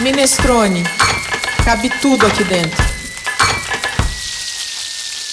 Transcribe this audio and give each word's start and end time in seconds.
Minestrone. 0.00 0.84
Cabe 1.64 1.90
tudo 2.00 2.24
aqui 2.24 2.44
dentro. 2.44 2.84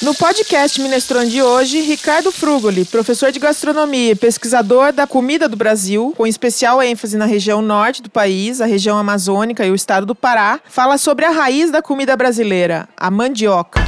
No 0.02 0.16
podcast 0.16 0.82
Minestrone 0.82 1.30
de 1.30 1.44
hoje, 1.44 1.82
Ricardo 1.82 2.32
Frugoli, 2.32 2.84
professor 2.84 3.32
de 3.32 3.38
gastronomia 3.38 4.14
e 4.14 4.16
pesquisador 4.16 4.92
da 4.92 5.06
comida 5.06 5.48
do 5.48 5.56
Brasil, 5.56 6.16
com 6.18 6.26
especial 6.26 6.82
ênfase 6.82 7.16
na 7.16 7.26
região 7.26 7.62
norte 7.62 8.02
do 8.02 8.10
país, 8.10 8.60
a 8.60 8.66
região 8.66 8.98
amazônica 8.98 9.64
e 9.64 9.70
o 9.70 9.76
estado 9.76 10.04
do 10.04 10.16
Pará, 10.16 10.60
fala 10.68 10.98
sobre 10.98 11.26
a 11.26 11.30
raiz 11.30 11.70
da 11.70 11.84
comida 11.84 12.18
brasileira, 12.18 12.90
a 12.98 13.12
mandioca. 13.12 13.86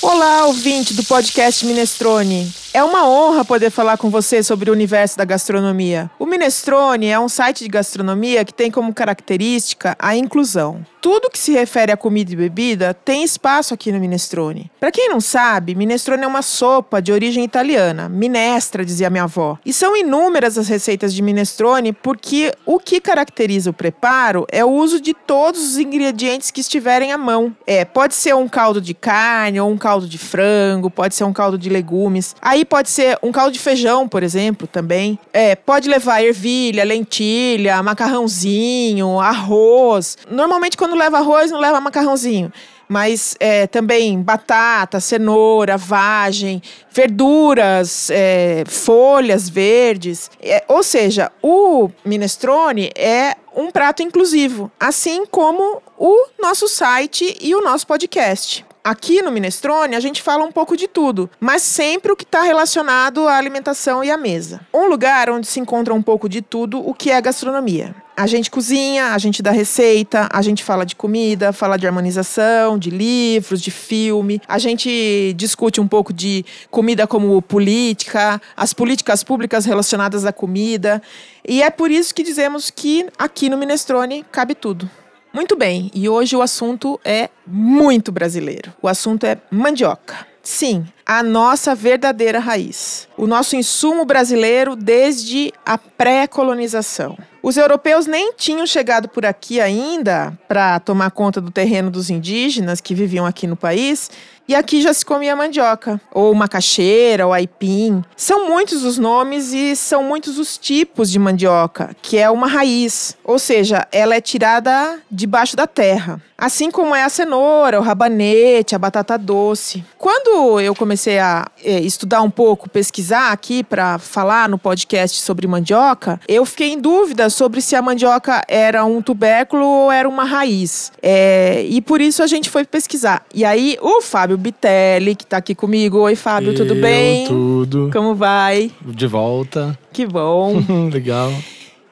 Olá, 0.00 0.46
ouvinte 0.46 0.94
do 0.94 1.04
podcast 1.04 1.66
Minestrone. 1.66 2.61
É 2.74 2.82
uma 2.82 3.06
honra 3.06 3.44
poder 3.44 3.68
falar 3.68 3.98
com 3.98 4.08
você 4.08 4.42
sobre 4.42 4.70
o 4.70 4.72
universo 4.72 5.18
da 5.18 5.26
gastronomia. 5.26 6.10
O 6.18 6.24
Minestrone 6.24 7.08
é 7.08 7.20
um 7.20 7.28
site 7.28 7.64
de 7.64 7.68
gastronomia 7.68 8.46
que 8.46 8.54
tem 8.54 8.70
como 8.70 8.94
característica 8.94 9.94
a 9.98 10.16
inclusão. 10.16 10.82
Tudo 11.02 11.28
que 11.28 11.38
se 11.38 11.50
refere 11.50 11.90
a 11.90 11.96
comida 11.96 12.32
e 12.32 12.36
bebida 12.36 12.94
tem 12.94 13.24
espaço 13.24 13.74
aqui 13.74 13.90
no 13.90 13.98
Minestrone. 13.98 14.70
Para 14.78 14.92
quem 14.92 15.08
não 15.08 15.20
sabe, 15.20 15.74
Minestrone 15.74 16.22
é 16.22 16.26
uma 16.28 16.42
sopa 16.42 17.02
de 17.02 17.10
origem 17.10 17.42
italiana, 17.42 18.08
minestra, 18.08 18.84
dizia 18.84 19.10
minha 19.10 19.24
avó. 19.24 19.58
E 19.66 19.72
são 19.72 19.96
inúmeras 19.96 20.56
as 20.56 20.68
receitas 20.68 21.12
de 21.12 21.20
Minestrone 21.20 21.92
porque 21.92 22.54
o 22.64 22.78
que 22.78 23.00
caracteriza 23.00 23.70
o 23.70 23.72
preparo 23.72 24.46
é 24.48 24.64
o 24.64 24.70
uso 24.70 25.00
de 25.00 25.12
todos 25.12 25.60
os 25.60 25.76
ingredientes 25.76 26.52
que 26.52 26.60
estiverem 26.60 27.10
à 27.10 27.18
mão. 27.18 27.52
É, 27.66 27.84
pode 27.84 28.14
ser 28.14 28.36
um 28.36 28.48
caldo 28.48 28.80
de 28.80 28.94
carne 28.94 29.60
ou 29.60 29.68
um 29.68 29.76
caldo 29.76 30.06
de 30.06 30.18
frango, 30.18 30.88
pode 30.88 31.16
ser 31.16 31.24
um 31.24 31.32
caldo 31.32 31.58
de 31.58 31.68
legumes. 31.68 32.36
Aí 32.40 32.64
pode 32.64 32.88
ser 32.88 33.18
um 33.24 33.32
caldo 33.32 33.50
de 33.50 33.58
feijão, 33.58 34.06
por 34.06 34.22
exemplo, 34.22 34.68
também. 34.68 35.18
É, 35.32 35.56
pode 35.56 35.88
levar 35.88 36.22
ervilha, 36.22 36.84
lentilha, 36.84 37.82
macarrãozinho, 37.82 39.18
arroz. 39.18 40.16
Normalmente, 40.30 40.76
quando 40.76 40.91
leva 40.94 41.18
arroz, 41.18 41.50
não 41.50 41.60
leva 41.60 41.80
macarrãozinho 41.80 42.52
mas 42.92 43.34
é, 43.40 43.66
também 43.66 44.20
batata, 44.20 45.00
cenoura, 45.00 45.78
vagem, 45.78 46.62
verduras, 46.90 48.10
é, 48.10 48.64
folhas 48.66 49.48
verdes. 49.48 50.30
É, 50.38 50.62
ou 50.68 50.82
seja, 50.82 51.32
o 51.42 51.88
minestrone 52.04 52.90
é 52.94 53.34
um 53.56 53.70
prato 53.70 54.02
inclusivo, 54.02 54.70
assim 54.78 55.24
como 55.24 55.82
o 55.98 56.26
nosso 56.38 56.68
site 56.68 57.34
e 57.40 57.54
o 57.54 57.62
nosso 57.62 57.86
podcast. 57.86 58.62
Aqui 58.84 59.22
no 59.22 59.30
Minestrone, 59.30 59.94
a 59.94 60.00
gente 60.00 60.20
fala 60.20 60.42
um 60.42 60.50
pouco 60.50 60.76
de 60.76 60.88
tudo, 60.88 61.30
mas 61.38 61.62
sempre 61.62 62.10
o 62.10 62.16
que 62.16 62.24
está 62.24 62.42
relacionado 62.42 63.28
à 63.28 63.36
alimentação 63.36 64.02
e 64.02 64.10
à 64.10 64.16
mesa. 64.16 64.60
Um 64.74 64.86
lugar 64.86 65.30
onde 65.30 65.46
se 65.46 65.60
encontra 65.60 65.94
um 65.94 66.02
pouco 66.02 66.28
de 66.28 66.42
tudo 66.42 66.84
o 66.84 66.92
que 66.92 67.08
é 67.08 67.20
gastronomia. 67.20 67.94
A 68.14 68.26
gente 68.26 68.50
cozinha, 68.50 69.06
a 69.14 69.18
gente 69.18 69.42
dá 69.42 69.50
receita, 69.50 70.28
a 70.30 70.42
gente 70.42 70.62
fala 70.62 70.84
de 70.84 70.94
comida, 70.94 71.52
fala 71.52 71.78
de 71.78 71.86
harmonização, 71.86 72.78
de 72.78 72.90
livros, 72.90 73.60
de 73.60 73.70
filme. 73.70 74.40
A 74.46 74.58
gente 74.58 75.32
discute 75.34 75.80
um 75.80 75.88
pouco 75.88 76.12
de 76.12 76.44
comida 76.70 77.06
como 77.06 77.40
política, 77.40 78.40
as 78.54 78.74
políticas 78.74 79.24
públicas 79.24 79.64
relacionadas 79.64 80.26
à 80.26 80.32
comida. 80.32 81.02
E 81.46 81.62
é 81.62 81.70
por 81.70 81.90
isso 81.90 82.14
que 82.14 82.22
dizemos 82.22 82.70
que 82.70 83.06
aqui 83.18 83.48
no 83.48 83.56
Minestrone 83.56 84.24
cabe 84.30 84.54
tudo. 84.54 84.88
Muito 85.32 85.56
bem, 85.56 85.90
e 85.94 86.06
hoje 86.10 86.36
o 86.36 86.42
assunto 86.42 87.00
é 87.02 87.30
muito 87.46 88.12
brasileiro. 88.12 88.70
O 88.82 88.88
assunto 88.88 89.24
é 89.24 89.38
mandioca. 89.50 90.26
Sim, 90.42 90.84
a 91.18 91.22
nossa 91.22 91.74
verdadeira 91.74 92.38
raiz. 92.38 93.06
O 93.16 93.26
nosso 93.26 93.54
insumo 93.54 94.04
brasileiro 94.04 94.74
desde 94.74 95.52
a 95.64 95.76
pré-colonização. 95.76 97.16
Os 97.42 97.56
europeus 97.56 98.06
nem 98.06 98.32
tinham 98.34 98.66
chegado 98.66 99.08
por 99.08 99.26
aqui 99.26 99.60
ainda 99.60 100.32
para 100.46 100.78
tomar 100.78 101.10
conta 101.10 101.40
do 101.40 101.50
terreno 101.50 101.90
dos 101.90 102.08
indígenas 102.08 102.80
que 102.80 102.94
viviam 102.94 103.26
aqui 103.26 103.48
no 103.48 103.56
país, 103.56 104.10
e 104.46 104.54
aqui 104.54 104.80
já 104.82 104.92
se 104.92 105.04
comia 105.04 105.34
mandioca, 105.34 106.00
ou 106.12 106.34
macaxeira, 106.34 107.26
ou 107.26 107.32
aipim. 107.32 108.04
São 108.16 108.48
muitos 108.48 108.84
os 108.84 108.98
nomes 108.98 109.52
e 109.52 109.74
são 109.74 110.04
muitos 110.04 110.38
os 110.38 110.58
tipos 110.58 111.10
de 111.10 111.18
mandioca, 111.18 111.96
que 112.00 112.18
é 112.18 112.30
uma 112.30 112.46
raiz, 112.46 113.16
ou 113.24 113.38
seja, 113.38 113.88
ela 113.90 114.14
é 114.14 114.20
tirada 114.20 115.00
debaixo 115.10 115.56
da 115.56 115.66
terra. 115.66 116.20
Assim 116.36 116.70
como 116.70 116.94
é 116.94 117.02
a 117.02 117.08
cenoura, 117.08 117.78
o 117.78 117.82
rabanete, 117.82 118.74
a 118.74 118.78
batata 118.78 119.16
doce. 119.16 119.84
Quando 119.96 120.60
eu 120.60 120.74
comecei 120.74 121.01
a 121.10 121.46
é, 121.64 121.80
estudar 121.80 122.22
um 122.22 122.30
pouco, 122.30 122.68
pesquisar 122.68 123.32
aqui 123.32 123.62
para 123.62 123.98
falar 123.98 124.48
no 124.48 124.58
podcast 124.58 125.20
sobre 125.20 125.46
mandioca, 125.46 126.20
eu 126.28 126.44
fiquei 126.44 126.72
em 126.72 126.80
dúvida 126.80 127.28
sobre 127.30 127.60
se 127.60 127.76
a 127.76 127.82
mandioca 127.82 128.42
era 128.48 128.84
um 128.84 129.02
tubérculo 129.02 129.64
ou 129.64 129.92
era 129.92 130.08
uma 130.08 130.24
raiz. 130.24 130.92
É, 131.02 131.64
e 131.68 131.80
por 131.80 132.00
isso 132.00 132.22
a 132.22 132.26
gente 132.26 132.50
foi 132.50 132.64
pesquisar. 132.64 133.24
E 133.34 133.44
aí 133.44 133.76
o 133.80 134.00
Fábio 134.00 134.36
Bitelli, 134.36 135.14
que 135.14 135.24
está 135.24 135.38
aqui 135.38 135.54
comigo. 135.54 135.98
Oi, 135.98 136.16
Fábio, 136.16 136.50
eu, 136.50 136.54
tudo 136.54 136.74
bem? 136.74 137.26
Tudo. 137.26 137.90
Como 137.92 138.14
vai? 138.14 138.70
De 138.80 139.06
volta. 139.06 139.78
Que 139.92 140.06
bom. 140.06 140.62
Legal. 140.92 141.32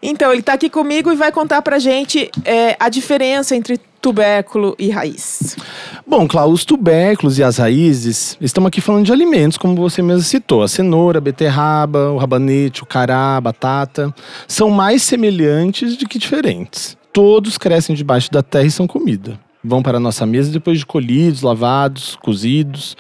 Então, 0.03 0.31
ele 0.31 0.41
está 0.41 0.55
aqui 0.55 0.71
comigo 0.71 1.13
e 1.13 1.17
vai 1.17 1.31
contar 1.31 1.61
pra 1.61 1.79
gente 1.79 2.31
é, 2.45 2.75
a 2.81 2.89
diferença 2.89 3.55
entre 3.55 3.79
tubérculo 4.01 4.75
e 4.79 4.89
raiz. 4.89 5.57
Bom, 6.07 6.27
Cláudio, 6.27 6.55
os 6.55 6.65
tubérculos 6.65 7.39
e 7.39 7.43
as 7.43 7.59
raízes, 7.59 8.37
estamos 8.41 8.69
aqui 8.69 8.81
falando 8.81 9.05
de 9.05 9.13
alimentos, 9.13 9.59
como 9.59 9.77
você 9.77 10.03
mesmo 10.03 10.23
citou. 10.23 10.63
A 10.63 10.69
cenoura, 10.69 11.19
a 11.19 11.21
beterraba, 11.21 12.11
o 12.11 12.17
rabanete, 12.17 12.83
o 12.83 12.87
cará, 12.87 13.37
a 13.37 13.41
batata. 13.41 14.13
São 14.49 14.71
mais 14.71 15.03
semelhantes 15.03 15.97
do 15.97 16.09
que 16.09 16.19
diferentes. 16.19 16.97
Todos 17.13 17.59
crescem 17.59 17.95
debaixo 17.95 18.31
da 18.31 18.43
terra 18.43 18.67
e 18.67 18.71
são 18.71 18.87
comida. 18.87 19.39
Vão 19.63 19.83
para 19.83 19.99
a 19.99 20.01
nossa 20.01 20.25
mesa 20.25 20.51
depois 20.51 20.79
de 20.79 20.87
colhidos, 20.87 21.43
lavados, 21.43 22.17
cozidos. 22.17 22.97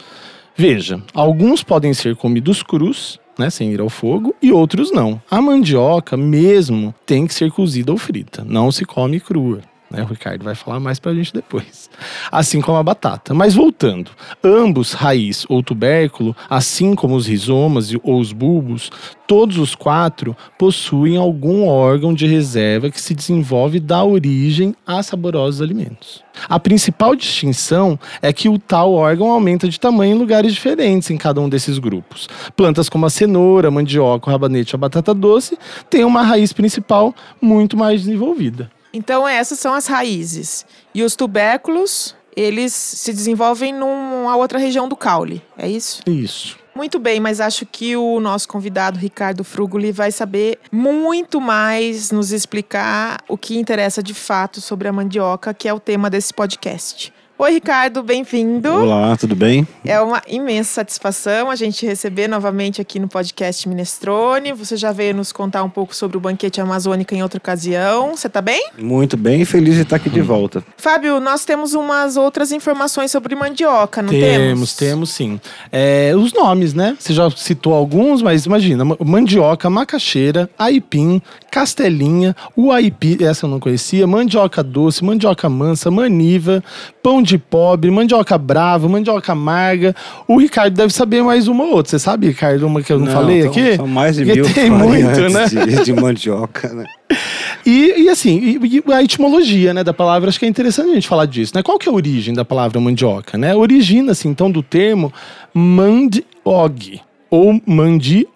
Veja, 0.55 1.03
alguns 1.15 1.62
podem 1.62 1.94
ser 1.94 2.15
comidos 2.17 2.62
crus, 2.62 3.19
né, 3.38 3.49
sem 3.49 3.72
ir 3.72 3.81
ao 3.81 3.88
fogo, 3.88 4.34
e 4.43 4.53
outros 4.53 4.93
não. 4.93 5.21
A 5.31 5.41
mandioca 5.41 6.17
mesmo 6.17 6.94
tem 7.06 7.27
que 7.27 7.32
ser 7.32 7.50
cozida 7.50 7.91
ou 7.91 7.97
frita, 7.97 8.44
não 8.47 8.71
se 8.71 8.84
come 8.84 9.19
crua. 9.19 9.61
Né? 9.90 10.02
O 10.02 10.06
Ricardo 10.06 10.44
vai 10.44 10.54
falar 10.54 10.78
mais 10.78 11.00
pra 11.00 11.12
gente 11.12 11.32
depois. 11.32 11.90
Assim 12.30 12.60
como 12.60 12.78
a 12.78 12.82
batata. 12.82 13.34
Mas 13.34 13.54
voltando, 13.54 14.12
ambos, 14.42 14.92
raiz 14.92 15.44
ou 15.48 15.62
tubérculo, 15.62 16.34
assim 16.48 16.94
como 16.94 17.16
os 17.16 17.26
rizomas 17.26 17.92
ou 18.02 18.20
os 18.20 18.32
bulbos, 18.32 18.90
todos 19.26 19.58
os 19.58 19.74
quatro 19.74 20.36
possuem 20.56 21.16
algum 21.16 21.66
órgão 21.66 22.14
de 22.14 22.26
reserva 22.26 22.90
que 22.90 23.00
se 23.00 23.14
desenvolve 23.14 23.80
da 23.80 24.04
origem 24.04 24.74
a 24.86 25.02
saborosos 25.02 25.60
alimentos. 25.60 26.22
A 26.48 26.58
principal 26.58 27.16
distinção 27.16 27.98
é 28.22 28.32
que 28.32 28.48
o 28.48 28.58
tal 28.58 28.92
órgão 28.92 29.30
aumenta 29.30 29.68
de 29.68 29.78
tamanho 29.78 30.14
em 30.14 30.18
lugares 30.18 30.54
diferentes 30.54 31.10
em 31.10 31.16
cada 31.16 31.40
um 31.40 31.48
desses 31.48 31.78
grupos. 31.78 32.28
Plantas 32.56 32.88
como 32.88 33.06
a 33.06 33.10
cenoura, 33.10 33.68
a 33.68 33.70
mandioca, 33.70 34.28
o 34.28 34.32
rabanete, 34.32 34.74
a 34.74 34.78
batata 34.78 35.12
doce 35.12 35.58
têm 35.88 36.04
uma 36.04 36.22
raiz 36.22 36.52
principal 36.52 37.14
muito 37.40 37.76
mais 37.76 38.02
desenvolvida. 38.02 38.70
Então, 38.92 39.26
essas 39.26 39.58
são 39.58 39.72
as 39.74 39.86
raízes. 39.86 40.66
E 40.94 41.02
os 41.02 41.14
tubérculos, 41.14 42.16
eles 42.36 42.72
se 42.72 43.12
desenvolvem 43.12 43.72
numa 43.72 44.36
outra 44.36 44.58
região 44.58 44.88
do 44.88 44.96
caule, 44.96 45.42
é 45.56 45.68
isso? 45.68 46.02
Isso. 46.06 46.58
Muito 46.74 46.98
bem, 46.98 47.20
mas 47.20 47.40
acho 47.40 47.66
que 47.66 47.96
o 47.96 48.20
nosso 48.20 48.48
convidado 48.48 48.98
Ricardo 48.98 49.44
Frugoli 49.44 49.92
vai 49.92 50.10
saber 50.10 50.58
muito 50.70 51.40
mais 51.40 52.10
nos 52.10 52.32
explicar 52.32 53.22
o 53.28 53.36
que 53.36 53.58
interessa 53.58 54.02
de 54.02 54.14
fato 54.14 54.60
sobre 54.60 54.88
a 54.88 54.92
mandioca, 54.92 55.52
que 55.52 55.68
é 55.68 55.74
o 55.74 55.80
tema 55.80 56.08
desse 56.08 56.32
podcast. 56.32 57.12
Oi, 57.42 57.52
Ricardo, 57.52 58.02
bem-vindo. 58.02 58.68
Olá, 58.68 59.16
tudo 59.16 59.34
bem? 59.34 59.66
É 59.82 59.98
uma 59.98 60.20
imensa 60.28 60.74
satisfação 60.74 61.50
a 61.50 61.56
gente 61.56 61.86
receber 61.86 62.28
novamente 62.28 62.82
aqui 62.82 62.98
no 62.98 63.08
podcast 63.08 63.66
Minestrone. 63.66 64.52
Você 64.52 64.76
já 64.76 64.92
veio 64.92 65.14
nos 65.14 65.32
contar 65.32 65.64
um 65.64 65.70
pouco 65.70 65.96
sobre 65.96 66.19
o 66.19 66.20
banquete 66.20 66.60
amazônica 66.60 67.14
em 67.14 67.22
outra 67.22 67.38
ocasião. 67.38 68.14
Você 68.14 68.26
está 68.26 68.42
bem? 68.42 68.69
Muito 68.78 69.16
bem, 69.16 69.42
feliz 69.46 69.76
de 69.76 69.81
estar 69.81 69.96
aqui 69.96 70.10
de 70.10 70.20
volta. 70.20 70.62
Fábio, 70.76 71.19
nós 71.19 71.46
temos 71.46 71.72
umas 71.72 72.19
outras 72.19 72.52
informações 72.52 73.10
sobre 73.10 73.34
mandioca, 73.34 74.02
não 74.02 74.10
temos? 74.10 74.36
Temos, 74.36 74.76
temos 74.76 75.10
sim. 75.10 75.40
É, 75.72 76.12
os 76.14 76.34
nomes, 76.34 76.75
né? 76.75 76.94
Você 77.00 77.14
já 77.14 77.31
citou 77.31 77.72
alguns, 77.72 78.20
mas 78.20 78.44
imagina: 78.44 78.84
mandioca, 79.02 79.70
macaxeira, 79.70 80.50
aipim, 80.58 81.22
castelinha, 81.50 82.36
uaipi, 82.54 83.25
essa 83.25 83.46
eu 83.46 83.50
não 83.50 83.58
conhecia, 83.58 84.06
mandioca 84.06 84.62
doce, 84.62 85.02
mandioca 85.02 85.48
mansa, 85.48 85.90
maniva, 85.90 86.62
pão 87.02 87.22
de 87.30 87.30
de 87.31 87.38
pobre, 87.38 87.91
mandioca 87.91 88.37
brava, 88.37 88.88
mandioca 88.88 89.32
amarga. 89.32 89.94
O 90.27 90.38
Ricardo 90.38 90.75
deve 90.75 90.93
saber 90.93 91.23
mais 91.23 91.49
uma 91.49 91.65
ou 91.65 91.75
outra. 91.75 91.91
Você 91.91 91.99
sabe, 91.99 92.29
Ricardo, 92.29 92.67
uma 92.67 92.82
que 92.82 92.93
eu 92.93 92.99
não, 92.99 93.06
não 93.06 93.12
falei 93.12 93.43
são, 93.43 93.50
aqui? 93.50 93.77
São 93.77 93.87
mais 93.87 94.17
de 94.17 94.25
Porque 94.25 94.41
mil 94.43 94.55
tem 94.55 94.71
muito, 94.71 95.29
né? 95.31 95.47
De, 95.47 95.85
de 95.85 95.93
mandioca, 95.93 96.69
né? 96.73 96.85
E, 97.67 98.05
e 98.05 98.09
assim, 98.09 98.59
e, 98.62 98.82
e 98.87 98.93
a 98.93 99.03
etimologia 99.03 99.75
né, 99.75 99.85
da 99.85 99.93
palavra, 99.93 100.31
acho 100.31 100.38
que 100.38 100.47
é 100.47 100.49
interessante 100.49 100.91
a 100.91 100.94
gente 100.94 101.06
falar 101.06 101.27
disso, 101.27 101.53
né? 101.55 101.62
Qual 101.62 101.79
que 101.79 101.91
é 101.91 101.93
a 101.93 101.94
origem 101.94 102.32
da 102.32 102.43
palavra 102.43 102.81
mandioca, 102.81 103.37
né? 103.37 103.55
Origina-se, 103.55 104.27
então, 104.27 104.50
do 104.50 104.62
termo 104.62 105.12
mandiog, 105.53 107.03
ou 107.29 107.61
mandio, 107.67 108.27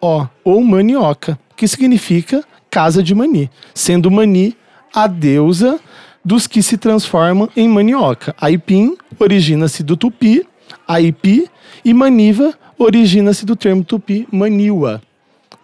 ou 0.45 0.63
manioca, 0.63 1.39
que 1.57 1.67
significa 1.67 2.45
casa 2.71 3.03
de 3.03 3.15
Mani, 3.15 3.51
sendo 3.73 4.11
Mani 4.11 4.55
a 4.95 5.07
deusa 5.07 5.81
dos 6.25 6.47
que 6.47 6.63
se 6.63 6.77
transformam 6.77 7.49
em 7.57 7.69
manioca. 7.69 8.35
Aipim 8.41 8.97
origina-se 9.19 9.83
do 9.83 9.97
tupi, 9.97 10.47
Aipi, 10.87 11.49
e 11.85 11.93
Maniva 11.93 12.55
origina-se 12.79 13.45
do 13.45 13.55
termo 13.55 13.85
tupi, 13.85 14.27
Maniwa. 14.33 15.03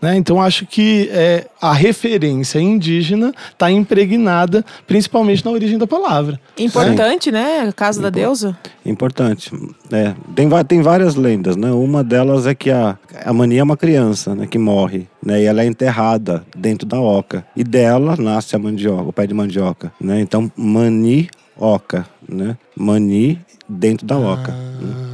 Né? 0.00 0.17
Então 0.17 0.41
acho 0.41 0.67
que 0.67 1.08
é, 1.12 1.47
a 1.61 1.73
referência 1.73 2.58
indígena 2.58 3.32
está 3.52 3.70
impregnada 3.70 4.64
principalmente 4.87 5.44
na 5.44 5.50
origem 5.50 5.76
da 5.76 5.87
palavra. 5.87 6.41
Importante, 6.58 7.31
né? 7.31 7.67
A 7.69 7.73
casa 7.73 8.00
da 8.00 8.08
deusa. 8.08 8.56
Importante. 8.85 9.52
É, 9.93 10.14
tem, 10.35 10.49
tem 10.67 10.81
várias 10.81 11.17
lendas, 11.17 11.56
né? 11.56 11.70
Uma 11.70 12.02
delas 12.02 12.47
é 12.47 12.55
que 12.55 12.70
a, 12.70 12.97
a 13.25 13.32
mania 13.32 13.61
é 13.61 13.62
uma 13.62 13.76
criança, 13.76 14.35
né? 14.35 14.47
Que 14.47 14.58
morre, 14.58 15.06
né? 15.23 15.43
E 15.43 15.44
ela 15.44 15.62
é 15.62 15.67
enterrada 15.67 16.44
dentro 16.56 16.87
da 16.87 16.99
oca. 16.99 17.44
E 17.55 17.62
dela 17.62 18.17
nasce 18.17 18.56
a 18.56 18.58
mandioca, 18.58 19.03
o 19.03 19.12
pé 19.12 19.26
de 19.26 19.35
mandioca, 19.35 19.93
né? 20.00 20.20
Então, 20.20 20.50
mani-oca, 20.56 22.06
né? 22.26 22.56
Mani 22.75 23.38
dentro 23.69 24.06
da 24.06 24.17
oca. 24.17 24.53
né? 24.53 25.09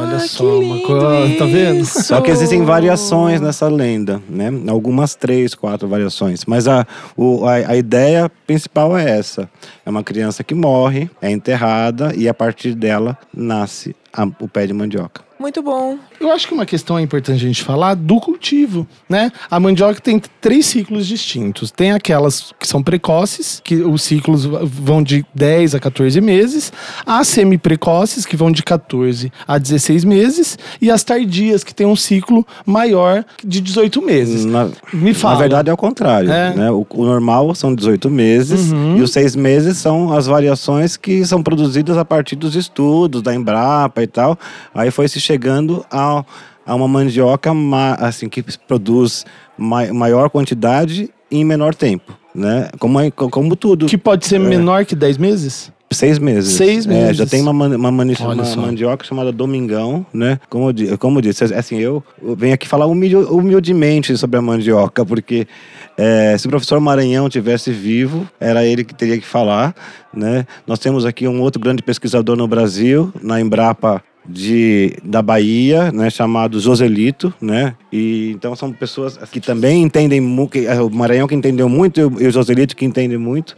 Olha 0.00 0.16
Ah, 0.16 0.20
só, 0.20 0.58
uma 0.60 0.80
coisa. 0.86 1.36
Tá 1.38 1.44
vendo? 1.44 1.80
isso! 1.80 2.02
Só 2.02 2.20
que 2.20 2.30
existem 2.30 2.62
variações 2.64 3.40
nessa 3.40 3.68
lenda, 3.68 4.20
né? 4.28 4.50
Algumas 4.68 5.14
três, 5.14 5.54
quatro 5.54 5.86
variações. 5.88 6.44
Mas 6.44 6.66
a, 6.68 6.86
o, 7.16 7.44
a, 7.46 7.52
a 7.54 7.76
ideia 7.76 8.30
principal 8.46 8.96
é 8.96 9.18
essa. 9.18 9.48
É 9.84 9.90
uma 9.90 10.02
criança 10.02 10.42
que 10.44 10.54
morre, 10.54 11.08
é 11.20 11.30
enterrada 11.30 12.12
e 12.16 12.28
a 12.28 12.34
partir 12.34 12.74
dela 12.74 13.16
nasce 13.34 13.94
a- 14.12 14.26
o 14.40 14.48
pé 14.48 14.66
de 14.66 14.72
mandioca. 14.72 15.22
Muito 15.40 15.62
bom. 15.62 15.96
Eu 16.20 16.30
acho 16.30 16.46
que 16.46 16.52
uma 16.52 16.66
questão 16.66 16.98
é 16.98 17.02
importante 17.02 17.36
a 17.42 17.48
gente 17.48 17.62
falar 17.64 17.94
do 17.94 18.20
cultivo, 18.20 18.86
né? 19.08 19.32
A 19.50 19.58
mandioca 19.58 19.98
tem 19.98 20.20
três 20.38 20.66
ciclos 20.66 21.06
distintos. 21.06 21.70
Tem 21.70 21.92
aquelas 21.92 22.52
que 22.60 22.68
são 22.68 22.82
precoces, 22.82 23.58
que 23.64 23.76
os 23.76 24.02
ciclos 24.02 24.44
vão 24.44 25.02
de 25.02 25.24
10 25.34 25.74
a 25.76 25.80
14 25.80 26.20
meses, 26.20 26.70
as 27.06 27.26
semi-precoces, 27.26 28.26
que 28.26 28.36
vão 28.36 28.52
de 28.52 28.62
14 28.62 29.32
a 29.48 29.56
16 29.56 30.04
meses, 30.04 30.58
e 30.78 30.90
as 30.90 31.02
tardias, 31.02 31.64
que 31.64 31.74
tem 31.74 31.86
um 31.86 31.96
ciclo 31.96 32.46
maior 32.66 33.24
de 33.42 33.62
18 33.62 34.02
meses. 34.02 34.44
Na, 34.44 34.68
Me 34.92 35.14
fala. 35.14 35.34
na 35.36 35.40
verdade 35.40 35.70
é 35.70 35.72
o 35.72 35.76
contrário. 35.76 36.30
É. 36.30 36.54
Né? 36.54 36.70
O, 36.70 36.86
o 36.90 37.04
normal 37.06 37.54
são 37.54 37.74
18 37.74 38.10
meses 38.10 38.70
Uhum. 38.72 38.98
e 38.98 39.02
os 39.02 39.10
seis 39.10 39.34
meses 39.34 39.78
são 39.78 40.12
as 40.12 40.26
variações 40.26 40.98
que 40.98 41.24
são 41.24 41.42
produzidas 41.42 41.96
a 41.96 42.04
partir 42.04 42.36
dos 42.36 42.54
estudos 42.54 43.22
da 43.22 43.34
Embrapa 43.34 44.02
e 44.02 44.06
tal. 44.06 44.38
Aí 44.74 44.90
foi 44.90 45.08
se 45.08 45.29
chegando 45.30 45.84
a, 45.90 46.24
a 46.66 46.74
uma 46.74 46.88
mandioca 46.88 47.54
ma- 47.54 47.94
assim 47.94 48.28
que 48.28 48.42
produz 48.66 49.24
ma- 49.56 49.92
maior 49.92 50.28
quantidade 50.28 51.08
em 51.30 51.44
menor 51.44 51.74
tempo. 51.74 52.12
Né? 52.34 52.68
Como, 52.78 52.98
é- 53.00 53.10
como 53.10 53.54
tudo. 53.56 53.86
Que 53.86 53.98
pode 53.98 54.26
ser 54.26 54.38
menor 54.40 54.84
que 54.84 54.94
10 54.94 55.18
meses? 55.18 55.72
Seis 55.92 56.20
meses. 56.20 56.54
Seis 56.54 56.86
É, 56.86 56.88
meses. 56.88 57.16
já 57.16 57.26
tem 57.26 57.42
uma, 57.42 57.50
uma, 57.50 57.88
uma 57.90 58.44
só. 58.44 58.60
mandioca 58.60 59.04
chamada 59.04 59.32
Domingão, 59.32 60.06
né? 60.14 60.38
Como 60.48 60.72
como 61.00 61.18
eu 61.18 61.22
disse, 61.22 61.42
assim, 61.52 61.78
eu 61.78 62.00
venho 62.36 62.54
aqui 62.54 62.68
falar 62.68 62.86
humilde- 62.86 63.16
humildemente 63.16 64.16
sobre 64.16 64.38
a 64.38 64.42
mandioca, 64.42 65.04
porque 65.04 65.48
é, 65.98 66.36
se 66.38 66.46
o 66.46 66.50
professor 66.50 66.78
Maranhão 66.78 67.28
tivesse 67.28 67.72
vivo, 67.72 68.24
era 68.38 68.64
ele 68.64 68.84
que 68.84 68.94
teria 68.94 69.18
que 69.18 69.26
falar, 69.26 69.74
né? 70.14 70.46
Nós 70.64 70.78
temos 70.78 71.04
aqui 71.04 71.26
um 71.26 71.40
outro 71.40 71.60
grande 71.60 71.82
pesquisador 71.82 72.36
no 72.36 72.46
Brasil, 72.46 73.12
na 73.20 73.40
Embrapa 73.40 74.00
de, 74.28 74.96
da 75.02 75.22
Bahia, 75.22 75.90
né, 75.92 76.10
chamado 76.10 76.60
Joselito, 76.60 77.32
né? 77.40 77.74
E 77.92 78.30
então 78.34 78.54
são 78.54 78.70
pessoas 78.72 79.18
que 79.32 79.40
também 79.40 79.82
entendem 79.82 80.20
muito, 80.20 80.56
o 80.86 80.90
Maranhão 80.90 81.26
que 81.26 81.34
entendeu 81.34 81.68
muito 81.68 81.98
e 82.00 82.04
o- 82.04 82.30
Joselito 82.30 82.76
que 82.76 82.84
entende 82.84 83.16
muito, 83.16 83.56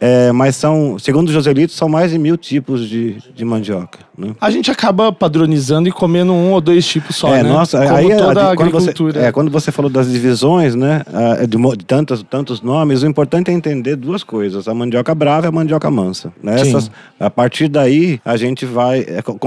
é, 0.00 0.32
mas 0.32 0.56
são, 0.56 0.98
segundo 0.98 1.28
o 1.28 1.32
Joselito, 1.32 1.72
são 1.72 1.88
mais 1.88 2.10
de 2.10 2.18
mil 2.18 2.36
tipos 2.36 2.88
de, 2.88 3.16
de 3.34 3.44
mandioca, 3.44 4.00
né? 4.16 4.34
A 4.40 4.50
gente 4.50 4.70
acaba 4.70 5.12
padronizando 5.12 5.88
e 5.88 5.92
comendo 5.92 6.32
um 6.32 6.52
ou 6.52 6.60
dois 6.60 6.86
tipos 6.86 7.14
só, 7.14 7.34
é, 7.34 7.42
né? 7.42 7.48
nossa, 7.48 7.78
Como 7.84 7.96
aí 7.96 8.08
toda 8.16 8.52
a 8.52 8.56
quando 8.56 8.70
você, 8.72 8.90
agricultura. 8.90 9.20
é, 9.26 9.30
quando 9.32 9.50
você 9.50 9.70
falou 9.70 9.90
das 9.90 10.10
divisões, 10.10 10.74
né, 10.74 11.02
ah, 11.12 11.46
de, 11.46 11.56
de 11.76 11.84
tantos, 11.84 12.22
tantos 12.28 12.60
nomes, 12.60 13.02
o 13.02 13.06
importante 13.06 13.50
é 13.50 13.54
entender 13.54 13.94
duas 13.94 14.24
coisas: 14.24 14.66
a 14.66 14.74
mandioca 14.74 15.14
brava 15.14 15.46
e 15.46 15.48
a 15.48 15.52
mandioca 15.52 15.88
mansa. 15.90 16.32
Né? 16.42 16.60
Essas, 16.60 16.90
a 17.20 17.30
partir 17.30 17.68
daí, 17.68 18.20
a 18.24 18.36
gente 18.36 18.66
vai 18.66 19.04
é, 19.06 19.22
co- 19.22 19.38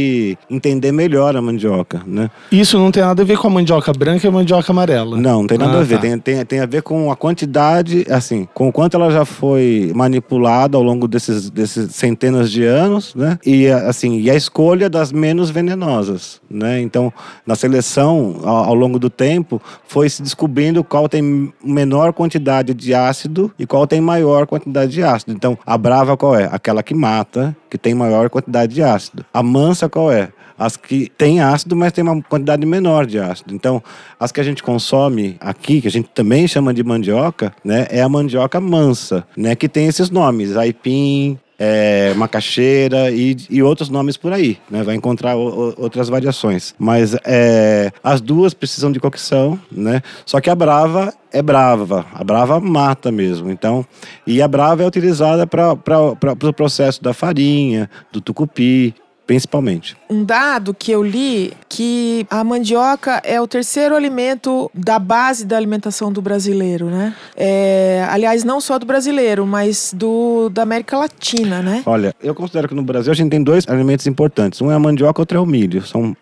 consegue 0.00 0.38
entender 0.48 0.92
melhor 0.92 1.36
a 1.36 1.42
mandioca, 1.42 2.02
né? 2.06 2.30
Isso 2.50 2.78
não 2.78 2.90
tem 2.90 3.02
nada 3.02 3.22
a 3.22 3.24
ver 3.24 3.38
com 3.38 3.46
a 3.48 3.50
mandioca 3.50 3.92
branca 3.92 4.26
e 4.26 4.28
a 4.28 4.32
mandioca 4.32 4.72
amarela. 4.72 5.16
Não, 5.16 5.40
não 5.40 5.46
tem 5.46 5.58
nada 5.58 5.78
Ah, 5.78 5.80
a 5.80 5.84
ver. 5.84 5.96
tá. 5.96 6.00
Tem, 6.02 6.18
tem, 6.18 6.44
tem 6.44 6.60
a 6.60 6.66
ver 6.66 6.82
com 6.82 7.10
a 7.10 7.16
quantidade, 7.16 8.06
assim, 8.10 8.48
com 8.54 8.68
o 8.68 8.72
quanto 8.72 8.96
ela 8.96 9.10
já 9.10 9.24
foi 9.24 9.92
manipulada 9.94 10.76
ao 10.76 10.82
longo 10.82 11.06
desses, 11.06 11.50
desses 11.50 11.94
centenas 11.94 12.50
de 12.50 12.64
anos, 12.64 13.14
né? 13.14 13.38
E 13.44 13.68
assim, 13.68 14.20
e 14.20 14.30
a 14.30 14.34
escolha 14.34 14.88
das 14.88 15.12
menos 15.12 15.50
venenosas, 15.50 16.40
né? 16.50 16.80
Então, 16.80 17.12
na 17.46 17.54
seleção 17.54 18.40
ao, 18.44 18.64
ao 18.66 18.74
longo 18.74 18.98
do 18.98 19.10
tempo, 19.10 19.60
foi 19.86 20.08
se 20.08 20.22
descobrindo 20.22 20.82
qual 20.82 21.08
tem 21.08 21.52
menor 21.64 22.12
quantidade 22.12 22.74
de 22.74 22.94
ácido 22.94 23.50
e 23.58 23.66
qual 23.66 23.86
tem 23.86 24.00
maior 24.00 24.46
quantidade 24.46 24.92
de 24.92 25.02
ácido. 25.02 25.32
Então, 25.32 25.58
a 25.66 25.76
brava 25.76 26.16
qual 26.16 26.36
é? 26.36 26.48
Aquela 26.50 26.82
que 26.82 26.94
mata, 26.94 27.56
que 27.70 27.78
tem 27.78 27.94
maior 27.94 28.28
quantidade 28.28 28.74
de 28.74 28.82
ácido. 28.82 29.24
A 29.32 29.42
mansa 29.42 29.88
qual 29.88 30.12
é? 30.12 30.30
as 30.60 30.76
que 30.76 31.10
têm 31.16 31.40
ácido, 31.40 31.74
mas 31.74 31.90
tem 31.90 32.04
uma 32.04 32.20
quantidade 32.22 32.66
menor 32.66 33.06
de 33.06 33.18
ácido. 33.18 33.54
Então, 33.54 33.82
as 34.18 34.30
que 34.30 34.40
a 34.40 34.44
gente 34.44 34.62
consome 34.62 35.38
aqui, 35.40 35.80
que 35.80 35.88
a 35.88 35.90
gente 35.90 36.10
também 36.10 36.46
chama 36.46 36.74
de 36.74 36.84
mandioca, 36.84 37.50
né, 37.64 37.86
é 37.88 38.02
a 38.02 38.08
mandioca 38.10 38.60
mansa, 38.60 39.26
né, 39.34 39.54
que 39.54 39.66
tem 39.66 39.86
esses 39.86 40.10
nomes, 40.10 40.58
aipim, 40.58 41.38
é, 41.62 42.14
macaxeira 42.14 43.10
e, 43.10 43.36
e 43.50 43.62
outros 43.62 43.90
nomes 43.90 44.16
por 44.16 44.32
aí, 44.32 44.56
né? 44.70 44.82
Vai 44.82 44.94
encontrar 44.94 45.36
o- 45.36 45.68
o- 45.70 45.74
outras 45.76 46.08
variações. 46.08 46.74
Mas 46.78 47.14
é, 47.22 47.92
as 48.02 48.22
duas 48.22 48.54
precisam 48.54 48.90
de 48.90 48.98
cocção, 48.98 49.60
né? 49.70 50.00
Só 50.24 50.40
que 50.40 50.48
a 50.48 50.54
brava 50.54 51.12
é 51.30 51.42
brava, 51.42 52.06
a 52.14 52.24
brava 52.24 52.58
mata 52.58 53.12
mesmo. 53.12 53.50
Então, 53.50 53.84
e 54.26 54.40
a 54.40 54.48
brava 54.48 54.82
é 54.82 54.86
utilizada 54.86 55.46
para 55.46 55.72
o 55.72 56.52
processo 56.54 57.02
da 57.02 57.12
farinha, 57.12 57.90
do 58.10 58.22
tucupi, 58.22 58.94
principalmente. 59.30 59.96
Um 60.10 60.24
dado 60.24 60.74
que 60.74 60.90
eu 60.90 61.04
li 61.04 61.52
que 61.68 62.26
a 62.28 62.42
mandioca 62.42 63.22
é 63.22 63.40
o 63.40 63.46
terceiro 63.46 63.94
alimento 63.94 64.68
da 64.74 64.98
base 64.98 65.46
da 65.46 65.56
alimentação 65.56 66.12
do 66.12 66.20
brasileiro, 66.20 66.86
né? 66.86 67.14
É, 67.36 68.04
aliás, 68.10 68.42
não 68.42 68.60
só 68.60 68.76
do 68.76 68.84
brasileiro, 68.84 69.46
mas 69.46 69.94
do 69.96 70.48
da 70.48 70.62
América 70.62 70.98
Latina, 70.98 71.62
né? 71.62 71.84
Olha, 71.86 72.12
eu 72.20 72.34
considero 72.34 72.66
que 72.66 72.74
no 72.74 72.82
Brasil 72.82 73.12
a 73.12 73.14
gente 73.14 73.30
tem 73.30 73.40
dois 73.40 73.68
alimentos 73.68 74.04
importantes. 74.08 74.60
Um 74.60 74.72
é 74.72 74.74
a 74.74 74.80
mandioca, 74.80 75.22
outro 75.22 75.38
é 75.38 75.40
o 75.40 75.46
milho. 75.46 75.86
São 75.86 76.16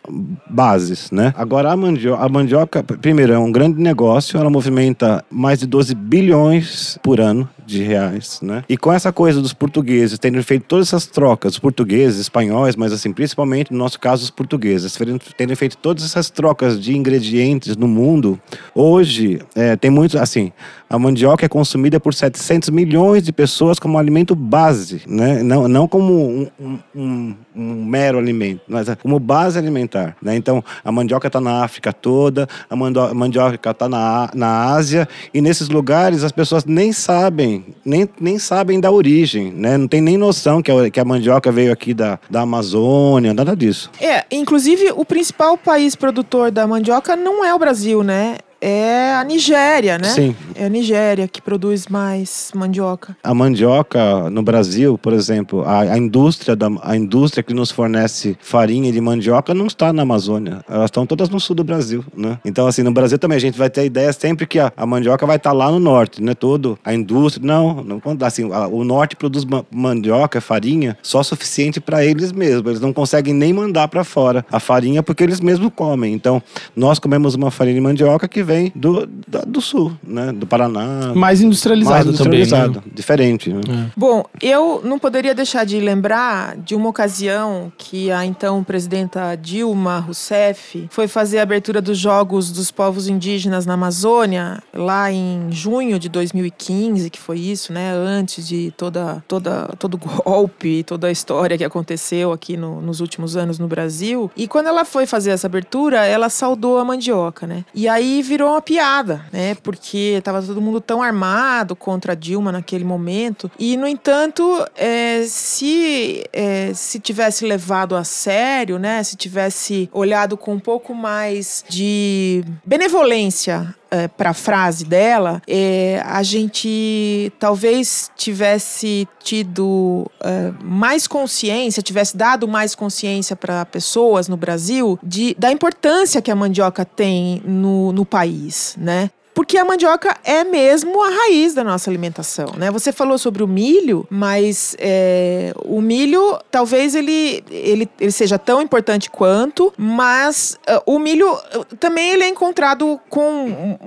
bases, 0.46 1.10
né? 1.10 1.32
Agora, 1.34 1.72
a 1.72 1.76
mandioca, 1.78 2.22
a 2.22 2.28
mandioca, 2.28 2.82
primeiro, 2.82 3.32
é 3.32 3.38
um 3.38 3.50
grande 3.50 3.80
negócio. 3.80 4.38
Ela 4.38 4.50
movimenta 4.50 5.24
mais 5.30 5.60
de 5.60 5.66
12 5.66 5.94
bilhões 5.94 6.98
por 7.02 7.22
ano 7.22 7.48
de 7.68 7.82
reais, 7.82 8.40
né? 8.42 8.64
E 8.66 8.76
com 8.76 8.90
essa 8.90 9.12
coisa 9.12 9.42
dos 9.42 9.52
portugueses 9.52 10.18
terem 10.18 10.42
feito 10.42 10.64
todas 10.66 10.88
essas 10.88 11.06
trocas, 11.06 11.58
portugueses, 11.58 12.18
espanhóis, 12.18 12.74
mas 12.74 12.92
assim, 12.92 13.12
principalmente 13.12 13.70
no 13.70 13.78
nosso 13.78 14.00
caso, 14.00 14.24
os 14.24 14.30
portugueses, 14.30 14.96
terem 15.36 15.54
feito 15.54 15.76
todas 15.76 16.02
essas 16.02 16.30
trocas 16.30 16.80
de 16.80 16.96
ingredientes 16.96 17.76
no 17.76 17.86
mundo, 17.86 18.40
hoje 18.74 19.40
é, 19.54 19.76
tem 19.76 19.90
muito, 19.90 20.18
assim, 20.18 20.50
a 20.90 20.98
mandioca 20.98 21.44
é 21.44 21.48
consumida 21.48 22.00
por 22.00 22.14
700 22.14 22.70
milhões 22.70 23.22
de 23.22 23.32
pessoas 23.32 23.78
como 23.78 23.98
alimento 23.98 24.34
base, 24.34 25.02
né? 25.06 25.42
Não, 25.42 25.68
não 25.68 25.86
como 25.86 26.14
um, 26.14 26.48
um- 26.58 26.78
um- 26.94 27.34
um 27.54 27.84
mero 27.84 28.18
alimento, 28.18 28.62
mas 28.68 28.88
é 28.88 28.94
como 28.96 29.18
base 29.18 29.58
alimentar, 29.58 30.16
né? 30.22 30.36
Então, 30.36 30.62
a 30.84 30.90
mandioca 30.92 31.26
está 31.26 31.40
na 31.40 31.62
África 31.64 31.92
toda, 31.92 32.48
a 32.70 32.76
mandioca 33.14 33.70
está 33.70 33.88
na, 33.88 34.30
na 34.34 34.72
Ásia, 34.72 35.08
e 35.34 35.40
nesses 35.40 35.68
lugares 35.68 36.24
as 36.24 36.32
pessoas 36.32 36.64
nem 36.64 36.92
sabem, 36.92 37.64
nem, 37.84 38.08
nem 38.20 38.38
sabem 38.38 38.80
da 38.80 38.90
origem, 38.90 39.52
né? 39.52 39.76
Não 39.76 39.88
tem 39.88 40.00
nem 40.00 40.16
noção 40.16 40.62
que 40.62 40.70
a, 40.70 40.90
que 40.90 41.00
a 41.00 41.04
mandioca 41.04 41.50
veio 41.52 41.72
aqui 41.72 41.92
da, 41.92 42.18
da 42.30 42.42
Amazônia, 42.42 43.34
nada 43.34 43.54
disso. 43.56 43.90
É, 44.00 44.24
inclusive 44.30 44.92
o 44.96 45.04
principal 45.04 45.58
país 45.58 45.94
produtor 45.96 46.50
da 46.50 46.66
mandioca 46.66 47.14
não 47.16 47.44
é 47.44 47.52
o 47.54 47.58
Brasil, 47.58 48.02
né? 48.02 48.36
É 48.60 49.14
a 49.14 49.22
Nigéria, 49.24 49.98
né? 49.98 50.08
Sim. 50.08 50.34
É 50.54 50.64
a 50.64 50.68
Nigéria 50.68 51.28
que 51.28 51.40
produz 51.40 51.86
mais 51.86 52.50
mandioca. 52.54 53.16
A 53.22 53.32
mandioca 53.32 54.28
no 54.30 54.42
Brasil, 54.42 54.98
por 54.98 55.12
exemplo, 55.12 55.62
a, 55.64 55.80
a 55.82 55.98
indústria 55.98 56.56
da, 56.56 56.68
a 56.82 56.96
indústria 56.96 57.42
que 57.42 57.54
nos 57.54 57.70
fornece 57.70 58.36
farinha 58.40 58.90
de 58.90 59.00
mandioca 59.00 59.54
não 59.54 59.66
está 59.66 59.92
na 59.92 60.02
Amazônia. 60.02 60.64
Elas 60.68 60.86
estão 60.86 61.06
todas 61.06 61.28
no 61.28 61.38
sul 61.38 61.54
do 61.54 61.62
Brasil, 61.62 62.04
né? 62.16 62.38
Então, 62.44 62.66
assim, 62.66 62.82
no 62.82 62.90
Brasil 62.92 63.18
também 63.18 63.36
a 63.36 63.40
gente 63.40 63.56
vai 63.56 63.70
ter 63.70 63.82
a 63.82 63.84
ideia 63.84 64.12
sempre 64.12 64.46
que 64.46 64.58
a, 64.58 64.72
a 64.76 64.84
mandioca 64.86 65.24
vai 65.24 65.36
estar 65.36 65.52
lá 65.52 65.70
no 65.70 65.78
norte, 65.78 66.22
né? 66.22 66.34
Todo 66.34 66.76
a 66.84 66.92
indústria, 66.92 67.46
não, 67.46 67.82
não 67.84 68.00
assim, 68.22 68.52
a- 68.52 68.66
o 68.66 68.82
norte 68.82 69.14
produz 69.14 69.44
ma- 69.44 69.64
mandioca, 69.70 70.40
farinha, 70.40 70.98
só 71.02 71.22
suficiente 71.22 71.80
para 71.80 72.04
eles 72.04 72.32
mesmos. 72.32 72.66
Eles 72.66 72.80
não 72.80 72.92
conseguem 72.92 73.34
nem 73.34 73.52
mandar 73.52 73.86
para 73.88 74.02
fora 74.02 74.44
a 74.50 74.58
farinha 74.58 75.02
porque 75.02 75.22
eles 75.22 75.40
mesmos 75.40 75.70
comem. 75.76 76.12
Então, 76.12 76.42
nós 76.74 76.98
comemos 76.98 77.34
uma 77.36 77.50
farinha 77.52 77.76
de 77.76 77.80
mandioca 77.80 78.26
que 78.26 78.42
vem 78.48 78.72
do, 78.74 79.06
da- 79.26 79.42
do 79.46 79.60
sul, 79.60 79.92
né? 80.02 80.32
Do, 80.32 80.46
Paraná. 80.46 81.12
Mais 81.14 81.40
industrializado, 81.40 81.94
mais 81.94 82.06
industrializado, 82.06 82.74
também. 82.74 82.86
Né? 82.86 82.92
diferente. 82.94 83.52
Né? 83.52 83.60
É. 83.68 83.90
Bom, 83.96 84.24
eu 84.40 84.80
não 84.84 84.98
poderia 84.98 85.34
deixar 85.34 85.64
de 85.64 85.78
lembrar 85.78 86.56
de 86.56 86.74
uma 86.74 86.88
ocasião 86.88 87.70
que 87.76 88.10
a 88.10 88.24
então 88.24 88.64
presidenta 88.64 89.34
Dilma 89.36 89.98
Rousseff 89.98 90.88
foi 90.90 91.06
fazer 91.06 91.38
a 91.38 91.42
abertura 91.42 91.80
dos 91.80 91.98
Jogos 91.98 92.50
dos 92.50 92.70
Povos 92.70 93.08
Indígenas 93.08 93.66
na 93.66 93.74
Amazônia, 93.74 94.62
lá 94.72 95.10
em 95.12 95.48
junho 95.50 95.98
de 95.98 96.08
2015, 96.08 97.10
que 97.10 97.18
foi 97.18 97.38
isso, 97.38 97.72
né? 97.72 97.92
Antes 97.92 98.46
de 98.48 98.72
toda, 98.76 99.22
toda, 99.28 99.68
todo 99.78 99.94
o 99.94 99.98
golpe, 99.98 100.82
toda 100.84 101.08
a 101.08 101.10
história 101.10 101.58
que 101.58 101.64
aconteceu 101.64 102.32
aqui 102.32 102.56
no, 102.56 102.80
nos 102.80 103.00
últimos 103.00 103.36
anos 103.36 103.58
no 103.58 103.66
Brasil. 103.68 104.30
E 104.36 104.46
quando 104.48 104.68
ela 104.68 104.84
foi 104.84 105.06
fazer 105.06 105.30
essa 105.30 105.46
abertura, 105.46 106.04
ela 106.06 106.28
saudou 106.28 106.78
a 106.78 106.84
mandioca, 106.84 107.46
né? 107.46 107.64
E 107.74 107.88
aí 107.88 108.22
virou 108.22 108.37
uma 108.46 108.60
piada, 108.60 109.24
né? 109.32 109.56
Porque 109.62 110.20
tava 110.22 110.42
todo 110.42 110.60
mundo 110.60 110.80
tão 110.80 111.02
armado 111.02 111.74
contra 111.74 112.14
Dilma 112.14 112.52
naquele 112.52 112.84
momento. 112.84 113.50
E, 113.58 113.76
no 113.76 113.86
entanto, 113.86 114.64
é, 114.76 115.24
se, 115.26 116.24
é, 116.32 116.72
se 116.74 117.00
tivesse 117.00 117.44
levado 117.44 117.96
a 117.96 118.04
sério, 118.04 118.78
né? 118.78 119.02
Se 119.02 119.16
tivesse 119.16 119.88
olhado 119.92 120.36
com 120.36 120.54
um 120.54 120.60
pouco 120.60 120.94
mais 120.94 121.64
de 121.68 122.44
benevolência 122.64 123.74
é, 123.90 124.08
para 124.08 124.30
a 124.30 124.34
frase 124.34 124.84
dela, 124.84 125.42
é, 125.46 126.02
a 126.04 126.22
gente 126.22 127.32
talvez 127.38 128.10
tivesse 128.16 129.08
tido 129.22 130.10
é, 130.20 130.52
mais 130.62 131.06
consciência, 131.06 131.82
tivesse 131.82 132.16
dado 132.16 132.46
mais 132.46 132.74
consciência 132.74 133.34
para 133.34 133.64
pessoas 133.64 134.28
no 134.28 134.36
Brasil 134.36 134.98
de, 135.02 135.34
da 135.38 135.50
importância 135.50 136.20
que 136.20 136.30
a 136.30 136.36
mandioca 136.36 136.84
tem 136.84 137.42
no, 137.44 137.92
no 137.92 138.04
país, 138.04 138.74
né? 138.78 139.10
Porque 139.38 139.56
a 139.56 139.64
mandioca 139.64 140.16
é 140.24 140.42
mesmo 140.42 141.00
a 141.00 141.10
raiz 141.10 141.54
da 141.54 141.62
nossa 141.62 141.88
alimentação, 141.88 142.54
né? 142.56 142.72
Você 142.72 142.90
falou 142.90 143.16
sobre 143.16 143.40
o 143.40 143.46
milho, 143.46 144.04
mas 144.10 144.74
é, 144.80 145.54
o 145.64 145.80
milho 145.80 146.36
talvez 146.50 146.96
ele, 146.96 147.44
ele, 147.48 147.88
ele 148.00 148.10
seja 148.10 148.36
tão 148.36 148.60
importante 148.60 149.08
quanto, 149.08 149.72
mas 149.78 150.58
uh, 150.68 150.82
o 150.92 150.98
milho 150.98 151.32
uh, 151.32 151.64
também 151.78 152.14
ele 152.14 152.24
é 152.24 152.28
encontrado 152.28 152.98
com 153.08 153.78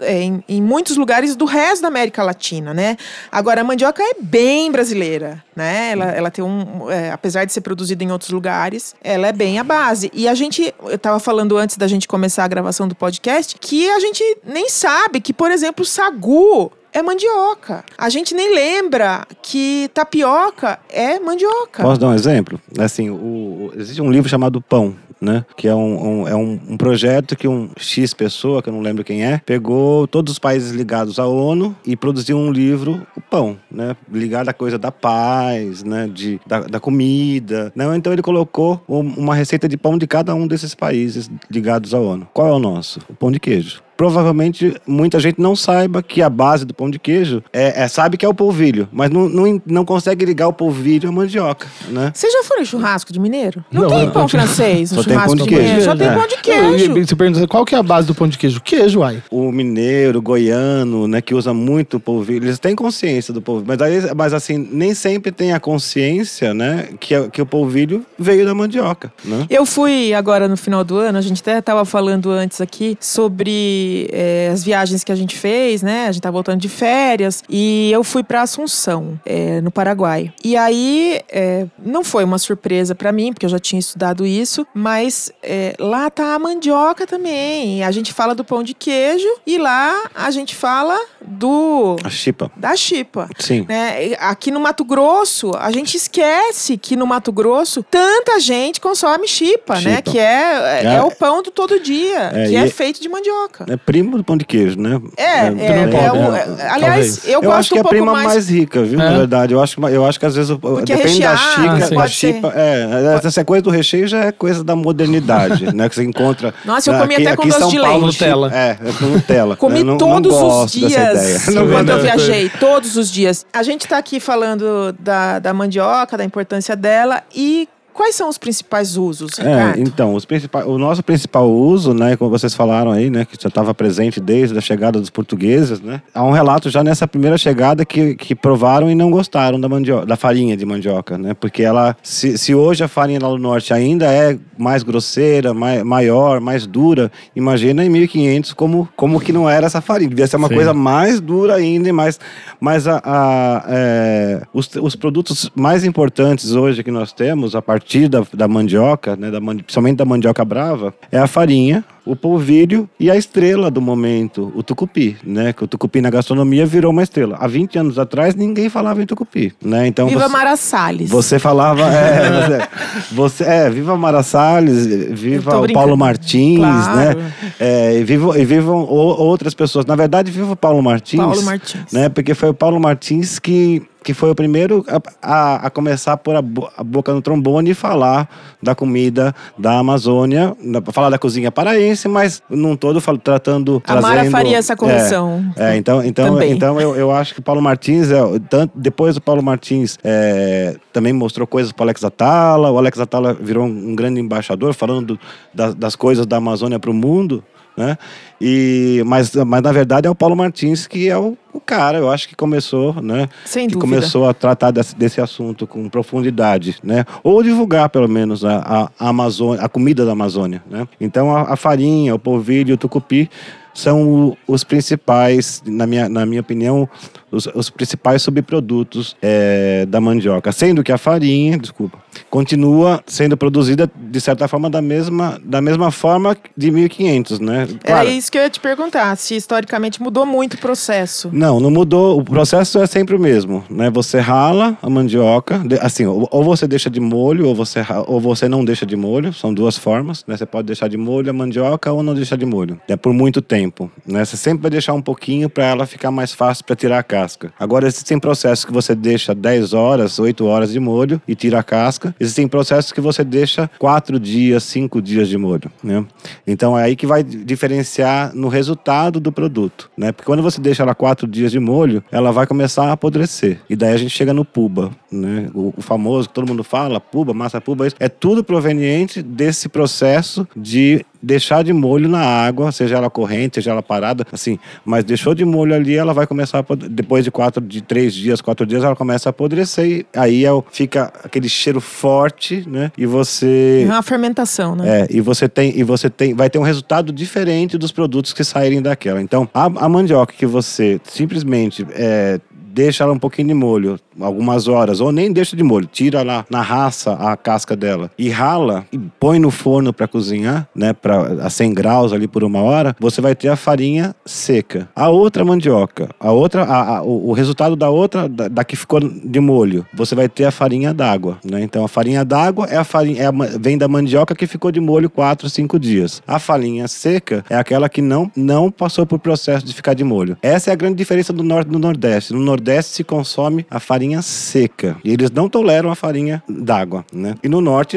em, 0.00 0.42
em, 0.48 0.62
muitos 0.62 0.96
lugares 0.96 1.36
do 1.36 1.44
resto 1.44 1.82
da 1.82 1.88
América 1.88 2.22
Latina, 2.22 2.72
né? 2.74 2.96
Agora 3.30 3.60
a 3.60 3.64
mandioca 3.64 4.02
é 4.02 4.14
bem 4.20 4.70
brasileira, 4.70 5.42
né? 5.54 5.92
Ela, 5.92 6.04
ela 6.06 6.30
tem 6.30 6.44
um, 6.44 6.90
é, 6.90 7.10
apesar 7.10 7.44
de 7.44 7.52
ser 7.52 7.60
produzida 7.60 8.02
em 8.02 8.10
outros 8.10 8.30
lugares, 8.30 8.94
ela 9.02 9.28
é 9.28 9.32
bem 9.32 9.58
a 9.58 9.64
base. 9.64 10.10
E 10.14 10.28
a 10.28 10.34
gente, 10.34 10.74
eu 10.84 10.96
estava 10.96 11.18
falando 11.18 11.56
antes 11.56 11.76
da 11.76 11.86
gente 11.86 12.08
começar 12.08 12.44
a 12.44 12.48
gravação 12.48 12.86
do 12.88 12.94
podcast, 12.94 13.56
que 13.60 13.88
a 13.90 14.00
gente 14.00 14.22
nem 14.44 14.68
sabe 14.68 15.20
que, 15.20 15.32
por 15.32 15.50
exemplo, 15.50 15.84
sagu 15.84 16.72
é 16.92 17.02
mandioca. 17.02 17.84
A 17.96 18.08
gente 18.08 18.34
nem 18.34 18.54
lembra 18.54 19.26
que 19.40 19.90
tapioca 19.94 20.78
é 20.90 21.18
mandioca. 21.18 21.82
Posso 21.82 22.00
dar 22.00 22.08
um 22.08 22.14
exemplo? 22.14 22.60
Assim, 22.78 23.08
o, 23.08 23.72
existe 23.76 24.02
um 24.02 24.10
livro 24.10 24.28
chamado 24.28 24.60
Pão, 24.60 24.94
né? 25.22 25.44
Que 25.56 25.68
é 25.68 25.74
um, 25.74 26.22
um 26.22 26.28
é 26.28 26.34
um, 26.34 26.60
um, 26.70 26.76
projeto 26.76 27.36
que 27.36 27.46
um 27.46 27.70
X 27.78 28.12
pessoa, 28.12 28.60
que 28.60 28.68
eu 28.68 28.72
não 28.72 28.80
lembro 28.80 29.04
quem 29.04 29.24
é, 29.24 29.38
pegou 29.38 30.08
todos 30.08 30.32
os 30.32 30.38
países 30.38 30.72
ligados 30.72 31.20
à 31.20 31.26
ONU 31.26 31.76
e 31.86 31.96
produziu 31.96 32.36
um 32.36 32.50
livro, 32.50 33.06
o 33.16 33.20
pão, 33.20 33.56
né? 33.70 33.96
Ligado 34.12 34.48
à 34.48 34.52
coisa 34.52 34.76
da 34.76 34.90
paz, 34.90 35.84
né? 35.84 36.10
De, 36.12 36.40
da, 36.44 36.60
da 36.60 36.80
comida. 36.80 37.72
Né? 37.76 37.84
Então 37.96 38.12
ele 38.12 38.22
colocou 38.22 38.82
uma 38.88 39.34
receita 39.34 39.68
de 39.68 39.76
pão 39.76 39.96
de 39.96 40.06
cada 40.06 40.34
um 40.34 40.46
desses 40.46 40.74
países 40.74 41.30
ligados 41.48 41.94
à 41.94 42.00
ONU. 42.00 42.26
Qual 42.32 42.48
é 42.48 42.52
o 42.52 42.58
nosso? 42.58 42.98
O 43.08 43.14
pão 43.14 43.30
de 43.30 43.38
queijo 43.38 43.80
provavelmente 44.02 44.74
muita 44.84 45.20
gente 45.20 45.40
não 45.40 45.54
saiba 45.54 46.02
que 46.02 46.20
a 46.20 46.28
base 46.28 46.64
do 46.64 46.74
pão 46.74 46.90
de 46.90 46.98
queijo 46.98 47.40
é, 47.52 47.84
é 47.84 47.86
sabe 47.86 48.16
que 48.16 48.26
é 48.26 48.28
o 48.28 48.34
polvilho, 48.34 48.88
mas 48.90 49.08
não, 49.08 49.28
não, 49.28 49.62
não 49.64 49.84
consegue 49.84 50.24
ligar 50.24 50.48
o 50.48 50.52
polvilho 50.52 51.08
à 51.08 51.12
mandioca, 51.12 51.68
né? 51.88 52.10
Vocês 52.12 52.32
já 52.32 52.42
foram 52.42 52.62
em 52.62 52.64
churrasco 52.64 53.12
de 53.12 53.20
mineiro? 53.20 53.64
Não, 53.70 53.82
não 53.82 53.90
tem 53.90 54.10
pão 54.10 54.26
francês 54.26 54.90
no 54.90 55.04
Só 55.04 55.08
tem 55.08 55.16
pão 55.16 55.36
de 55.36 55.44
queijo. 55.44 55.62
Mineiro. 55.62 55.84
Só 55.84 55.94
tem 55.94 56.08
é. 56.08 56.14
pão 56.16 56.26
de 56.26 56.36
queijo. 56.38 57.06
Você 57.06 57.14
pergunta 57.14 57.46
qual 57.46 57.64
que 57.64 57.76
é 57.76 57.78
a 57.78 57.82
base 57.82 58.08
do 58.08 58.12
pão 58.12 58.26
de 58.26 58.36
queijo? 58.36 58.60
Queijo, 58.60 59.04
ai. 59.04 59.22
O 59.30 59.52
mineiro, 59.52 60.18
o 60.18 60.22
goiano, 60.22 61.06
né, 61.06 61.20
que 61.20 61.32
usa 61.32 61.54
muito 61.54 62.00
polvilho, 62.00 62.46
eles 62.46 62.58
têm 62.58 62.74
consciência 62.74 63.32
do 63.32 63.40
polvilho, 63.40 63.68
mas, 63.68 63.80
aí, 63.80 64.14
mas 64.16 64.34
assim, 64.34 64.58
nem 64.58 64.94
sempre 64.94 65.30
tem 65.30 65.52
a 65.52 65.60
consciência, 65.60 66.52
né, 66.52 66.88
que, 66.98 67.28
que 67.28 67.40
o 67.40 67.46
polvilho 67.46 68.04
veio 68.18 68.44
da 68.44 68.52
mandioca, 68.52 69.12
né? 69.24 69.46
Eu 69.48 69.64
fui 69.64 70.12
agora 70.12 70.48
no 70.48 70.56
final 70.56 70.82
do 70.82 70.96
ano, 70.96 71.18
a 71.18 71.22
gente 71.22 71.40
até 71.40 71.58
estava 71.58 71.84
falando 71.84 72.30
antes 72.30 72.60
aqui 72.60 72.98
sobre 72.98 73.91
é, 74.12 74.50
as 74.52 74.62
viagens 74.64 75.02
que 75.04 75.12
a 75.12 75.14
gente 75.14 75.36
fez, 75.36 75.82
né? 75.82 76.06
A 76.08 76.12
gente 76.12 76.22
tá 76.22 76.30
voltando 76.30 76.60
de 76.60 76.68
férias 76.68 77.42
e 77.48 77.90
eu 77.92 78.02
fui 78.04 78.22
para 78.22 78.42
Assunção, 78.42 79.18
é, 79.24 79.60
no 79.60 79.70
Paraguai. 79.70 80.32
E 80.44 80.56
aí 80.56 81.20
é, 81.28 81.66
não 81.78 82.02
foi 82.04 82.24
uma 82.24 82.38
surpresa 82.38 82.94
para 82.94 83.12
mim, 83.12 83.32
porque 83.32 83.46
eu 83.46 83.50
já 83.50 83.58
tinha 83.58 83.78
estudado 83.78 84.26
isso, 84.26 84.66
mas 84.74 85.30
é, 85.42 85.74
lá 85.78 86.10
tá 86.10 86.34
a 86.34 86.38
mandioca 86.38 87.06
também. 87.06 87.82
A 87.84 87.90
gente 87.90 88.12
fala 88.12 88.34
do 88.34 88.44
pão 88.44 88.62
de 88.62 88.74
queijo 88.74 89.28
e 89.46 89.58
lá 89.58 90.10
a 90.14 90.30
gente 90.30 90.54
fala 90.54 90.98
do. 91.20 91.96
A 92.04 92.10
chipa. 92.10 92.50
Da 92.56 92.74
chipa. 92.76 93.28
Sim. 93.38 93.64
Né? 93.68 94.14
Aqui 94.18 94.50
no 94.50 94.60
Mato 94.60 94.84
Grosso, 94.84 95.52
a 95.56 95.70
gente 95.70 95.96
esquece 95.96 96.76
que 96.76 96.96
no 96.96 97.06
Mato 97.06 97.32
Grosso 97.32 97.82
tanta 97.82 98.38
gente 98.40 98.80
consome 98.80 99.26
chipa, 99.28 99.74
né? 99.80 99.96
Chipa. 99.96 100.10
Que 100.10 100.18
é, 100.18 100.80
é, 100.82 100.94
É. 100.96 101.02
o 101.02 101.10
pão 101.10 101.42
do 101.42 101.50
todo 101.50 101.78
dia, 101.80 102.30
É, 102.34 102.48
que 102.48 102.56
é 102.56 102.64
é- 102.64 102.68
feito 102.68 103.00
de 103.00 103.08
mandioca. 103.08 103.64
É 103.72 103.76
primo 103.76 104.18
do 104.18 104.24
pão 104.24 104.36
de 104.36 104.44
queijo, 104.44 104.78
né? 104.78 105.00
É, 105.16 105.46
é, 105.46 105.50
não 105.50 105.58
é, 105.62 105.86
pode, 105.88 106.18
o- 106.18 106.30
né? 106.32 106.56
é, 106.58 106.68
aliás, 106.68 107.24
eu, 107.26 107.32
Eu, 107.34 107.40
gosto 107.42 107.54
acho 107.58 107.68
que 107.70 107.74
um 107.76 107.78
é 107.78 107.80
a 107.80 107.84
prima 107.88 108.12
mais, 108.12 108.26
mais... 108.26 108.48
rica, 108.50 108.82
viu? 108.82 109.00
É. 109.00 109.04
Na 109.10 109.16
verdade, 109.16 109.54
eu 109.54 109.62
acho, 109.62 109.76
que- 109.76 109.82
eu 109.82 110.04
acho 110.04 110.20
que 110.20 110.26
às 110.26 110.34
vezes 110.34 110.50
o- 110.50 110.58
Porque 110.58 110.92
é 110.92 110.96
depende 110.96 111.20
da 111.20 111.30
recheado, 111.30 111.62
chica, 111.74 111.86
sim. 111.86 111.94
da 111.94 112.02
ser. 112.02 112.08
chipa. 112.08 112.52
É, 112.54 113.20
essa 113.24 113.44
coisa 113.44 113.62
do 113.62 113.70
recheio 113.70 114.06
já 114.06 114.24
é 114.24 114.32
coisa 114.32 114.62
da 114.62 114.76
modernidade, 114.76 115.74
né? 115.74 115.88
Que 115.88 115.94
você 115.94 116.04
encontra. 116.04 116.52
Nossa, 116.66 116.90
eu 116.90 116.98
comi 117.00 117.14
aqui, 117.14 117.26
até 117.26 117.36
com 117.36 117.48
doce 117.48 117.70
de 117.70 117.80
Paulo, 117.80 118.04
leite. 118.04 118.20
Nutella. 118.20 118.52
É, 118.54 118.70
é 118.84 118.92
com 118.98 119.06
Nutella. 119.06 119.56
Comi 119.62 119.82
não, 119.82 119.96
todos 119.96 120.32
não 120.36 120.64
os 120.64 120.72
dias 120.72 121.48
enquanto 121.48 121.88
eu 121.88 122.00
viajei, 122.02 122.50
todos 122.60 122.96
os 122.96 123.10
dias. 123.10 123.46
A 123.52 123.62
gente 123.62 123.88
tá 123.88 123.96
aqui 123.96 124.20
falando 124.20 124.92
da, 124.98 125.38
da 125.38 125.54
mandioca, 125.54 126.18
da 126.18 126.24
importância 126.24 126.76
dela 126.76 127.22
e 127.34 127.68
quais 127.92 128.14
são 128.14 128.28
os 128.28 128.38
principais 128.38 128.96
usos, 128.96 129.38
É, 129.38 129.42
Ricardo? 129.42 129.80
então, 129.80 130.14
os 130.14 130.24
principais, 130.24 130.66
o 130.66 130.78
nosso 130.78 131.02
principal 131.02 131.50
uso, 131.50 131.92
né, 131.94 132.16
como 132.16 132.30
vocês 132.30 132.54
falaram 132.54 132.90
aí, 132.90 133.10
né, 133.10 133.24
que 133.24 133.36
já 133.40 133.48
estava 133.48 133.74
presente 133.74 134.20
desde 134.20 134.56
a 134.56 134.60
chegada 134.60 134.98
dos 135.00 135.10
portugueses, 135.10 135.80
né, 135.80 136.00
há 136.14 136.24
um 136.24 136.30
relato 136.30 136.70
já 136.70 136.82
nessa 136.82 137.06
primeira 137.06 137.36
chegada 137.36 137.84
que, 137.84 138.14
que 138.14 138.34
provaram 138.34 138.90
e 138.90 138.94
não 138.94 139.10
gostaram 139.10 139.60
da 139.60 139.68
mandioca, 139.68 140.06
da 140.06 140.16
farinha 140.16 140.56
de 140.56 140.64
mandioca, 140.64 141.18
né, 141.18 141.34
porque 141.34 141.62
ela, 141.62 141.96
se, 142.02 142.38
se 142.38 142.54
hoje 142.54 142.82
a 142.82 142.88
farinha 142.88 143.20
lá 143.22 143.28
do 143.28 143.38
norte 143.38 143.72
ainda 143.74 144.06
é 144.06 144.38
mais 144.56 144.82
grosseira, 144.82 145.52
mai, 145.52 145.82
maior, 145.82 146.40
mais 146.40 146.66
dura, 146.66 147.10
imagina 147.36 147.84
em 147.84 147.88
1500 147.88 148.52
como, 148.52 148.88
como 148.96 149.20
que 149.20 149.32
não 149.32 149.48
era 149.48 149.66
essa 149.66 149.80
farinha, 149.80 150.08
devia 150.10 150.26
ser 150.26 150.36
uma 150.36 150.48
Sim. 150.48 150.54
coisa 150.54 150.72
mais 150.72 151.20
dura 151.20 151.54
ainda, 151.56 151.88
e 151.88 151.92
mais, 151.92 152.18
mas 152.60 152.86
a, 152.86 153.00
a, 153.04 153.64
é, 153.68 154.42
os, 154.52 154.68
os 154.80 154.96
produtos 154.96 155.50
mais 155.54 155.84
importantes 155.84 156.52
hoje 156.52 156.82
que 156.82 156.90
nós 156.90 157.12
temos, 157.12 157.54
a 157.54 157.60
partir 157.62 157.81
da, 158.08 158.22
da 158.32 158.48
mandioca, 158.48 159.16
né, 159.16 159.30
da, 159.30 159.40
principalmente 159.40 159.96
da 159.96 160.04
mandioca 160.04 160.44
brava, 160.44 160.94
é 161.10 161.18
a 161.18 161.26
farinha, 161.26 161.84
o 162.04 162.16
polvilho 162.16 162.88
e 162.98 163.08
a 163.10 163.16
estrela 163.16 163.70
do 163.70 163.80
momento, 163.80 164.52
o 164.56 164.62
tucupi, 164.62 165.16
né? 165.24 165.52
Que 165.52 165.62
o 165.62 165.68
tucupi 165.68 166.00
na 166.00 166.10
gastronomia 166.10 166.66
virou 166.66 166.90
uma 166.90 167.02
estrela. 167.04 167.36
Há 167.38 167.46
20 167.46 167.78
anos 167.78 167.96
atrás 167.98 168.34
ninguém 168.34 168.68
falava 168.68 169.00
em 169.00 169.06
tucupi, 169.06 169.52
né? 169.64 169.86
Então 169.86 170.08
Viva 170.08 170.26
você, 170.26 170.32
Mara 170.32 170.56
Salles. 170.56 171.08
você 171.08 171.38
falava, 171.38 171.82
é, 171.82 172.68
você, 173.12 173.44
você- 173.44 173.44
é, 173.44 173.70
viva 173.70 173.96
Mara 173.96 174.22
Salles, 174.24 174.84
viva 175.12 175.60
o. 175.60 175.72
Paulo 175.72 175.96
Martins, 175.96 176.58
Claro. 176.58 177.18
né? 177.20 177.32
É, 177.60 177.98
e, 178.00 178.02
vivam, 178.04 178.36
e 178.36 178.44
vivam 178.44 178.80
outras 178.84 179.54
pessoas. 179.54 179.86
Na 179.86 179.94
verdade, 179.94 180.30
viva 180.32 180.52
o 180.52 180.56
Paulo 180.56 180.82
Martins. 180.82 181.20
Paulo 181.20 181.42
Martins. 181.44 181.92
Né? 181.92 182.08
Porque 182.08 182.34
foi 182.34 182.48
o 182.48 182.54
Paulo 182.54 182.80
Martins 182.80 183.38
que, 183.38 183.80
que 184.02 184.12
foi 184.14 184.30
o 184.30 184.34
primeiro 184.34 184.84
a, 184.88 185.00
a, 185.22 185.66
a 185.66 185.70
começar 185.70 186.12
a 186.12 186.16
pôr 186.16 186.34
a, 186.36 186.42
bo- 186.42 186.68
a 186.76 186.82
boca 186.82 187.12
no 187.12 187.22
trombone 187.22 187.70
e 187.70 187.74
falar 187.74 188.28
da 188.62 188.74
comida 188.74 189.34
da 189.58 189.78
Amazônia, 189.78 190.54
da- 190.64 190.92
falar 190.92 191.10
da 191.10 191.18
cozinha 191.18 191.50
paraense, 191.52 192.08
mas 192.08 192.42
num 192.50 192.74
todo 192.76 193.00
fal- 193.00 193.16
tratando. 193.18 193.82
A 193.86 193.94
Mara 194.00 194.14
trazendo, 194.14 194.32
faria 194.32 194.56
essa 194.56 194.76
correção. 194.76 195.44
É, 195.56 195.76
então, 195.76 196.04
então, 196.04 196.34
Também. 196.34 196.52
então 196.52 196.80
eu, 196.80 196.96
eu 196.96 197.10
acho 197.12 197.34
que 197.34 197.40
o 197.40 197.42
Paulo 197.42 197.62
Martins, 197.62 198.10
é, 198.10 198.20
tanto, 198.50 198.72
depois 198.76 199.16
o 199.16 199.20
Paulo 199.20 199.42
Martins 199.42 199.98
é, 200.02 200.76
também 200.92 201.12
mostrou 201.12 201.46
coisas 201.46 201.72
para 201.72 201.82
o 201.82 201.84
Alex 201.84 202.02
Atala, 202.04 202.70
o 202.70 202.78
Alex 202.78 202.98
Atala 202.98 203.32
virou 203.34 203.64
um, 203.66 203.90
um 203.90 203.94
grande 203.94 204.20
embaixador 204.20 204.74
falando 204.74 205.14
do- 205.14 205.20
das, 205.54 205.74
das 205.74 205.96
coisas 205.96 206.26
da 206.26 206.36
Amazônia 206.38 206.78
para 206.78 206.90
o 206.90 206.94
mundo, 206.94 207.42
né? 207.76 207.96
E, 208.40 209.02
mas, 209.06 209.34
mas 209.34 209.62
na 209.62 209.72
verdade 209.72 210.06
é 210.06 210.10
o 210.10 210.14
Paulo 210.14 210.36
Martins 210.36 210.86
que 210.86 211.08
é 211.08 211.16
o, 211.16 211.36
o 211.52 211.60
cara, 211.60 211.98
eu 211.98 212.10
acho 212.10 212.28
que 212.28 212.34
começou, 212.34 213.00
né? 213.00 213.28
Sem 213.44 213.68
que 213.68 213.74
dúvida. 213.74 213.96
começou 213.96 214.28
a 214.28 214.34
tratar 214.34 214.70
desse, 214.70 214.96
desse 214.96 215.20
assunto 215.20 215.66
com 215.66 215.88
profundidade, 215.88 216.76
né? 216.82 217.04
Ou 217.22 217.42
divulgar, 217.42 217.88
pelo 217.88 218.08
menos, 218.08 218.44
a, 218.44 218.56
a, 218.58 218.90
a 218.98 219.08
Amazônia, 219.08 219.62
a 219.62 219.68
comida 219.68 220.04
da 220.04 220.12
Amazônia, 220.12 220.62
né? 220.68 220.88
Então, 221.00 221.34
a, 221.34 221.52
a 221.52 221.56
farinha, 221.56 222.14
o 222.14 222.18
polvilho, 222.18 222.74
o 222.74 222.78
tucupi 222.78 223.30
são 223.74 224.36
os 224.46 224.64
principais, 224.64 225.62
na 225.66 225.86
minha, 225.86 226.08
na 226.08 226.26
minha 226.26 226.40
opinião, 226.40 226.88
os, 227.30 227.46
os 227.54 227.70
principais 227.70 228.22
subprodutos 228.22 229.16
é, 229.22 229.86
da 229.86 230.00
mandioca. 230.00 230.52
Sendo 230.52 230.84
que 230.84 230.92
a 230.92 230.98
farinha, 230.98 231.58
desculpa, 231.58 231.98
continua 232.28 233.02
sendo 233.06 233.36
produzida, 233.36 233.90
de 233.96 234.20
certa 234.20 234.46
forma, 234.46 234.68
da 234.68 234.82
mesma, 234.82 235.40
da 235.42 235.62
mesma 235.62 235.90
forma 235.90 236.36
de 236.56 236.70
1500, 236.70 237.40
né? 237.40 237.66
Claro. 237.82 238.08
É 238.08 238.12
isso 238.12 238.30
que 238.30 238.38
eu 238.38 238.42
ia 238.42 238.50
te 238.50 238.60
perguntar, 238.60 239.16
se 239.16 239.34
historicamente 239.34 240.02
mudou 240.02 240.26
muito 240.26 240.54
o 240.54 240.58
processo. 240.58 241.30
Não, 241.32 241.58
não 241.58 241.70
mudou. 241.70 242.18
O 242.18 242.24
processo 242.24 242.78
é 242.78 242.86
sempre 242.86 243.16
o 243.16 243.18
mesmo, 243.18 243.64
né? 243.70 243.90
Você 243.90 244.20
rala 244.20 244.76
a 244.82 244.90
mandioca, 244.90 245.62
assim, 245.80 246.04
ou 246.06 246.44
você 246.44 246.66
deixa 246.66 246.90
de 246.90 247.00
molho, 247.00 247.46
ou 247.48 247.54
você, 247.54 247.80
ou 248.06 248.20
você 248.20 248.48
não 248.48 248.64
deixa 248.64 248.84
de 248.84 248.96
molho, 248.96 249.32
são 249.32 249.54
duas 249.54 249.78
formas, 249.78 250.24
né? 250.26 250.36
Você 250.36 250.44
pode 250.44 250.66
deixar 250.66 250.88
de 250.88 250.98
molho 250.98 251.30
a 251.30 251.32
mandioca 251.32 251.90
ou 251.90 252.02
não 252.02 252.14
deixar 252.14 252.36
de 252.36 252.44
molho, 252.44 252.78
é 252.88 252.96
por 252.96 253.12
muito 253.12 253.40
tempo, 253.40 253.61
né? 254.06 254.24
Você 254.24 254.36
sempre 254.36 254.62
vai 254.62 254.70
deixar 254.70 254.94
um 254.94 255.02
pouquinho 255.02 255.48
para 255.48 255.64
ela 255.64 255.86
ficar 255.86 256.10
mais 256.10 256.32
fácil 256.32 256.64
para 256.64 256.76
tirar 256.76 256.98
a 256.98 257.02
casca. 257.02 257.52
Agora, 257.58 257.86
existem 257.86 258.18
processos 258.18 258.64
que 258.64 258.72
você 258.72 258.94
deixa 258.94 259.34
10 259.34 259.72
horas, 259.72 260.18
8 260.18 260.44
horas 260.46 260.72
de 260.72 260.80
molho 260.80 261.20
e 261.26 261.34
tira 261.34 261.58
a 261.58 261.62
casca. 261.62 262.14
Existem 262.18 262.48
processos 262.48 262.92
que 262.92 263.00
você 263.00 263.24
deixa 263.24 263.70
4 263.78 264.18
dias, 264.18 264.64
5 264.64 265.00
dias 265.02 265.28
de 265.28 265.36
molho, 265.36 265.70
né? 265.82 266.04
Então, 266.46 266.78
é 266.78 266.84
aí 266.84 266.96
que 266.96 267.06
vai 267.06 267.22
diferenciar 267.22 268.34
no 268.34 268.48
resultado 268.48 269.20
do 269.20 269.32
produto, 269.32 269.90
né? 269.96 270.12
Porque 270.12 270.26
quando 270.26 270.42
você 270.42 270.60
deixa 270.60 270.82
ela 270.82 270.94
4 270.94 271.26
dias 271.26 271.52
de 271.52 271.60
molho, 271.60 272.02
ela 272.10 272.32
vai 272.32 272.46
começar 272.46 272.86
a 272.86 272.92
apodrecer. 272.92 273.60
E 273.68 273.76
daí 273.76 273.92
a 273.94 273.96
gente 273.96 274.10
chega 274.10 274.32
no 274.32 274.44
puba, 274.44 274.90
né? 275.10 275.48
O, 275.54 275.74
o 275.76 275.82
famoso 275.82 276.28
que 276.28 276.34
todo 276.34 276.48
mundo 276.48 276.64
fala, 276.64 277.00
puba, 277.00 277.34
massa 277.34 277.60
puba, 277.60 277.86
é 277.98 278.08
tudo 278.08 278.44
proveniente 278.44 279.22
desse 279.22 279.68
processo 279.68 280.46
de 280.56 281.04
deixar 281.22 281.62
de 281.62 281.72
molho 281.72 282.08
na 282.08 282.20
água, 282.20 282.72
seja 282.72 282.96
ela 282.96 283.08
corrente, 283.08 283.56
seja 283.56 283.70
ela 283.70 283.82
parada, 283.82 284.26
assim, 284.32 284.58
mas 284.84 285.04
deixou 285.04 285.34
de 285.34 285.44
molho 285.44 285.74
ali, 285.74 285.96
ela 285.96 286.12
vai 286.12 286.26
começar 286.26 286.58
a, 286.58 286.74
depois 286.74 287.24
de 287.24 287.30
quatro, 287.30 287.62
de 287.62 287.80
três 287.80 288.12
dias, 288.12 288.40
quatro 288.40 288.66
dias, 288.66 288.82
ela 288.82 288.96
começa 288.96 289.28
a 289.28 289.30
apodrecer 289.30 289.86
e 289.86 290.06
aí 290.14 290.44
é, 290.44 290.50
fica 290.70 291.12
aquele 291.22 291.48
cheiro 291.48 291.80
forte, 291.80 292.68
né? 292.68 292.90
E 292.96 293.06
você 293.06 293.84
é 293.86 293.92
uma 293.92 294.02
fermentação, 294.02 294.74
né? 294.74 295.02
É, 295.02 295.06
e 295.10 295.20
você 295.20 295.48
tem 295.48 295.78
e 295.78 295.84
você 295.84 296.10
tem 296.10 296.34
vai 296.34 296.50
ter 296.50 296.58
um 296.58 296.62
resultado 296.62 297.12
diferente 297.12 297.78
dos 297.78 297.92
produtos 297.92 298.32
que 298.32 298.42
saírem 298.42 298.82
daquela. 298.82 299.20
Então, 299.20 299.48
a, 299.54 299.64
a 299.64 299.88
mandioca 299.88 300.34
que 300.36 300.46
você 300.46 301.00
simplesmente 301.04 301.86
é, 301.92 302.40
deixa 302.72 303.04
ela 303.04 303.12
um 303.12 303.18
pouquinho 303.18 303.48
de 303.48 303.54
molho, 303.54 303.98
algumas 304.20 304.66
horas, 304.66 305.00
ou 305.00 305.12
nem 305.12 305.32
deixa 305.32 305.54
de 305.54 305.62
molho, 305.62 305.86
tira 305.86 306.22
lá 306.22 306.44
na 306.48 306.62
raça 306.62 307.12
a 307.12 307.36
casca 307.36 307.76
dela 307.76 308.10
e 308.18 308.30
rala 308.30 308.86
e 308.92 308.98
põe 308.98 309.38
no 309.38 309.50
forno 309.50 309.92
para 309.92 310.08
cozinhar, 310.08 310.66
né, 310.74 310.92
para 310.92 311.44
a 311.44 311.50
100 311.50 311.74
graus 311.74 312.12
ali 312.12 312.26
por 312.26 312.42
uma 312.42 312.62
hora, 312.62 312.96
você 312.98 313.20
vai 313.20 313.34
ter 313.34 313.48
a 313.48 313.56
farinha 313.56 314.14
seca. 314.24 314.88
A 314.94 315.08
outra 315.08 315.44
mandioca, 315.44 316.08
a 316.18 316.32
outra, 316.32 316.64
a, 316.64 316.98
a, 316.98 317.02
o, 317.02 317.30
o, 317.30 317.32
resultado 317.32 317.76
da 317.76 317.90
outra, 317.90 318.28
da, 318.28 318.48
da, 318.48 318.64
que 318.64 318.76
ficou 318.76 319.00
de 319.00 319.40
molho, 319.40 319.86
você 319.92 320.14
vai 320.14 320.28
ter 320.28 320.44
a 320.44 320.50
farinha 320.50 320.94
d'água, 320.94 321.38
né? 321.44 321.62
Então 321.62 321.84
a 321.84 321.88
farinha 321.88 322.24
d'água 322.24 322.66
é 322.66 322.76
a 322.76 322.84
farinha, 322.84 323.22
é 323.22 323.26
a, 323.26 323.32
vem 323.60 323.76
da 323.76 323.88
mandioca 323.88 324.34
que 324.34 324.46
ficou 324.46 324.72
de 324.72 324.80
molho 324.80 325.10
4, 325.10 325.48
5 325.48 325.78
dias. 325.78 326.22
A 326.26 326.38
farinha 326.38 326.88
seca 326.88 327.44
é 327.50 327.56
aquela 327.56 327.88
que 327.88 328.00
não, 328.00 328.30
não 328.36 328.70
passou 328.70 329.04
por 329.04 329.18
processo 329.18 329.66
de 329.66 329.74
ficar 329.74 329.94
de 329.94 330.04
molho. 330.04 330.36
Essa 330.40 330.70
é 330.70 330.72
a 330.72 330.76
grande 330.76 330.96
diferença 330.96 331.32
do 331.32 331.42
norte 331.42 331.68
e 331.68 331.72
do 331.72 331.78
nordeste. 331.78 332.32
No 332.32 332.40
nordeste 332.40 332.61
se 332.82 333.02
consome 333.02 333.66
a 333.70 333.80
farinha 333.80 334.22
seca. 334.22 334.96
E 335.04 335.12
eles 335.12 335.30
não 335.30 335.48
toleram 335.48 335.90
a 335.90 335.94
farinha 335.94 336.42
d'água, 336.48 337.04
né? 337.12 337.34
E 337.42 337.48
no 337.48 337.60
norte, 337.60 337.96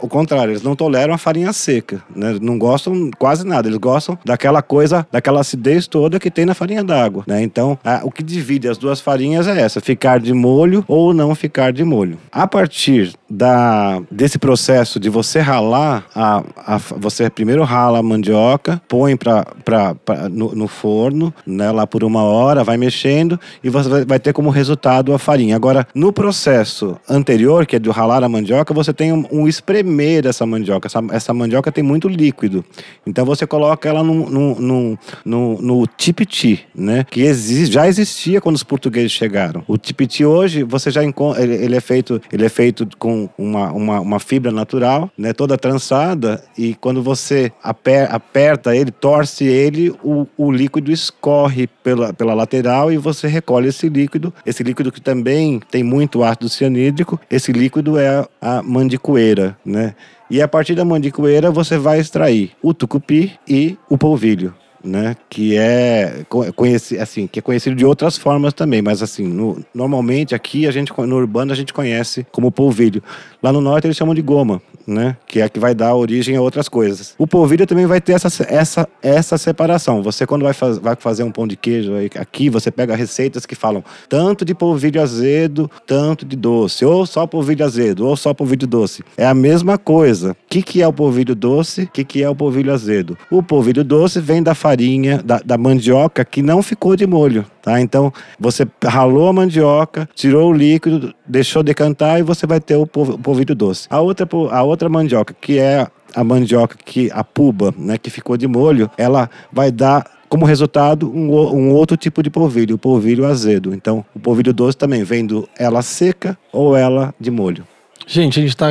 o 0.00 0.08
contrário, 0.08 0.52
eles 0.52 0.62
não 0.62 0.74
toleram 0.74 1.12
a 1.12 1.18
farinha 1.18 1.52
seca, 1.52 2.02
né? 2.14 2.38
Não 2.40 2.58
gostam 2.58 3.10
quase 3.18 3.46
nada. 3.46 3.68
Eles 3.68 3.78
gostam 3.78 4.18
daquela 4.24 4.62
coisa, 4.62 5.06
daquela 5.10 5.40
acidez 5.40 5.86
toda 5.86 6.18
que 6.18 6.30
tem 6.30 6.46
na 6.46 6.54
farinha 6.54 6.84
d'água, 6.84 7.24
né? 7.26 7.42
Então, 7.42 7.78
a, 7.84 8.00
o 8.04 8.10
que 8.10 8.22
divide 8.22 8.68
as 8.68 8.78
duas 8.78 9.00
farinhas 9.00 9.46
é 9.46 9.60
essa: 9.60 9.80
ficar 9.80 10.20
de 10.20 10.32
molho 10.32 10.84
ou 10.88 11.12
não 11.12 11.34
ficar 11.34 11.72
de 11.72 11.84
molho. 11.84 12.18
A 12.30 12.46
partir 12.46 13.14
da, 13.28 14.00
desse 14.10 14.38
processo 14.38 15.00
de 15.00 15.08
você 15.08 15.40
ralar, 15.40 16.04
a, 16.14 16.42
a 16.56 16.78
você 16.78 17.30
primeiro 17.30 17.64
rala 17.64 17.98
a 17.98 18.02
mandioca, 18.02 18.80
põe 18.88 19.16
pra, 19.16 19.44
pra, 19.64 19.94
pra 19.94 20.28
no, 20.28 20.54
no, 20.54 20.68
forno, 20.68 21.32
né, 21.46 21.70
lá 21.70 21.86
por 21.86 22.04
uma 22.04 22.22
hora, 22.22 22.64
vai 22.64 22.76
mexendo 22.76 23.38
e 23.62 23.70
você 23.70 23.81
vai, 23.86 24.18
ter 24.18 24.32
como 24.32 24.50
resultado 24.50 25.12
a 25.12 25.18
farinha. 25.18 25.56
Agora, 25.56 25.86
no 25.94 26.12
processo 26.12 26.96
anterior, 27.08 27.66
que 27.66 27.76
é 27.76 27.78
de 27.78 27.90
ralar 27.90 28.22
a 28.22 28.28
mandioca, 28.28 28.74
você 28.74 28.92
tem 28.92 29.12
um, 29.12 29.24
um 29.30 29.48
espremer 29.48 30.22
dessa 30.22 30.46
mandioca. 30.46 30.86
Essa, 30.86 31.02
essa, 31.10 31.34
mandioca 31.34 31.72
tem 31.72 31.82
muito 31.82 32.08
líquido. 32.08 32.64
Então 33.06 33.24
você 33.24 33.46
coloca 33.46 33.88
ela 33.88 34.02
no, 34.02 34.28
no, 34.28 34.98
no, 35.24 35.62
no 35.62 35.86
tipiti, 35.86 36.64
né? 36.74 37.04
Que 37.10 37.22
existe, 37.22 37.72
já 37.72 37.88
existia 37.88 38.40
quando 38.40 38.56
os 38.56 38.62
portugueses 38.62 39.12
chegaram. 39.12 39.64
O 39.66 39.76
tipiti 39.76 40.24
hoje, 40.24 40.62
você 40.62 40.90
já 40.90 41.02
encontra, 41.02 41.42
ele, 41.42 41.54
ele, 41.54 41.76
é 41.76 41.80
feito, 41.80 42.20
ele 42.32 42.44
é 42.44 42.48
feito 42.48 42.86
com 42.98 43.28
uma, 43.36 43.72
uma, 43.72 44.00
uma 44.00 44.20
fibra 44.20 44.52
natural, 44.52 45.10
né? 45.16 45.32
Toda 45.32 45.56
trançada 45.56 46.42
e 46.56 46.74
quando 46.74 47.02
você 47.02 47.52
aper, 47.62 48.12
aperta 48.14 48.76
ele, 48.76 48.90
torce 48.90 49.44
ele, 49.44 49.90
o, 50.02 50.26
o 50.36 50.50
líquido 50.50 50.90
escorre 50.90 51.66
pela, 51.66 52.12
pela 52.12 52.34
lateral 52.34 52.92
e 52.92 52.96
você 52.96 53.26
recolhe 53.26 53.71
esse 53.72 53.88
líquido. 53.88 54.32
Esse 54.46 54.62
líquido 54.62 54.92
que 54.92 55.00
também 55.00 55.60
tem 55.70 55.82
muito 55.82 56.22
ácido 56.22 56.48
cianídrico, 56.48 57.20
esse 57.30 57.52
líquido 57.52 57.98
é 57.98 58.26
a 58.40 58.62
mandicoeira, 58.62 59.56
né? 59.64 59.94
E 60.30 60.40
a 60.40 60.48
partir 60.48 60.74
da 60.74 60.84
mandicoeira 60.84 61.50
você 61.50 61.76
vai 61.76 62.00
extrair 62.00 62.52
o 62.62 62.72
tucupi 62.72 63.32
e 63.46 63.76
o 63.90 63.98
polvilho 63.98 64.54
né? 64.84 65.16
Que 65.28 65.56
é 65.56 66.24
conhecido, 66.54 67.00
assim, 67.00 67.26
que 67.26 67.38
é 67.38 67.42
conhecido 67.42 67.76
de 67.76 67.84
outras 67.84 68.16
formas 68.16 68.52
também, 68.52 68.82
mas 68.82 69.02
assim, 69.02 69.26
no, 69.26 69.62
normalmente 69.74 70.34
aqui 70.34 70.66
a 70.66 70.70
gente 70.70 70.92
no 70.96 71.16
urbano 71.16 71.52
a 71.52 71.54
gente 71.54 71.72
conhece 71.72 72.26
como 72.32 72.50
polvilho. 72.50 73.02
Lá 73.42 73.52
no 73.52 73.60
norte 73.60 73.86
eles 73.86 73.96
chamam 73.96 74.14
de 74.14 74.22
goma, 74.22 74.60
né? 74.86 75.16
Que 75.26 75.40
é 75.40 75.44
a 75.44 75.48
que 75.48 75.58
vai 75.58 75.74
dar 75.74 75.94
origem 75.94 76.36
a 76.36 76.40
outras 76.40 76.68
coisas. 76.68 77.14
O 77.18 77.26
polvilho 77.26 77.66
também 77.66 77.86
vai 77.86 78.00
ter 78.00 78.12
essa, 78.12 78.28
essa, 78.48 78.88
essa 79.02 79.38
separação. 79.38 80.02
Você 80.02 80.26
quando 80.26 80.42
vai, 80.42 80.52
faz, 80.52 80.78
vai 80.78 80.96
fazer 80.96 81.22
um 81.22 81.30
pão 81.30 81.46
de 81.46 81.56
queijo 81.56 81.92
aqui, 82.18 82.48
você 82.48 82.70
pega 82.70 82.96
receitas 82.96 83.46
que 83.46 83.54
falam 83.54 83.84
tanto 84.08 84.44
de 84.44 84.54
polvilho 84.54 85.00
azedo, 85.00 85.70
tanto 85.86 86.24
de 86.24 86.36
doce, 86.36 86.84
ou 86.84 87.06
só 87.06 87.26
polvilho 87.26 87.64
azedo, 87.64 88.06
ou 88.06 88.16
só 88.16 88.34
polvilho 88.34 88.66
doce. 88.66 89.04
É 89.16 89.26
a 89.26 89.34
mesma 89.34 89.78
coisa. 89.78 90.32
O 90.32 90.36
que, 90.48 90.62
que 90.62 90.82
é 90.82 90.88
o 90.88 90.92
polvilho 90.92 91.34
doce? 91.34 91.82
O 91.82 91.88
que, 91.88 92.04
que 92.04 92.22
é 92.22 92.28
o 92.28 92.34
polvilho 92.34 92.72
azedo? 92.72 93.16
O 93.30 93.42
polvilho 93.42 93.84
doce 93.84 94.20
vem 94.20 94.42
da 94.42 94.54
farinha 94.54 94.71
farinha 94.72 95.22
da, 95.22 95.38
da 95.44 95.58
mandioca 95.58 96.24
que 96.24 96.42
não 96.42 96.62
ficou 96.62 96.96
de 96.96 97.06
molho, 97.06 97.44
tá? 97.60 97.80
Então, 97.80 98.12
você 98.38 98.66
ralou 98.82 99.28
a 99.28 99.32
mandioca, 99.32 100.08
tirou 100.14 100.50
o 100.50 100.52
líquido, 100.52 101.14
deixou 101.26 101.62
decantar 101.62 102.18
e 102.18 102.22
você 102.22 102.46
vai 102.46 102.58
ter 102.58 102.76
o 102.76 102.86
polvilho 102.86 103.54
doce. 103.54 103.86
A 103.90 104.00
outra, 104.00 104.26
a 104.50 104.62
outra 104.62 104.88
mandioca, 104.88 105.34
que 105.38 105.58
é 105.58 105.86
a 106.14 106.24
mandioca 106.24 106.76
que 106.82 107.10
a 107.12 107.22
puba, 107.22 107.74
né, 107.76 107.98
que 107.98 108.10
ficou 108.10 108.36
de 108.36 108.46
molho, 108.46 108.90
ela 108.96 109.28
vai 109.52 109.70
dar 109.70 110.06
como 110.28 110.46
resultado 110.46 111.10
um, 111.10 111.30
um, 111.30 111.72
outro 111.72 111.94
tipo 111.94 112.22
de 112.22 112.30
polvilho, 112.30 112.76
o 112.76 112.78
polvilho 112.78 113.26
azedo. 113.26 113.74
Então, 113.74 114.02
o 114.14 114.20
polvilho 114.20 114.54
doce 114.54 114.76
também 114.76 115.04
vem 115.04 115.26
do 115.26 115.46
ela 115.58 115.82
seca 115.82 116.38
ou 116.50 116.74
ela 116.74 117.14
de 117.20 117.30
molho. 117.30 117.66
Gente, 118.06 118.40
a 118.40 118.42
gente 118.42 118.56
tá 118.56 118.68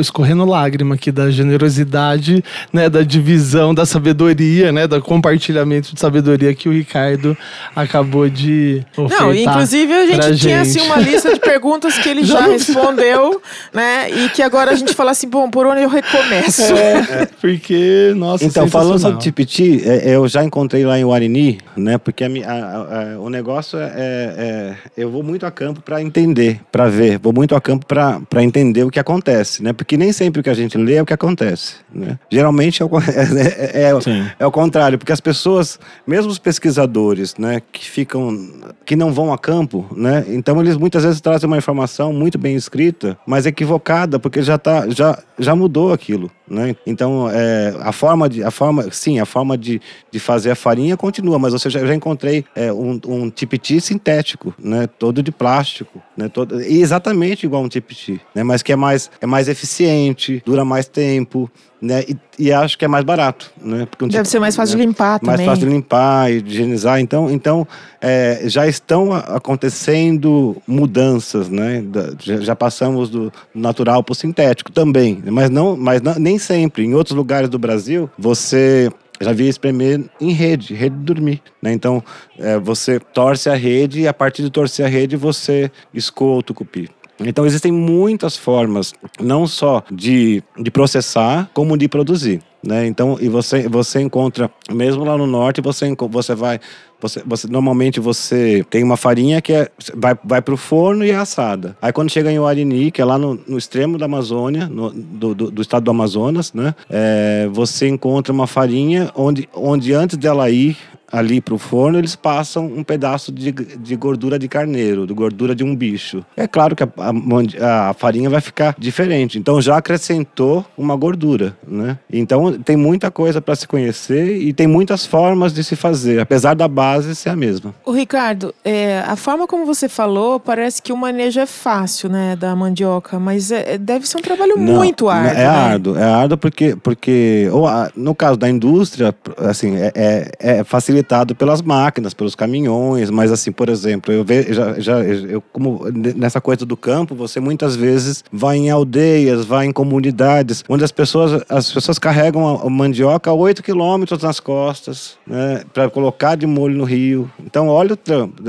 escorrendo 0.00 0.44
lágrima 0.44 0.94
aqui 0.94 1.12
da 1.12 1.30
generosidade, 1.30 2.42
né, 2.72 2.88
da 2.88 3.02
divisão 3.02 3.74
da 3.74 3.86
sabedoria, 3.86 4.72
né, 4.72 4.86
do 4.86 5.00
compartilhamento 5.00 5.94
de 5.94 6.00
sabedoria 6.00 6.54
que 6.54 6.68
o 6.68 6.72
Ricardo 6.72 7.36
acabou 7.74 8.28
de 8.28 8.84
ofertar 8.96 9.26
Não, 9.26 9.34
inclusive 9.34 9.92
a 9.92 10.06
gente 10.06 10.36
tinha 10.36 10.60
assim 10.60 10.80
uma 10.80 10.96
lista 10.96 11.32
de 11.32 11.40
perguntas 11.40 11.98
que 11.98 12.08
ele 12.08 12.24
já, 12.24 12.40
já 12.40 12.46
respondeu, 12.48 13.40
né, 13.72 14.10
e 14.10 14.28
que 14.30 14.42
agora 14.42 14.72
a 14.72 14.74
gente 14.74 14.94
fala 14.94 15.12
assim, 15.12 15.28
bom, 15.28 15.48
por 15.48 15.66
onde 15.66 15.82
eu 15.82 15.88
recomeço? 15.88 16.62
É, 16.62 17.26
porque, 17.40 18.12
nossa, 18.16 18.44
Então, 18.44 18.68
falando 18.68 18.98
sobre 18.98 19.18
Tipiti, 19.20 19.82
é, 19.84 20.14
eu 20.14 20.26
já 20.28 20.44
encontrei 20.44 20.84
lá 20.84 20.98
em 20.98 21.04
Warini, 21.04 21.58
né, 21.76 21.98
porque 21.98 22.24
a, 22.24 22.28
a, 22.28 23.12
a, 23.14 23.20
o 23.20 23.30
negócio 23.30 23.78
é, 23.78 23.92
é, 23.96 24.74
eu 24.96 25.10
vou 25.10 25.22
muito 25.22 25.46
a 25.46 25.50
campo 25.50 25.80
para 25.80 26.02
entender, 26.02 26.60
para 26.70 26.88
ver, 26.88 27.18
vou 27.18 27.32
muito 27.32 27.54
a 27.54 27.60
campo 27.60 27.86
para 27.86 28.42
entender 28.42 28.71
entender 28.72 28.84
o 28.84 28.90
que 28.90 28.98
acontece, 28.98 29.62
né? 29.62 29.72
Porque 29.72 29.96
nem 29.96 30.12
sempre 30.12 30.40
o 30.40 30.42
que 30.42 30.50
a 30.50 30.54
gente 30.54 30.76
lê 30.78 30.94
é 30.94 31.02
o 31.02 31.06
que 31.06 31.12
acontece, 31.12 31.74
né? 31.94 32.18
Geralmente 32.30 32.82
é 32.82 32.84
o, 32.84 32.88
é, 32.98 33.82
é, 33.82 33.90
é, 33.90 34.34
é 34.38 34.46
o 34.46 34.50
contrário, 34.50 34.98
porque 34.98 35.12
as 35.12 35.20
pessoas, 35.20 35.78
mesmo 36.06 36.30
os 36.30 36.38
pesquisadores, 36.38 37.36
né, 37.36 37.60
que 37.72 37.88
ficam, 37.88 38.50
que 38.84 38.96
não 38.96 39.12
vão 39.12 39.32
a 39.32 39.38
campo, 39.38 39.86
né? 39.94 40.24
Então 40.28 40.60
eles 40.60 40.76
muitas 40.76 41.04
vezes 41.04 41.20
trazem 41.20 41.46
uma 41.46 41.58
informação 41.58 42.12
muito 42.12 42.38
bem 42.38 42.56
escrita, 42.56 43.16
mas 43.26 43.46
equivocada, 43.46 44.18
porque 44.18 44.42
já 44.42 44.56
tá, 44.56 44.88
já, 44.88 45.18
já 45.38 45.54
mudou 45.54 45.92
aquilo, 45.92 46.30
né? 46.48 46.74
Então 46.86 47.28
é, 47.30 47.74
a 47.80 47.92
forma 47.92 48.28
de, 48.28 48.42
a 48.42 48.50
forma, 48.50 48.90
sim, 48.90 49.20
a 49.20 49.26
forma 49.26 49.56
de, 49.58 49.80
de 50.10 50.18
fazer 50.18 50.50
a 50.50 50.56
farinha 50.56 50.96
continua, 50.96 51.38
mas 51.38 51.52
você 51.52 51.68
já, 51.68 51.84
já 51.84 51.94
encontrei 51.94 52.44
é, 52.54 52.72
um, 52.72 52.98
um 53.06 53.30
tipiti 53.30 53.80
sintético, 53.80 54.54
né? 54.58 54.86
Todo 54.86 55.22
de 55.22 55.30
plástico, 55.30 56.02
né? 56.16 56.28
Todo, 56.28 56.60
exatamente 56.60 57.44
igual 57.44 57.62
um 57.62 57.68
tipiti, 57.68 58.20
né? 58.34 58.42
Mas 58.42 58.61
mas 58.62 58.64
que 58.64 58.72
é 58.72 58.76
mais, 58.76 59.10
é 59.20 59.26
mais 59.26 59.48
eficiente, 59.48 60.42
dura 60.46 60.64
mais 60.64 60.86
tempo, 60.86 61.50
né? 61.80 62.04
E, 62.08 62.16
e 62.38 62.52
acho 62.52 62.78
que 62.78 62.84
é 62.84 62.88
mais 62.88 63.04
barato, 63.04 63.50
né? 63.60 63.86
Porque, 63.90 64.06
Deve 64.06 64.18
tipo, 64.18 64.28
ser 64.28 64.38
mais 64.38 64.54
fácil 64.54 64.76
né? 64.76 64.82
de 64.82 64.86
limpar 64.88 65.18
também. 65.18 65.36
Mais 65.36 65.48
fácil 65.48 65.68
de 65.68 65.74
limpar 65.74 66.32
e 66.32 66.40
de 66.40 66.50
higienizar. 66.52 67.00
Então, 67.00 67.30
então 67.30 67.66
é, 68.00 68.42
já 68.44 68.66
estão 68.66 69.12
acontecendo 69.12 70.56
mudanças, 70.66 71.48
né? 71.48 71.84
Já, 72.20 72.40
já 72.40 72.56
passamos 72.56 73.10
do 73.10 73.32
natural 73.54 74.02
para 74.02 74.12
o 74.12 74.14
sintético 74.14 74.70
também, 74.70 75.22
mas 75.26 75.50
não, 75.50 75.76
mas 75.76 76.00
não, 76.00 76.14
nem 76.14 76.38
sempre. 76.38 76.84
Em 76.84 76.94
outros 76.94 77.16
lugares 77.16 77.50
do 77.50 77.58
Brasil, 77.58 78.08
você 78.16 78.90
já 79.20 79.32
vi 79.32 79.48
espremer 79.48 80.04
em 80.20 80.32
rede, 80.32 80.74
rede 80.74 80.96
de 80.96 81.02
dormir. 81.02 81.42
Né? 81.60 81.72
Então, 81.72 82.02
é, 82.38 82.58
você 82.58 82.98
torce 82.98 83.48
a 83.48 83.54
rede 83.54 84.00
e 84.00 84.08
a 84.08 84.14
partir 84.14 84.42
de 84.42 84.50
torcer 84.50 84.84
a 84.84 84.88
rede, 84.88 85.16
você 85.16 85.70
escoa 85.94 86.38
o 86.38 86.42
tucupi. 86.42 86.88
Então 87.20 87.46
existem 87.46 87.70
muitas 87.70 88.36
formas, 88.36 88.92
não 89.20 89.46
só 89.46 89.82
de, 89.90 90.42
de 90.58 90.70
processar, 90.70 91.50
como 91.52 91.76
de 91.76 91.88
produzir. 91.88 92.42
Né? 92.64 92.86
Então, 92.86 93.18
e 93.20 93.28
você, 93.28 93.68
você 93.68 94.00
encontra, 94.00 94.48
mesmo 94.70 95.04
lá 95.04 95.18
no 95.18 95.26
norte, 95.26 95.60
você, 95.60 95.92
você 96.08 96.34
vai. 96.34 96.60
Você, 97.00 97.20
você, 97.26 97.48
normalmente 97.48 97.98
você 97.98 98.64
tem 98.70 98.84
uma 98.84 98.96
farinha 98.96 99.42
que 99.42 99.52
é, 99.52 99.68
vai, 99.92 100.16
vai 100.22 100.40
para 100.40 100.54
o 100.54 100.56
forno 100.56 101.04
e 101.04 101.10
é 101.10 101.16
assada. 101.16 101.76
Aí 101.82 101.92
quando 101.92 102.10
chega 102.10 102.30
em 102.30 102.38
Uarini, 102.38 102.92
que 102.92 103.02
é 103.02 103.04
lá 103.04 103.18
no, 103.18 103.34
no 103.48 103.58
extremo 103.58 103.98
da 103.98 104.04
Amazônia, 104.04 104.68
no, 104.68 104.92
do, 104.92 105.34
do, 105.34 105.50
do, 105.50 105.62
estado 105.62 105.82
do 105.82 105.90
Amazonas, 105.90 106.52
né? 106.52 106.72
É, 106.88 107.48
você 107.50 107.88
encontra 107.88 108.32
uma 108.32 108.46
farinha 108.46 109.10
onde, 109.16 109.48
onde 109.52 109.92
antes 109.92 110.16
dela 110.16 110.48
ir 110.48 110.76
ali 111.12 111.40
para 111.40 111.54
o 111.54 111.58
forno, 111.58 111.98
eles 111.98 112.16
passam 112.16 112.64
um 112.66 112.82
pedaço 112.82 113.30
de, 113.30 113.52
de 113.52 113.96
gordura 113.96 114.38
de 114.38 114.48
carneiro, 114.48 115.06
de 115.06 115.12
gordura 115.12 115.54
de 115.54 115.62
um 115.62 115.76
bicho. 115.76 116.24
É 116.34 116.48
claro 116.48 116.74
que 116.74 116.82
a, 116.82 116.88
a, 116.96 117.90
a 117.90 117.94
farinha 117.94 118.30
vai 118.30 118.40
ficar 118.40 118.74
diferente. 118.78 119.38
Então 119.38 119.60
já 119.60 119.76
acrescentou 119.76 120.64
uma 120.76 120.96
gordura, 120.96 121.54
né? 121.68 121.98
Então 122.10 122.58
tem 122.58 122.76
muita 122.76 123.10
coisa 123.10 123.42
para 123.42 123.54
se 123.54 123.68
conhecer 123.68 124.38
e 124.38 124.52
tem 124.54 124.66
muitas 124.66 125.04
formas 125.04 125.52
de 125.52 125.62
se 125.62 125.76
fazer, 125.76 126.18
apesar 126.18 126.54
da 126.54 126.66
base 126.66 127.14
ser 127.14 127.28
a 127.28 127.36
mesma. 127.36 127.74
O 127.84 127.92
Ricardo, 127.92 128.54
é, 128.64 129.00
a 129.06 129.16
forma 129.16 129.46
como 129.46 129.66
você 129.66 129.88
falou 129.88 130.40
parece 130.40 130.80
que 130.80 130.92
o 130.92 130.96
manejo 130.96 131.40
é 131.40 131.46
fácil, 131.46 132.08
né, 132.08 132.36
da 132.36 132.56
mandioca, 132.56 133.18
mas 133.18 133.50
é, 133.50 133.74
é 133.74 133.78
deve 133.78 134.08
ser 134.08 134.16
um 134.16 134.22
trabalho 134.22 134.56
Não, 134.56 134.76
muito 134.76 135.08
árduo. 135.08 135.30
É 135.30 135.34
né? 135.34 135.46
árduo, 135.46 135.98
é 135.98 136.04
árduo 136.04 136.38
porque 136.38 136.76
porque 136.76 137.48
ou, 137.52 137.66
no 137.94 138.14
caso 138.14 138.38
da 138.38 138.48
indústria, 138.48 139.14
assim, 139.36 139.76
é, 139.76 139.92
é, 139.94 140.32
é 140.38 140.64
facilitado 140.64 141.01
facilitado 141.02 141.34
pelas 141.34 141.60
máquinas, 141.60 142.14
pelos 142.14 142.34
caminhões, 142.34 143.10
mas 143.10 143.32
assim, 143.32 143.50
por 143.50 143.68
exemplo, 143.68 144.12
eu 144.12 144.24
vejo 144.24 144.54
já, 144.54 144.78
já 144.78 145.00
eu 145.00 145.42
como 145.52 145.84
nessa 146.16 146.40
coisa 146.40 146.64
do 146.64 146.76
campo, 146.76 147.14
você 147.14 147.40
muitas 147.40 147.76
vezes 147.76 148.24
vai 148.32 148.56
em 148.56 148.70
aldeias, 148.70 149.44
vai 149.44 149.66
em 149.66 149.72
comunidades, 149.72 150.64
onde 150.68 150.84
as 150.84 150.92
pessoas 150.92 151.42
as 151.48 151.72
pessoas 151.72 151.98
carregam 151.98 152.60
a 152.64 152.70
mandioca 152.70 153.30
a 153.30 153.34
8 153.34 153.62
quilômetros 153.62 154.22
nas 154.22 154.40
costas, 154.40 155.16
né, 155.26 155.62
para 155.72 155.90
colocar 155.90 156.36
de 156.36 156.46
molho 156.46 156.76
no 156.76 156.84
rio. 156.84 157.30
Então, 157.44 157.68
olha 157.68 157.94
o 157.94 157.96
trampo, 157.96 158.42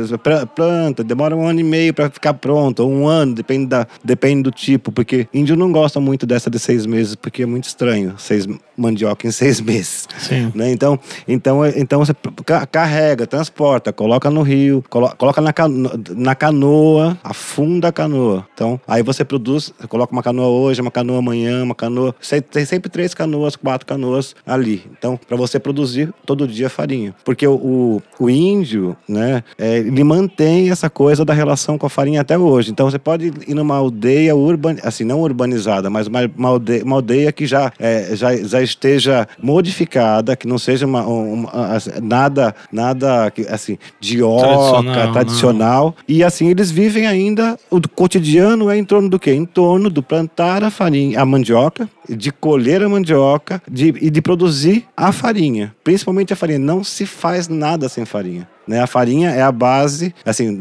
planta, 0.56 1.04
demora 1.04 1.36
um 1.36 1.48
ano 1.48 1.60
e 1.60 1.64
meio 1.64 1.94
para 1.94 2.10
ficar 2.10 2.34
pronto, 2.36 2.82
ou 2.82 2.92
um 2.92 3.08
ano, 3.08 3.34
depende 3.34 3.68
da 3.68 3.88
depende 4.04 4.44
do 4.44 4.52
tipo, 4.52 4.92
porque 4.92 5.28
índio 5.34 5.56
não 5.56 5.72
gosta 5.72 6.00
muito 6.00 6.26
dessa 6.26 6.50
de 6.50 6.60
seis 6.60 6.86
meses, 6.86 7.16
porque 7.16 7.44
é 7.44 7.46
muito 7.46 7.66
estranho, 7.66 8.16
seis 8.18 8.48
mandioca 8.76 9.28
em 9.28 9.32
seis 9.32 9.60
meses. 9.62 10.08
Sim. 10.20 10.52
Né? 10.54 10.72
Então, 10.72 11.00
então, 11.28 11.66
então 11.66 12.00
você 12.00 12.14
carrega, 12.44 13.26
transporta, 13.26 13.94
coloca 13.94 14.30
no 14.30 14.42
rio, 14.42 14.84
coloca 14.90 15.42
na, 15.42 15.54
cano 15.54 15.92
na 16.16 16.36
canoa, 16.36 17.18
afunda 17.24 17.90
a 17.90 17.92
canoa. 17.92 18.46
Então, 18.54 18.80
aí 18.88 19.04
você 19.04 19.24
produz, 19.24 19.74
você 19.78 19.88
coloca 19.88 20.12
uma 20.14 20.24
canoa 20.24 20.48
hoje, 20.48 20.82
uma 20.82 20.92
canoa 20.92 21.20
amanhã, 21.20 21.64
uma 21.64 21.76
canoa. 21.76 22.16
Tem 22.52 22.66
sempre 22.66 22.90
três 22.90 23.14
canoas, 23.14 23.56
quatro 23.56 23.86
canoas 23.86 24.36
ali. 24.46 24.84
Então, 24.98 25.18
para 25.28 25.38
você 25.38 25.60
produzir 25.60 26.14
todo 26.26 26.48
dia 26.48 26.70
farinha. 26.70 27.14
Porque 27.24 27.48
o, 27.48 27.56
o, 27.56 28.02
o 28.20 28.30
índio, 28.30 28.96
né, 29.08 29.44
é, 29.58 29.78
ele 29.78 30.04
mantém 30.04 30.70
essa 30.70 30.90
coisa 30.90 31.24
da 31.24 31.34
relação 31.34 31.78
com 31.78 31.86
a 31.86 31.90
farinha 31.90 32.22
até 32.22 32.38
hoje. 32.38 32.72
Então, 32.72 32.90
você 32.90 33.00
pode 33.00 33.32
ir 33.48 33.54
numa 33.54 33.76
aldeia 33.76 34.36
urban, 34.36 34.76
assim, 34.84 35.04
não 35.04 35.22
urbanizada, 35.22 35.90
mas 35.90 36.08
uma, 36.08 36.20
uma, 36.38 36.50
aldeia, 36.50 36.84
uma 36.84 36.96
aldeia 36.96 37.32
que 37.32 37.46
já, 37.46 37.72
é, 37.80 38.16
já, 38.16 38.36
já 38.36 38.62
esteja 38.62 39.28
modificada, 39.42 40.36
que 40.36 40.48
não 40.48 40.58
seja 40.58 40.86
uma, 40.86 41.06
uma, 41.06 41.78
nada 42.02 42.33
nada, 42.34 42.56
nada 42.72 43.34
assim, 43.50 43.78
de 44.00 44.24
oca, 44.24 44.42
tradicional. 44.42 45.14
tradicional. 45.14 45.96
E 46.08 46.24
assim, 46.24 46.48
eles 46.48 46.72
vivem 46.72 47.06
ainda, 47.06 47.58
o 47.70 47.80
cotidiano 47.88 48.70
é 48.70 48.78
em 48.78 48.84
torno 48.84 49.10
do 49.10 49.20
quê? 49.20 49.34
Em 49.34 49.46
torno 49.46 49.90
do 49.90 50.02
plantar 50.02 50.64
a 50.64 50.72
farinha, 50.72 51.22
a 51.22 51.26
mandioca, 51.26 51.88
de 52.10 52.32
colher 52.32 52.84
a 52.84 52.90
mandioca 52.90 53.62
de, 53.70 53.94
e 54.02 54.10
de 54.10 54.22
produzir 54.22 54.86
a 54.98 55.12
farinha. 55.12 55.74
Principalmente 55.84 56.34
a 56.34 56.36
farinha. 56.36 56.60
Não 56.60 56.84
se 56.84 57.06
faz 57.06 57.48
nada 57.48 57.88
sem 57.88 58.06
farinha. 58.06 58.48
Né? 58.68 58.82
A 58.82 58.88
farinha 58.88 59.30
é 59.30 59.42
a 59.42 59.52
base, 59.52 60.14
assim, 60.26 60.58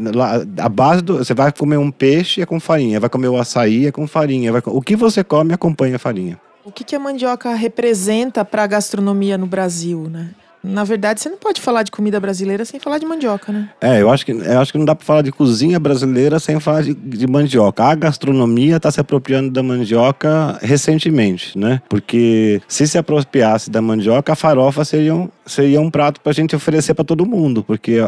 a 0.57 0.69
base 0.69 1.01
do. 1.01 1.17
Você 1.17 1.33
vai 1.33 1.51
comer 1.51 1.77
um 1.77 1.89
peixe 1.89 2.41
é 2.41 2.45
com 2.45 2.59
farinha, 2.59 2.99
vai 2.99 3.09
comer 3.09 3.29
o 3.29 3.37
açaí 3.37 3.87
é 3.87 3.91
com 3.91 4.05
farinha. 4.05 4.51
Vai, 4.51 4.61
o 4.65 4.81
que 4.81 4.95
você 4.95 5.23
come 5.23 5.53
acompanha 5.53 5.95
a 5.95 5.99
farinha. 5.99 6.39
O 6.65 6.71
que, 6.71 6.83
que 6.83 6.95
a 6.95 6.99
mandioca 6.99 7.53
representa 7.53 8.45
para 8.45 8.63
a 8.63 8.67
gastronomia 8.67 9.37
no 9.37 9.45
Brasil, 9.45 10.09
né? 10.09 10.29
Na 10.63 10.83
verdade, 10.83 11.19
você 11.19 11.29
não 11.29 11.37
pode 11.37 11.59
falar 11.59 11.83
de 11.83 11.91
comida 11.91 12.19
brasileira 12.19 12.63
sem 12.63 12.79
falar 12.79 12.97
de 12.97 13.05
mandioca, 13.05 13.51
né? 13.51 13.69
É, 13.81 14.01
eu 14.01 14.09
acho 14.09 14.25
que, 14.25 14.31
eu 14.31 14.59
acho 14.59 14.71
que 14.71 14.77
não 14.77 14.85
dá 14.85 14.95
para 14.95 15.05
falar 15.05 15.21
de 15.21 15.31
cozinha 15.31 15.77
brasileira 15.79 16.39
sem 16.39 16.59
falar 16.59 16.83
de, 16.83 16.93
de 16.93 17.27
mandioca. 17.27 17.83
A 17.83 17.95
gastronomia 17.95 18.77
está 18.77 18.89
se 18.89 18.99
apropriando 18.99 19.51
da 19.51 19.61
mandioca 19.61 20.57
recentemente, 20.61 21.57
né? 21.57 21.81
Porque 21.89 22.61
se 22.67 22.87
se 22.87 22.97
apropriasse 22.97 23.69
da 23.69 23.81
mandioca, 23.81 24.31
a 24.31 24.35
farofa 24.35 24.85
seria 24.85 25.13
um, 25.13 25.29
seria 25.45 25.81
um 25.81 25.91
prato 25.91 26.21
para 26.21 26.31
a 26.31 26.33
gente 26.33 26.55
oferecer 26.55 26.93
para 26.93 27.03
todo 27.03 27.25
mundo, 27.25 27.63
porque 27.63 27.99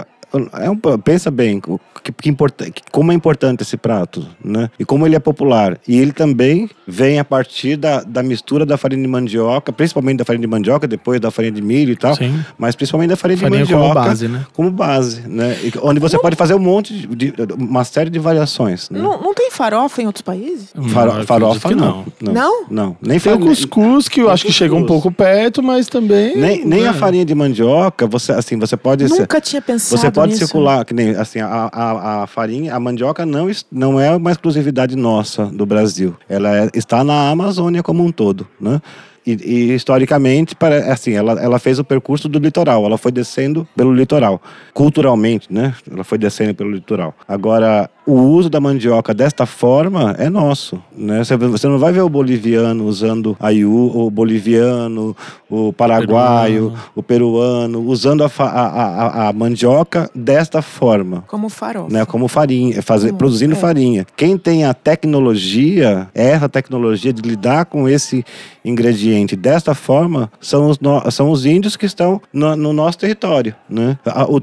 é 0.53 0.69
um, 0.69 0.77
pensa 0.99 1.29
bem 1.29 1.61
que, 2.05 2.11
que 2.11 2.29
importa, 2.29 2.67
como 2.91 3.11
é 3.11 3.15
importante 3.15 3.63
esse 3.63 3.77
prato, 3.77 4.25
né? 4.43 4.69
E 4.77 4.85
como 4.85 5.07
ele 5.07 5.15
é 5.15 5.19
popular. 5.19 5.79
E 5.87 5.97
ele 5.97 6.11
também 6.11 6.69
vem 6.87 7.17
a 7.17 7.25
partir 7.25 7.75
da, 7.75 8.01
da 8.01 8.21
mistura 8.21 8.65
da 8.65 8.77
farinha 8.77 9.01
de 9.01 9.07
mandioca, 9.07 9.73
principalmente 9.73 10.17
da 10.17 10.25
farinha 10.25 10.41
de 10.41 10.47
mandioca, 10.47 10.87
depois 10.87 11.19
da 11.19 11.31
farinha 11.31 11.51
de 11.51 11.61
milho 11.61 11.93
e 11.93 11.95
tal, 11.95 12.15
Sim. 12.15 12.43
mas 12.57 12.75
principalmente 12.75 13.09
da 13.09 13.15
farinha, 13.15 13.39
farinha 13.39 13.65
de 13.65 13.73
mandioca 13.73 13.93
como 13.93 14.05
base, 14.05 14.27
né? 14.27 14.45
Como 14.53 14.71
base, 14.71 15.21
né? 15.27 15.57
E, 15.63 15.73
onde 15.81 15.99
você 15.99 16.15
não, 16.15 16.21
pode 16.21 16.35
fazer 16.35 16.53
um 16.53 16.59
monte 16.59 16.93
de, 16.93 17.31
de, 17.31 17.53
uma 17.57 17.83
série 17.83 18.09
de 18.09 18.19
variações. 18.19 18.89
Né? 18.89 18.99
Não, 18.99 19.19
não 19.19 19.33
tem 19.33 19.49
farofa 19.49 20.01
em 20.01 20.05
outros 20.05 20.21
países? 20.21 20.73
Faro, 20.89 21.25
farofa 21.25 21.71
não. 21.71 22.05
Não? 22.21 22.33
Não. 22.33 22.65
não. 22.69 22.97
Nem 23.01 23.19
tem 23.19 23.33
o 23.33 23.39
cuscuz 23.39 24.07
que 24.07 24.21
eu 24.21 24.29
acho 24.29 24.45
que 24.45 24.51
chega 24.51 24.75
um 24.75 24.85
pouco 24.85 25.11
perto, 25.11 25.63
mas 25.63 25.87
também 25.87 26.37
nem, 26.37 26.65
nem 26.65 26.87
a 26.87 26.93
farinha 26.93 27.25
de 27.25 27.33
mandioca, 27.33 28.05
você 28.05 28.31
assim, 28.31 28.57
você 28.59 28.77
pode 28.77 29.05
Nunca 29.05 29.41
tinha 29.41 29.61
pensado 29.61 29.99
Você 29.99 30.11
pode 30.11 30.33
nisso. 30.33 30.45
circular, 30.45 30.85
que 30.85 30.93
nem 30.93 31.15
assim, 31.15 31.39
a, 31.39 31.69
a, 31.71 31.91
a 31.97 32.27
farinha, 32.27 32.75
a 32.75 32.79
mandioca 32.79 33.25
não, 33.25 33.47
não 33.71 33.99
é 33.99 34.15
uma 34.15 34.31
exclusividade 34.31 34.95
nossa 34.95 35.45
do 35.45 35.65
Brasil. 35.65 36.15
Ela 36.29 36.65
é, 36.65 36.69
está 36.73 37.03
na 37.03 37.29
Amazônia 37.29 37.83
como 37.83 38.03
um 38.03 38.11
todo, 38.11 38.47
né? 38.59 38.81
E, 39.25 39.33
e, 39.33 39.73
historicamente, 39.73 40.55
assim, 40.91 41.13
ela, 41.13 41.41
ela 41.41 41.57
fez 41.57 41.79
o 41.79 41.83
percurso 41.83 42.29
do 42.29 42.37
litoral, 42.37 42.85
ela 42.85 42.97
foi 42.97 43.11
descendo 43.11 43.67
pelo 43.75 43.93
litoral, 43.93 44.41
culturalmente, 44.73 45.51
né? 45.51 45.73
Ela 45.91 46.03
foi 46.03 46.17
descendo 46.17 46.53
pelo 46.53 46.71
litoral. 46.71 47.13
Agora, 47.27 47.89
o 48.05 48.13
uso 48.13 48.49
da 48.49 48.61
mandioca 48.61 49.13
desta 49.13 49.45
forma 49.45 50.15
é 50.19 50.29
nosso. 50.29 50.79
Né? 50.95 51.23
Você 51.23 51.67
não 51.67 51.79
vai 51.79 51.91
ver 51.91 52.01
o 52.01 52.09
boliviano 52.09 52.85
usando 52.85 53.35
a 53.39 53.51
iu, 53.51 53.73
o 53.73 54.11
boliviano, 54.11 55.15
o 55.49 55.73
paraguaio, 55.73 56.69
peruano. 56.69 56.83
o 56.95 57.03
peruano, 57.03 57.81
usando 57.81 58.23
a, 58.23 58.31
a, 58.37 58.43
a, 58.43 59.29
a, 59.29 59.33
mandioca 59.33 60.09
desta 60.13 60.61
forma. 60.61 61.23
Como 61.27 61.49
farofa. 61.49 61.91
Né? 61.91 62.05
Como 62.05 62.27
farinha, 62.27 62.81
fazer, 62.83 63.11
hum, 63.11 63.17
produzindo 63.17 63.53
é. 63.53 63.57
farinha. 63.57 64.05
Quem 64.15 64.37
tem 64.37 64.65
a 64.65 64.73
tecnologia, 64.73 66.07
essa 66.13 66.47
tecnologia 66.47 67.11
de 67.11 67.23
lidar 67.23 67.65
com 67.65 67.89
esse 67.89 68.23
ingrediente 68.63 69.14
desta 69.23 69.73
forma, 69.73 70.29
são 70.41 70.69
os, 70.69 70.79
são 71.13 71.29
os 71.29 71.45
índios 71.45 71.77
que 71.77 71.85
estão 71.85 72.21
no, 72.33 72.55
no 72.55 72.73
nosso 72.73 72.97
território. 72.97 73.55
Né? 73.69 73.97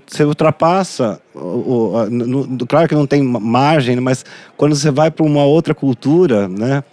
Você 0.08 0.24
ultrapassa 0.24 1.20
o, 1.35 1.38
o, 1.38 2.11
no, 2.11 2.66
claro 2.66 2.88
que 2.88 2.94
não 2.94 3.06
tem 3.06 3.22
margem, 3.22 3.98
mas 4.00 4.24
quando 4.56 4.74
você 4.74 4.90
vai 4.90 5.11
para 5.11 5.24
uma 5.24 5.44
outra 5.44 5.74
cultura, 5.74 6.48
né, 6.48 6.85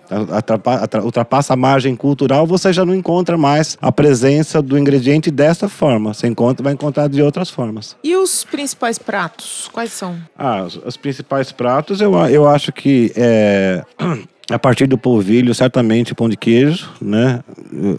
ultrapassa 1.04 1.54
a 1.54 1.56
margem 1.56 1.96
cultural, 1.96 2.46
você 2.48 2.72
já 2.72 2.86
não 2.86 2.96
encontra 2.96 3.38
mais 3.38 3.78
a 3.82 3.92
presença 3.92 4.62
do 4.62 4.78
ingrediente 4.78 5.30
dessa 5.30 5.68
forma. 5.68 6.14
Você 6.14 6.28
encontra, 6.28 6.64
vai 6.64 6.74
encontrar 6.74 7.08
de 7.08 7.22
outras 7.22 7.50
formas. 7.50 7.96
E 8.04 8.16
os 8.16 8.44
principais 8.44 8.98
pratos, 8.98 9.70
quais 9.72 9.92
são? 9.92 10.18
Ah, 10.38 10.64
os, 10.64 10.76
os 10.78 10.98
principais 10.98 11.52
pratos, 11.52 12.02
eu, 12.02 12.16
eu 12.28 12.48
acho 12.48 12.72
que 12.72 13.12
é 13.16 13.84
A 14.50 14.58
partir 14.58 14.88
do 14.88 14.98
polvilho, 14.98 15.54
certamente 15.54 16.16
pão 16.16 16.28
de 16.28 16.36
queijo, 16.36 16.90
né? 17.00 17.40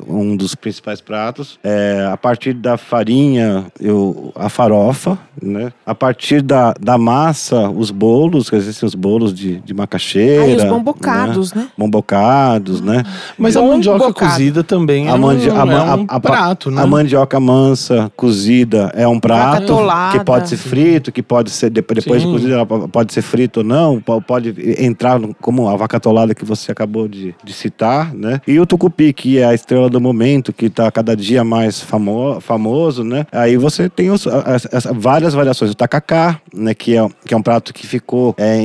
Um 0.08 0.36
dos 0.36 0.54
principais 0.56 1.00
pratos. 1.00 1.58
É, 1.62 2.08
a 2.12 2.16
partir 2.16 2.54
da 2.54 2.76
farinha, 2.76 3.66
eu, 3.80 4.32
a 4.34 4.48
farofa, 4.48 5.16
né? 5.40 5.72
A 5.86 5.94
partir 5.94 6.42
da, 6.42 6.74
da 6.80 6.98
massa, 6.98 7.70
os 7.70 7.90
bolos, 7.92 8.50
que 8.50 8.56
existem 8.56 8.84
os 8.86 8.94
bolos 8.96 9.32
de, 9.32 9.60
de 9.60 9.72
macaxeira. 9.72 10.42
Aí 10.42 10.56
os 10.56 10.64
bombocados, 10.64 11.52
né? 11.54 11.68
Bombocados, 11.78 12.80
né? 12.80 13.04
Mas 13.38 13.56
a 13.56 13.62
mandioca 13.62 14.08
bocado. 14.08 14.32
cozida 14.32 14.64
também 14.64 15.06
é 15.06 15.10
A, 15.10 15.16
mandi 15.16 15.48
um, 15.48 15.54
a, 15.54 15.60
é 15.60 15.64
um 15.64 15.70
a- 16.08 16.16
a- 16.16 16.20
prato, 16.20 16.70
né? 16.70 16.82
a 16.82 16.86
mandioca 16.86 17.38
mansa 17.38 18.10
cozida 18.16 18.90
é 18.96 19.06
um 19.06 19.20
prato 19.20 19.72
que 20.12 20.24
pode 20.24 20.48
ser 20.48 20.56
frito, 20.56 21.12
que 21.12 21.22
pode 21.22 21.50
ser 21.50 21.70
de- 21.70 21.80
depois 21.80 22.04
de 22.22 22.26
Sim. 22.26 22.32
cozida, 22.32 22.54
ela 22.54 22.66
po- 22.66 22.88
pode 22.88 23.12
ser 23.12 23.22
frito 23.22 23.60
ou 23.60 23.64
não, 23.64 24.00
po- 24.00 24.20
pode 24.20 24.52
entrar 24.84 25.20
como 25.40 25.68
a 25.68 25.76
vacatolada 25.76 26.34
que 26.40 26.44
você 26.46 26.72
acabou 26.72 27.06
de, 27.06 27.34
de 27.44 27.52
citar, 27.52 28.14
né? 28.14 28.40
E 28.48 28.58
o 28.58 28.64
tucupi, 28.64 29.12
que 29.12 29.38
é 29.38 29.44
a 29.44 29.52
estrela 29.54 29.90
do 29.90 30.00
momento, 30.00 30.52
que 30.54 30.66
está 30.66 30.90
cada 30.90 31.14
dia 31.14 31.44
mais 31.44 31.80
famo 31.80 32.40
famoso, 32.40 33.04
né? 33.04 33.26
Aí 33.30 33.58
você 33.58 33.88
tem 33.90 34.10
os- 34.10 34.26
as- 34.26 34.66
as- 34.72 34.88
várias 34.94 35.34
variações. 35.34 35.70
O 35.70 35.74
tacacá, 35.74 36.40
né? 36.54 36.72
Que 36.74 36.96
é, 36.96 37.06
que 37.26 37.34
é 37.34 37.36
um 37.36 37.42
prato 37.42 37.74
que 37.74 37.86
ficou 37.86 38.34
é, 38.38 38.58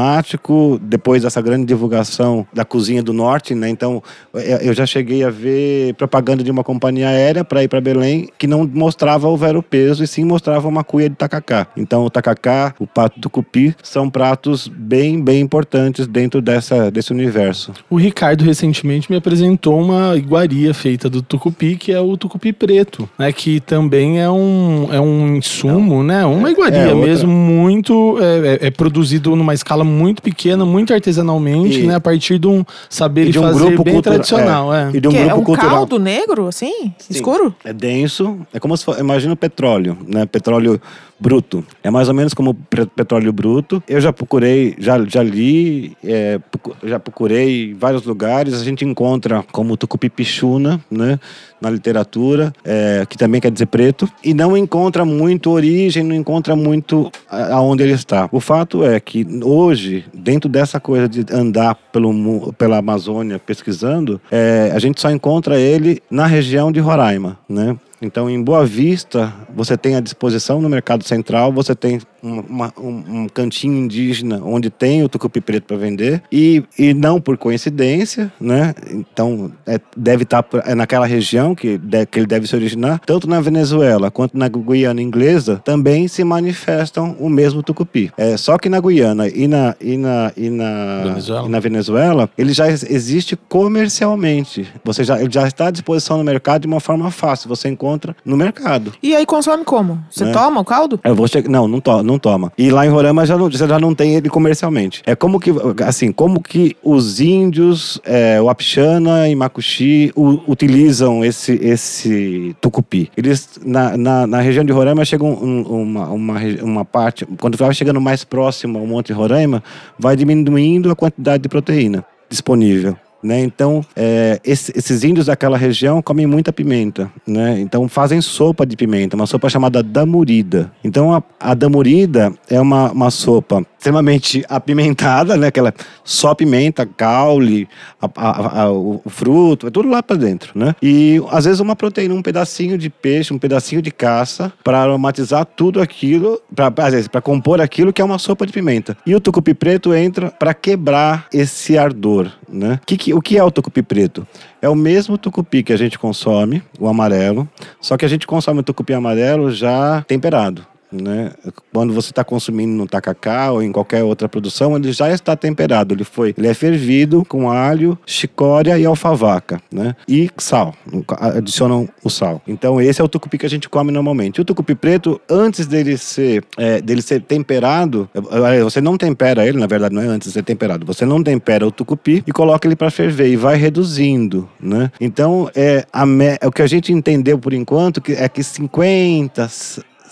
emblemático 0.00 0.78
depois 0.82 1.22
dessa 1.22 1.40
grande 1.40 1.64
divulgação 1.66 2.46
da 2.52 2.64
cozinha 2.64 3.02
do 3.02 3.12
norte, 3.12 3.54
né? 3.54 3.68
Então, 3.68 4.02
eu 4.34 4.66
eu 4.66 4.74
já 4.74 4.84
cheguei 4.86 5.22
a 5.24 5.30
ver 5.30 5.94
propaganda 5.94 6.42
de 6.44 6.50
uma 6.50 6.62
companhia 6.64 7.08
aérea 7.08 7.44
para 7.44 7.62
ir 7.62 7.68
para 7.68 7.80
Belém 7.80 8.28
que 8.38 8.46
não 8.46 8.68
mostrava 8.72 9.28
o 9.28 9.36
vero 9.36 9.62
peso 9.62 10.02
e 10.02 10.06
sim 10.06 10.24
mostrava 10.24 10.66
uma 10.68 10.82
cuia 10.84 11.08
de 11.08 11.16
tacacá. 11.16 11.66
Então, 11.76 12.04
o 12.04 12.10
tacacá, 12.10 12.74
o 12.78 12.86
pato 12.86 13.18
do 13.20 13.28
cupi 13.30 13.74
são 13.82 14.08
pratos 14.10 14.68
bem, 14.68 15.22
bem 15.22 15.40
importantes 15.40 16.06
dentro 16.06 16.40
dessa, 16.42 16.90
desse 16.90 17.12
universo. 17.16 17.72
O 17.90 17.96
Ricardo 17.96 18.44
recentemente 18.44 19.10
me 19.10 19.16
apresentou 19.16 19.80
uma 19.80 20.16
iguaria 20.16 20.72
feita 20.72 21.08
do 21.10 21.20
tucupi, 21.22 21.76
que 21.76 21.92
é 21.92 22.00
o 22.00 22.16
tucupi 22.16 22.52
preto, 22.52 23.08
né? 23.18 23.32
Que 23.32 23.60
também 23.60 24.20
é 24.20 24.30
um, 24.30 24.88
é 24.92 25.00
um 25.00 25.36
insumo, 25.36 26.02
né? 26.02 26.24
Uma 26.24 26.50
iguaria 26.50 26.78
é 26.78 26.92
outra- 26.94 27.06
mesmo, 27.08 27.30
muito. 27.30 28.18
É, 28.20 28.58
é- 28.64 28.66
é 28.68 28.70
produzido 28.70 29.34
numa 29.36 29.54
escala 29.54 29.84
muito 29.84 30.22
pequena, 30.22 30.64
muito 30.64 30.92
artesanalmente, 30.94 31.80
E- 31.80 31.86
né? 31.86 31.94
A 31.96 32.00
partir 32.00 32.38
de 32.38 32.46
um 32.46 32.64
saber 32.88 33.28
e 33.28 33.30
de 33.32 33.38
um 33.38 33.42
fazer 33.42 33.58
grupo 33.66 33.84
bem 33.84 33.94
cultura- 33.94 34.14
tradicional, 34.16 34.74
é. 34.74 34.90
E 34.92 35.00
de 35.00 35.08
um 35.08 35.10
que 35.10 35.16
é 35.16 35.24
grupo 35.24 35.40
um 35.40 35.44
cultural. 35.44 35.70
caldo 35.70 35.98
negro, 35.98 36.46
assim? 36.46 36.92
Sim. 36.98 37.14
Escuro? 37.14 37.54
É 37.64 37.72
denso, 37.72 38.38
é 38.52 38.60
como 38.60 38.76
se 38.76 38.84
fosse, 38.84 39.00
imagina 39.00 39.32
o 39.32 39.36
petróleo, 39.36 39.96
né? 40.06 40.26
Petróleo 40.26 40.80
bruto. 41.18 41.64
É 41.82 41.90
mais 41.90 42.08
ou 42.08 42.14
menos 42.14 42.34
como 42.34 42.54
petróleo 42.54 43.32
bruto. 43.32 43.82
Eu 43.88 44.00
já 44.00 44.12
procurei, 44.12 44.74
já, 44.78 45.02
já 45.04 45.22
li, 45.22 45.96
é, 46.04 46.38
já 46.84 46.98
procurei 46.98 47.70
em 47.70 47.74
vários 47.74 48.04
lugares. 48.04 48.54
A 48.54 48.64
gente 48.64 48.84
encontra 48.84 49.42
como 49.52 49.76
tucupi 49.76 50.08
pichuna, 50.08 50.80
né? 50.90 51.18
Na 51.58 51.70
literatura, 51.70 52.52
é, 52.62 53.06
que 53.08 53.16
também 53.16 53.40
quer 53.40 53.50
dizer 53.50 53.66
preto. 53.66 54.08
E 54.22 54.34
não 54.34 54.56
encontra 54.56 55.04
muito 55.06 55.50
origem, 55.50 56.04
não 56.04 56.14
encontra 56.14 56.54
muito 56.54 57.10
aonde 57.30 57.82
ele 57.82 57.94
está. 57.94 58.28
O 58.30 58.40
fato 58.40 58.84
é 58.84 59.00
que 59.00 59.26
hoje, 59.42 60.04
dentro 60.12 60.50
dessa 60.50 60.78
coisa 60.78 61.08
de 61.08 61.24
andar 61.32 61.74
pelo, 61.74 62.52
pela 62.52 62.76
Amazônia 62.76 63.38
pesquisando, 63.38 64.20
é, 64.30 64.70
a 64.74 64.78
gente 64.78 65.00
só 65.00 65.10
encontra 65.10 65.58
ele 65.58 66.02
na 66.10 66.26
região 66.26 66.70
de 66.70 66.78
Roraima, 66.78 67.38
né? 67.48 67.76
Então, 68.00 68.28
em 68.28 68.42
Boa 68.42 68.66
Vista, 68.66 69.32
você 69.54 69.76
tem 69.76 69.96
à 69.96 70.00
disposição 70.00 70.60
no 70.60 70.68
Mercado 70.68 71.02
Central, 71.02 71.50
você 71.50 71.74
tem 71.74 72.00
uma- 72.48 72.72
um- 72.78 73.22
um 73.22 73.28
cantinho 73.28 73.74
indígena 73.74 74.40
onde 74.44 74.70
tem 74.70 75.02
o 75.04 75.08
tucupi 75.08 75.40
preto 75.40 75.64
para 75.64 75.76
vender 75.76 76.22
e, 76.30 76.62
e 76.78 76.92
não 76.94 77.20
por 77.20 77.36
coincidência, 77.36 78.32
né? 78.40 78.74
Então, 78.90 79.50
é, 79.66 79.78
deve 79.96 80.22
estar 80.24 80.44
é 80.64 80.74
naquela 80.74 81.06
região 81.06 81.54
que, 81.54 81.78
de- 81.78 82.06
que 82.06 82.18
ele 82.18 82.26
deve 82.26 82.46
se 82.46 82.54
originar, 82.56 83.00
tanto 83.06 83.28
na 83.28 83.40
Venezuela 83.40 84.10
quanto 84.10 84.36
na 84.36 84.48
Guiana 84.48 85.00
Inglesa, 85.02 85.60
também 85.64 86.08
se 86.08 86.24
manifestam 86.24 87.16
o 87.18 87.28
mesmo 87.28 87.62
tucupi. 87.62 88.10
É, 88.16 88.36
só 88.36 88.58
que 88.58 88.68
na 88.68 88.80
Guiana 88.80 89.28
e 89.28 89.46
na, 89.46 89.74
e 89.80 89.96
na, 89.96 90.32
e 90.36 90.50
na, 90.50 91.02
Venezuela. 91.04 91.46
e 91.46 91.50
na 91.50 91.60
Venezuela, 91.60 92.30
ele 92.36 92.52
já 92.52 92.68
ex- 92.68 92.82
existe 92.88 93.36
comercialmente. 93.36 94.66
Você 94.84 95.04
já, 95.04 95.20
ele 95.20 95.30
já 95.32 95.46
está 95.46 95.68
à 95.68 95.70
disposição 95.70 96.18
no 96.18 96.24
mercado 96.24 96.62
de 96.62 96.66
uma 96.66 96.80
forma 96.80 97.10
fácil. 97.10 97.48
Você 97.48 97.68
encontra 97.68 98.16
no 98.24 98.36
mercado. 98.36 98.92
E 99.02 99.14
aí 99.14 99.24
consome 99.24 99.64
como? 99.64 99.98
Você 100.10 100.24
Né? 100.24 100.32
toma 100.32 100.60
o 100.60 100.64
caldo? 100.64 100.98
Eu 101.04 101.14
vou 101.14 101.28
chegar. 101.28 101.48
Não, 101.48 101.68
não, 101.68 101.80
to 101.80 102.02
não 102.16 102.18
toma. 102.18 102.52
E 102.56 102.70
lá 102.70 102.86
em 102.86 102.88
Roraima 102.88 103.24
já 103.26 103.36
não, 103.36 103.50
já 103.50 103.78
não 103.78 103.94
tem 103.94 104.14
ele 104.16 104.28
comercialmente. 104.28 105.02
É 105.06 105.14
como 105.14 105.38
que, 105.38 105.50
assim, 105.86 106.10
como 106.10 106.40
que 106.42 106.76
os 106.82 107.20
índios, 107.20 108.00
é, 108.04 108.40
o 108.40 108.48
Apixana 108.48 109.28
e 109.28 109.34
Macuxi, 109.34 110.10
u- 110.16 110.40
utilizam 110.48 111.24
esse, 111.24 111.52
esse 111.62 112.56
tucupi. 112.60 113.10
Eles, 113.16 113.48
na, 113.64 113.96
na, 113.96 114.26
na 114.26 114.40
região 114.40 114.64
de 114.64 114.72
Roraima, 114.72 115.04
chega 115.04 115.24
um- 115.24 115.62
um- 115.68 115.82
uma, 115.82 116.08
uma, 116.08 116.38
uma 116.62 116.84
parte, 116.84 117.24
quando 117.40 117.56
vai 117.56 117.72
chegando 117.74 118.00
mais 118.00 118.24
próximo 118.24 118.78
ao 118.78 118.86
Monte 118.86 119.12
Roraima, 119.12 119.62
vai 119.98 120.16
diminuindo 120.16 120.90
a 120.90 120.96
quantidade 120.96 121.42
de 121.42 121.48
proteína 121.48 122.04
disponível. 122.28 122.96
Né? 123.22 123.40
Então, 123.40 123.84
é, 123.96 124.40
esse- 124.44 124.72
esses 124.76 125.02
índios 125.02 125.26
daquela 125.26 125.56
região 125.56 126.00
comem 126.02 126.26
muita 126.26 126.52
pimenta. 126.52 127.10
Né? 127.26 127.58
Então, 127.60 127.88
fazem 127.88 128.20
sopa 128.20 128.64
de 128.66 128.76
pimenta, 128.76 129.16
uma 129.16 129.26
sopa 129.26 129.48
chamada 129.48 129.82
damurida. 129.82 130.70
Então, 130.84 131.12
a, 131.12 131.22
a 131.40 131.54
damurida 131.54 132.32
é 132.48 132.60
uma, 132.60 132.92
uma 132.92 133.10
sopa 133.10 133.64
extremamente 133.78 134.44
apimentada, 134.48 135.36
né? 135.36 135.48
Aquela 135.48 135.72
só 136.04 136.34
pimenta, 136.34 136.84
caule, 136.86 137.68
a- 138.00 138.08
a- 138.16 138.62
a- 138.62 138.72
o, 138.72 139.00
fruto, 139.06 139.66
é 139.66 139.70
tudo 139.70 139.88
lá 139.88 140.02
para 140.02 140.16
dentro, 140.16 140.52
né? 140.54 140.74
E 140.82 141.20
às 141.30 141.44
vezes 141.44 141.60
uma 141.60 141.74
proteína, 141.76 142.14
um 142.14 142.22
pedacinho 142.22 142.76
de 142.78 142.90
peixe, 142.90 143.32
um 143.32 143.38
pedacinho 143.38 143.80
de 143.82 143.90
caça, 143.90 144.52
para 144.64 144.80
aromatizar 144.80 145.44
tudo 145.44 145.80
aquilo, 145.80 146.40
para 146.54 146.72
às 146.84 146.92
vezes 146.92 147.08
para 147.08 147.20
compor 147.20 147.60
aquilo 147.60 147.92
que 147.92 148.02
é 148.02 148.04
uma 148.04 148.18
sopa 148.18 148.46
de 148.46 148.52
pimenta. 148.52 148.96
E 149.06 149.14
o 149.14 149.20
tucupi 149.20 149.54
preto 149.54 149.94
entra 149.94 150.30
para 150.30 150.52
quebrar 150.54 151.26
esse 151.32 151.78
ardor, 151.78 152.30
né? 152.48 152.78
Que- 152.86 153.05
o 153.12 153.20
que 153.20 153.36
é 153.36 153.42
o 153.42 153.50
tucupi 153.50 153.82
preto? 153.82 154.26
É 154.60 154.68
o 154.68 154.74
mesmo 154.74 155.18
tucupi 155.18 155.62
que 155.62 155.72
a 155.72 155.76
gente 155.76 155.98
consome, 155.98 156.62
o 156.78 156.88
amarelo, 156.88 157.48
só 157.80 157.96
que 157.96 158.04
a 158.04 158.08
gente 158.08 158.26
consome 158.26 158.60
o 158.60 158.62
tucupi 158.62 158.94
amarelo 158.94 159.50
já 159.50 160.02
temperado. 160.06 160.66
Né? 160.92 161.32
Quando 161.72 161.92
você 161.92 162.10
está 162.10 162.22
consumindo 162.24 162.72
no 162.72 162.86
tacacá 162.86 163.50
ou 163.50 163.62
em 163.62 163.72
qualquer 163.72 164.02
outra 164.04 164.28
produção, 164.28 164.76
ele 164.76 164.92
já 164.92 165.10
está 165.10 165.34
temperado. 165.36 165.94
Ele 165.94 166.04
foi, 166.04 166.34
ele 166.36 166.46
é 166.46 166.54
fervido 166.54 167.24
com 167.28 167.50
alho, 167.50 167.98
chicória 168.06 168.78
e 168.78 168.84
alfavaca, 168.84 169.60
né? 169.70 169.94
E 170.08 170.30
sal. 170.38 170.74
Adicionam 171.18 171.88
o 172.04 172.08
sal. 172.10 172.40
Então 172.46 172.80
esse 172.80 173.00
é 173.00 173.04
o 173.04 173.08
tucupi 173.08 173.38
que 173.38 173.46
a 173.46 173.50
gente 173.50 173.68
come 173.68 173.90
normalmente. 173.92 174.40
O 174.40 174.44
tucupi 174.44 174.74
preto, 174.74 175.20
antes 175.28 175.66
dele 175.66 175.96
ser, 175.98 176.44
é, 176.56 176.80
dele 176.80 177.02
ser 177.02 177.20
temperado, 177.22 178.08
é, 178.14 178.62
você 178.62 178.80
não 178.80 178.96
tempera 178.96 179.46
ele, 179.46 179.58
na 179.58 179.66
verdade 179.66 179.94
não 179.94 180.02
é 180.02 180.06
antes 180.06 180.28
de 180.28 180.34
ser 180.34 180.42
temperado. 180.42 180.86
Você 180.86 181.04
não 181.04 181.22
tempera 181.22 181.66
o 181.66 181.70
tucupi 181.70 182.22
e 182.26 182.32
coloca 182.32 182.66
ele 182.66 182.76
para 182.76 182.90
ferver 182.90 183.28
e 183.28 183.36
vai 183.36 183.56
reduzindo, 183.56 184.48
né? 184.60 184.90
Então 185.00 185.50
é 185.54 185.84
me- 186.06 186.38
o 186.44 186.52
que 186.52 186.62
a 186.62 186.66
gente 186.66 186.92
entendeu 186.92 187.38
por 187.38 187.52
enquanto 187.52 188.00
que 188.00 188.12
é 188.12 188.28
que 188.28 188.42
50 188.42 189.48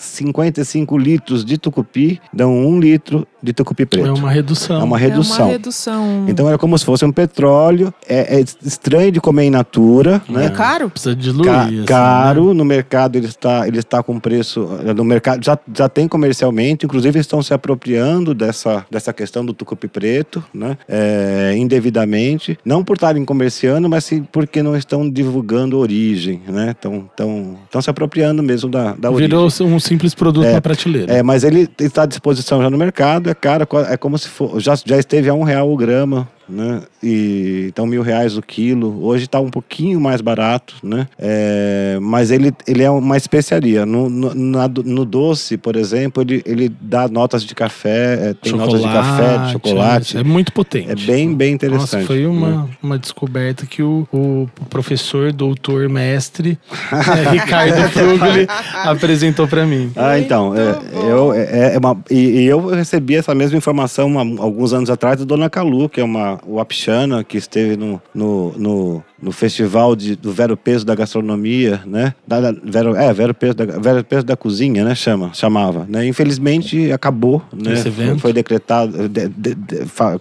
55 0.05 0.97
litros 0.97 1.43
de 1.43 1.57
tucupi 1.57 2.21
dão 2.31 2.53
um 2.53 2.79
litro 2.79 3.27
de 3.45 3.53
tucupi 3.53 3.85
preto. 3.85 4.07
É 4.07 4.11
uma 4.11 4.29
redução. 4.31 4.81
É 4.81 4.83
uma 4.83 4.97
redução. 4.97 5.37
É 5.39 5.43
uma 5.43 5.51
redução. 5.51 6.25
Então 6.27 6.51
é 6.51 6.57
como 6.57 6.77
se 6.77 6.83
fosse 6.83 7.05
um 7.05 7.11
petróleo. 7.11 7.93
É, 8.07 8.39
é 8.39 8.43
estranho 8.63 9.11
de 9.11 9.21
comer 9.21 9.45
in 9.45 9.51
natura, 9.51 10.21
né? 10.27 10.47
É 10.47 10.49
caro? 10.49 10.89
Precisa 10.89 11.15
diluir. 11.15 11.45
Ca- 11.45 11.61
assim, 11.65 11.83
caro 11.85 12.53
no 12.53 12.65
mercado 12.65 13.15
ele 13.17 13.27
está 13.27 13.67
ele 13.67 13.79
está 13.79 14.01
com 14.03 14.19
preço 14.19 14.67
no 14.95 15.03
mercado 15.03 15.43
já, 15.43 15.57
já 15.73 15.87
tem 15.87 16.07
comercialmente 16.07 16.85
inclusive 16.85 17.19
estão 17.19 17.41
se 17.41 17.53
apropriando 17.53 18.33
dessa, 18.33 18.85
dessa 18.89 19.13
questão 19.13 19.45
do 19.45 19.53
tucupi 19.53 19.87
preto 19.87 20.43
né 20.53 20.77
É, 20.89 21.53
indevidamente 21.57 22.57
não 22.65 22.83
por 22.83 22.95
estarem 22.95 23.23
comerciando 23.23 23.87
mas 23.89 24.03
sim 24.05 24.23
porque 24.31 24.63
não 24.63 24.75
estão 24.75 25.07
divulgando 25.09 25.75
a 25.75 25.79
origem 25.79 26.41
né 26.47 26.71
estão 26.71 27.05
estão 27.11 27.57
estão 27.65 27.81
se 27.81 27.89
apropriando 27.89 28.41
mesmo 28.41 28.69
da, 28.69 28.93
da 28.93 29.09
né? 29.09 29.15
origem 29.15 29.27
Virou 29.29 29.47
um 29.61 29.79
simples 29.79 30.15
produto 30.15 30.45
É, 30.45 30.53
na 30.53 30.61
prateleira. 30.61 31.13
é, 31.13 31.21
mas 31.23 31.43
ele 31.43 31.69
está 31.79 32.03
à 32.03 32.05
disposição 32.05 32.61
já 32.61 32.69
no 32.69 32.77
mercado, 32.77 33.29
é 33.29 33.33
caro, 33.35 33.67
é 33.89 33.97
como 33.97 34.17
se 34.17 34.27
for, 34.27 34.59
já, 34.59 34.75
já 34.75 34.97
esteve 34.97 35.29
a 35.29 35.33
um 35.33 35.43
real 35.43 35.69
o 35.71 35.77
grama, 35.77 36.27
né? 36.47 36.81
E 37.01 37.65
então 37.67 37.85
mil 37.85 38.01
reais 38.01 38.37
o 38.37 38.41
quilo. 38.41 39.03
Hoje 39.03 39.25
está 39.25 39.39
um 39.39 39.49
pouquinho 39.49 39.99
mais 39.99 40.21
barato, 40.21 40.75
né? 40.83 41.07
É, 41.17 41.97
mas 42.01 42.31
ele, 42.31 42.53
ele 42.67 42.83
é 42.83 42.89
uma 42.89 43.17
especiaria. 43.17 43.85
No, 43.85 44.09
no, 44.09 44.33
na 44.33 44.67
no 44.67 45.05
doce, 45.05 45.57
por 45.57 45.75
exemplo, 45.75 46.23
ele, 46.23 46.41
ele 46.45 46.69
dá 46.81 47.07
notas 47.07 47.43
de 47.43 47.53
café, 47.55 48.29
é, 48.29 48.33
tem 48.33 48.53
notas 48.53 48.81
de 48.81 48.87
café, 48.87 49.37
de 49.45 49.51
chocolate. 49.53 50.17
É 50.17 50.23
muito 50.23 50.51
potente. 50.51 50.91
É 50.91 50.95
bem, 50.95 51.33
bem 51.33 51.53
Nossa, 51.53 51.65
interessante. 51.65 52.05
foi 52.05 52.21
né? 52.21 52.27
uma, 52.27 52.69
uma 52.81 52.99
descoberta 52.99 53.65
que 53.65 53.81
o, 53.81 54.07
o 54.11 54.47
professor, 54.69 55.31
doutor, 55.31 55.89
mestre 55.89 56.57
é, 56.91 57.29
Ricardo 57.31 57.89
Frugli 57.89 58.47
apresentou 58.83 59.47
pra 59.47 59.65
mim. 59.65 59.91
Ah, 59.95 60.19
então, 60.19 60.53
é, 60.55 60.79
eu, 60.93 61.33
é, 61.33 61.75
é 61.75 61.77
uma, 61.77 61.97
e, 62.09 62.41
e 62.41 62.45
eu 62.45 62.67
recebi 62.67 63.15
essa 63.15 63.33
mesma 63.33 63.57
informação 63.57 64.17
há 64.17 64.21
alguns 64.41 64.73
anos 64.73 64.89
atrás 64.89 65.19
da 65.19 65.25
Dona 65.25 65.49
Calu, 65.49 65.89
que 65.89 65.99
é 65.99 66.03
uma, 66.03 66.34
a, 66.35 66.39
o 66.45 66.59
Apixana, 66.59 67.23
que 67.23 67.37
esteve 67.37 67.75
no, 67.75 68.01
no, 68.13 68.51
no, 68.57 69.03
no 69.21 69.31
festival 69.31 69.95
de, 69.95 70.15
do 70.15 70.31
Vero 70.31 70.55
Peso 70.55 70.85
da 70.85 70.95
Gastronomia, 70.95 71.81
né? 71.85 72.13
Da, 72.27 72.39
da, 72.39 72.59
Vero, 72.63 72.95
é, 72.95 73.13
Vero 73.13 73.33
Peso, 73.33 73.53
da, 73.53 73.65
Vero 73.65 74.03
Peso 74.03 74.23
da 74.25 74.35
Cozinha, 74.35 74.83
né? 74.83 74.95
Chama, 74.95 75.33
chamava. 75.33 75.85
Né? 75.87 76.05
Infelizmente 76.07 76.91
acabou, 76.91 77.41
né? 77.53 77.73
Esse 77.73 77.87
evento. 77.87 78.11
Foi, 78.11 78.19
foi 78.19 78.33
decretado, 78.33 79.09
de, 79.09 79.27
de, 79.29 79.55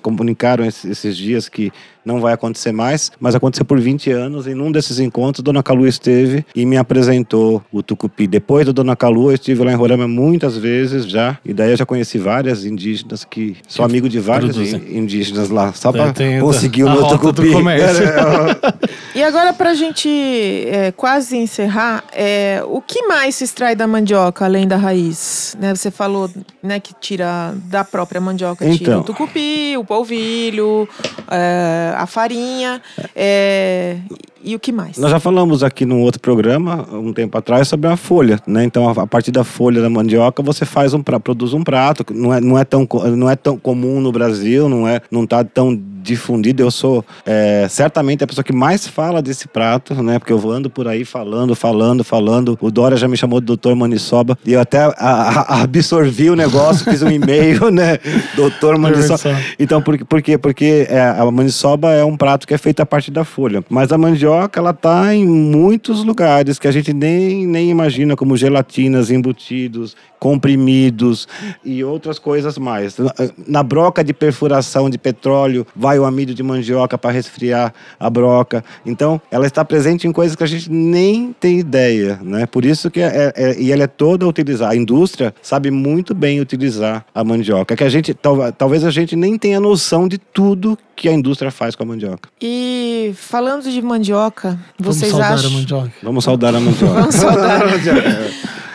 comunicaram 0.03 0.65
esses, 0.65 0.85
esses 0.85 1.17
dias 1.17 1.49
que 1.49 1.73
não 2.05 2.21
vai 2.21 2.33
acontecer 2.33 2.73
mais, 2.73 3.11
mas 3.19 3.35
aconteceu 3.35 3.65
por 3.65 3.81
20 3.81 4.11
anos. 4.11 4.47
E 4.47 4.55
num 4.55 4.71
desses 4.71 4.99
encontros, 4.99 5.43
Dona 5.43 5.63
Calu 5.63 5.87
esteve 5.87 6.45
e 6.55 6.65
me 6.67 6.77
apresentou 6.77 7.63
o 7.73 7.83
tucupi. 7.83 8.27
Depois 8.27 8.67
do 8.67 8.73
Dona 8.73 8.97
Calu, 8.97 9.31
eu 9.31 9.35
estive 9.35 9.65
lá 9.65 9.73
em 9.73 9.77
Roraima 9.77 10.09
muitas 10.09 10.57
vezes 10.57 11.07
já, 11.07 11.39
e 11.45 11.53
daí 11.53 11.71
eu 11.71 11.77
já 11.77 11.87
conheci 11.87 12.19
várias 12.19 12.65
indígenas 12.65 13.25
que 13.25 13.57
sou 13.69 13.85
amigo 13.85 14.09
de 14.09 14.19
vários 14.19 14.57
indígenas 14.73 15.51
lá, 15.51 15.73
só 15.73 15.93
para 15.93 16.13
conseguir 16.41 16.85
o 16.85 16.91
meu 16.91 17.03
do 17.03 17.09
tucupi. 17.09 17.51
comércio. 17.51 18.05
E 19.15 19.23
agora, 19.23 19.53
pra 19.53 19.75
gente 19.75 20.09
é, 20.67 20.91
quase 20.91 21.37
encerrar, 21.37 22.03
é, 22.13 22.63
o 22.67 22.81
que 22.81 23.07
mais 23.07 23.37
se 23.37 23.45
extrai 23.45 23.77
da 23.77 23.87
mandioca, 23.87 24.45
além 24.45 24.67
da 24.67 24.77
raiz? 24.77 25.57
Né, 25.61 25.73
você 25.73 25.89
falou 25.91 26.29
né, 26.61 26.81
que 26.81 26.93
tira 26.95 27.55
da 27.67 27.85
própria 27.85 28.21
mandioca, 28.21 28.65
tira 28.65 28.75
Então. 28.93 29.01
o 29.01 29.05
tucupi, 29.05 29.77
o 29.77 29.85
polvilho, 29.85 30.89
é, 31.31 31.95
a 31.97 32.07
farinha, 32.07 32.83
é, 33.15 33.99
e 34.45 34.55
o 34.55 34.59
que 34.61 34.71
mais? 34.73 34.99
Nós 34.99 35.11
já 35.11 35.19
falamos 35.21 35.63
aqui 35.63 35.85
num 35.87 36.01
outro 36.03 36.21
programa, 36.21 36.87
um 36.93 37.13
tempo 37.13 37.37
atrás, 37.39 37.69
sobre 37.69 37.89
a 37.89 37.97
folha, 37.97 38.39
né? 38.47 38.65
Então, 38.65 38.89
a 38.89 38.95
a 39.05 39.07
partir 39.07 39.31
da 39.33 39.43
folha 39.45 39.83
da 39.83 39.91
mandioca, 39.91 40.43
você 40.43 40.65
faz 40.65 40.95
um 40.95 41.03
pra, 41.03 41.19
produz 41.21 41.53
um 41.53 41.63
prato. 41.65 42.05
Não 42.15 42.33
é, 42.33 42.41
não 42.41 42.59
é, 42.59 42.65
tão, 42.65 42.87
não 43.17 43.29
é 43.31 43.35
tão 43.37 43.57
comum 43.59 44.01
no 44.01 44.11
Brasil, 44.13 44.69
não 44.69 44.87
é 44.89 45.01
não 45.11 45.27
tá 45.27 45.43
tão 45.45 45.79
difundido. 46.03 46.63
Eu 46.63 46.71
sou 46.71 47.05
é, 47.27 47.67
certamente 47.69 48.23
a 48.23 48.27
pessoa 48.27 48.45
que 48.45 48.53
mais 48.53 48.87
fala 48.87 49.21
desse 49.23 49.49
prato, 49.49 49.95
né? 50.03 50.19
Porque 50.19 50.33
eu 50.33 50.51
ando 50.51 50.69
por 50.71 50.87
aí 50.87 51.05
falando, 51.05 51.55
falando, 51.57 52.05
falando. 52.05 52.57
O 52.61 52.71
Dória 52.71 52.97
já 52.97 53.09
me 53.09 53.17
chamou 53.17 53.41
de 53.41 53.47
doutor 53.47 53.75
Maniçoba 53.75 54.39
e 54.45 54.53
eu 54.53 54.61
até 54.61 54.79
a- 54.79 54.93
a- 54.99 55.63
absorvi 55.63 56.31
o 56.31 56.37
negócio, 56.37 56.85
fiz 56.91 57.03
um 57.03 57.11
e-mail, 57.11 57.71
né? 57.73 57.99
Doutor 58.37 58.79
Maniçoba. 58.79 59.09
Maniçoba. 59.25 59.41
Então, 59.59 59.81
por, 59.83 60.03
por 60.05 60.23
quê? 60.23 60.37
Porque 60.39 60.87
é, 60.89 61.01
a 61.19 61.31
maniçoba 61.31 61.93
é 61.93 62.05
um 62.05 62.17
prato 62.17 62.47
que 62.47 62.55
é 62.55 62.59
feito 62.59 62.81
a 62.81 62.87
partir 62.87 63.11
da 63.11 63.25
folha. 63.25 63.65
Mas 63.71 63.91
a 63.93 63.99
mandioca, 63.99 64.34
ela 64.57 64.73
tá 64.73 65.15
em 65.15 65.27
muitos 65.27 66.05
lugares 66.05 66.59
que 66.59 66.69
a 66.69 66.73
gente 66.73 66.93
nem, 66.93 67.47
nem 67.47 67.71
imagina, 67.71 68.17
como 68.17 68.37
gelatinas, 68.37 69.11
embutidos, 69.11 69.97
comprimidos 70.19 71.29
e 71.65 71.85
outras 71.85 72.19
coisas 72.19 72.57
mais. 72.57 72.97
Na, 73.47 73.63
broca 73.63 74.03
de 74.03 74.13
perfuração 74.15 74.89
de 74.89 74.97
petróleo, 74.99 75.67
vai 75.77 75.99
o 75.99 76.05
amido 76.05 76.35
de 76.35 76.43
mandioca 76.43 76.97
para 76.97 77.11
resfriar 77.11 77.75
a 78.01 78.09
broca. 78.09 78.65
Então, 78.87 79.21
ela 79.31 79.47
está 79.47 79.65
presente 79.65 80.07
em 80.09 80.13
coisas 80.13 80.35
que 80.35 80.43
a 80.43 80.47
gente 80.47 80.71
nem 80.71 81.35
tem 81.39 81.59
ideia, 81.59 82.19
né? 82.23 82.47
Por 82.47 82.65
isso 82.65 82.91
que 82.91 83.01
é, 83.01 83.33
é- 83.37 83.61
e 83.61 83.71
ela 83.71 83.85
é 83.85 83.87
toda 83.87 84.27
utilizada. 84.27 84.73
A 84.73 84.77
indústria 84.77 85.35
sabe 85.43 85.71
muito 85.71 86.15
bem 86.15 86.41
utilizar 86.41 87.05
a 87.15 87.23
mandioca, 87.23 87.77
que 87.77 87.85
a 87.85 87.89
gente 87.89 88.15
tal- 88.15 88.51
talvez 88.53 88.83
a 88.85 88.91
gente 88.91 89.15
nem 89.15 89.37
tenha 89.37 89.61
noção 89.61 90.09
de 90.09 90.17
tudo 90.19 90.79
que 90.97 91.09
a 91.09 91.13
indústria 91.13 91.51
faz 91.51 91.75
com 91.75 91.83
a 91.83 91.87
mandioca. 91.87 92.29
E 92.41 93.13
falando 93.17 93.65
de 93.71 93.83
mandioca, 93.83 94.24
vocês 94.79 95.11
Vamos 95.13 95.27
saudar 95.27 95.35
acham... 95.35 95.51
a 95.51 95.53
mandioca. 95.53 95.93
Vamos 96.03 96.25
saudar 96.25 96.55
a 96.55 96.61
mandioca. 96.61 96.95
Vamos 97.01 97.15
saudar. 97.15 97.61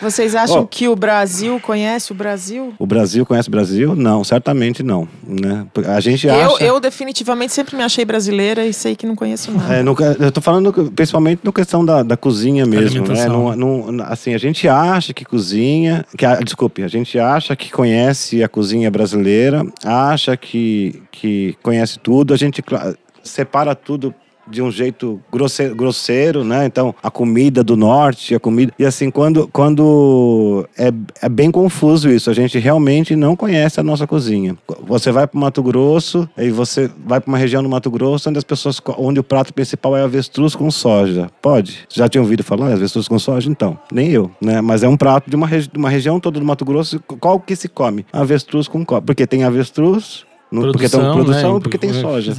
Vocês 0.02 0.34
acham 0.34 0.62
Ó. 0.62 0.66
que 0.66 0.88
o 0.88 0.96
Brasil 0.96 1.60
conhece 1.60 2.14
o 2.14 2.16
Brasil? 2.16 2.74
O 2.80 2.88
Brasil 2.88 3.26
conhece 3.26 3.50
o 3.50 3.52
Brasil? 3.52 3.96
Não, 3.98 4.24
certamente 4.24 4.82
não. 4.82 5.06
Né? 5.28 5.68
A 5.88 6.00
gente 6.00 6.26
Eu, 6.26 6.56
acha. 6.56 6.64
eu 6.64 6.80
definitivamente 6.80 7.52
sempre 7.52 7.76
me 7.76 7.84
achei 7.84 8.06
brasileira 8.06 8.66
e 8.66 8.72
sei 8.74 8.96
que 8.96 9.06
não 9.06 9.14
conheço 9.14 9.52
nada. 9.52 9.74
É, 9.76 9.84
no 9.84 9.94
eu 10.18 10.32
tô 10.32 10.40
falando 10.40 10.72
principalmente 10.96 11.42
na 11.44 11.52
questão 11.52 11.84
da, 11.84 12.02
da 12.02 12.16
cozinha 12.16 12.66
mesmo, 12.66 12.82
né? 13.06 13.12
Alimentação. 13.12 13.56
Não- 13.58 13.92
não- 13.92 14.06
assim, 14.06 14.34
a 14.34 14.38
gente 14.38 14.70
acha 14.70 15.14
que 15.14 15.26
cozinha, 15.26 16.06
que 16.18 16.26
a- 16.26 16.36
desculpe, 16.40 16.82
a 16.82 16.88
gente 16.88 17.20
acha 17.20 17.54
que 17.54 17.70
conhece 17.70 18.42
a 18.42 18.48
cozinha 18.48 18.90
brasileira, 18.90 19.66
acha 19.84 20.38
que, 20.38 21.04
que 21.12 21.58
conhece 21.62 22.00
tudo, 22.00 22.34
a 22.34 22.38
gente 22.38 22.64
separa 23.22 23.76
tudo 23.76 24.16
de 24.50 24.62
um 24.62 24.72
jeito 24.72 25.20
grosseiro, 25.32 25.76
grosseiro, 25.76 26.44
né? 26.44 26.66
Então, 26.66 26.94
a 27.02 27.12
comida 27.12 27.64
do 27.64 27.78
norte, 27.78 28.34
a 28.36 28.40
comida... 28.40 28.74
E 28.78 28.86
assim, 28.86 29.12
quando... 29.12 29.48
quando 29.48 30.68
é, 30.78 30.92
é 31.22 31.30
bem 31.30 31.52
confuso 31.52 32.10
isso. 32.10 32.30
A 32.30 32.34
gente 32.34 32.58
realmente 32.58 33.16
não 33.16 33.36
conhece 33.36 33.80
a 33.80 33.84
nossa 33.84 34.08
cozinha. 34.08 34.58
Você 34.88 35.12
vai 35.12 35.28
para 35.28 35.38
o 35.38 35.42
Mato 35.42 35.62
Grosso, 35.62 36.28
e 36.38 36.50
você 36.50 36.90
vai 37.06 37.20
para 37.20 37.30
uma 37.30 37.38
região 37.38 37.62
do 37.62 37.70
Mato 37.70 37.92
Grosso 37.92 38.30
onde 38.30 38.38
as 38.38 38.44
pessoas... 38.44 38.82
Onde 38.98 39.20
o 39.20 39.24
prato 39.24 39.54
principal 39.54 39.96
é 39.96 40.04
avestruz 40.04 40.56
com 40.56 40.70
soja. 40.72 41.30
Pode? 41.42 41.88
Já 41.90 42.08
tinha 42.10 42.22
ouvido 42.22 42.44
falar 42.44 42.74
avestruz 42.74 43.08
com 43.08 43.20
soja? 43.20 43.50
Então, 43.50 43.78
nem 43.92 44.10
eu, 44.10 44.32
né? 44.42 44.62
Mas 44.62 44.84
é 44.84 44.88
um 44.88 44.98
prato 44.98 45.30
de 45.30 45.36
uma, 45.36 45.48
regi- 45.48 45.70
uma 45.76 45.90
região 45.90 46.20
toda 46.20 46.40
do 46.40 46.46
Mato 46.46 46.66
Grosso. 46.66 47.00
Qual 47.20 47.40
que 47.40 47.56
se 47.56 47.68
come? 47.68 48.06
Avestruz 48.12 48.68
com 48.68 48.86
cobre. 48.86 49.06
Porque 49.06 49.28
tem 49.28 49.44
avestruz... 49.44 50.28
no- 50.52 50.72
porque 50.72 50.90
tem 50.90 51.00
produção 51.00 51.54
né? 51.56 51.60
porque 51.62 51.78
tem 51.78 51.94
soja. 51.94 52.34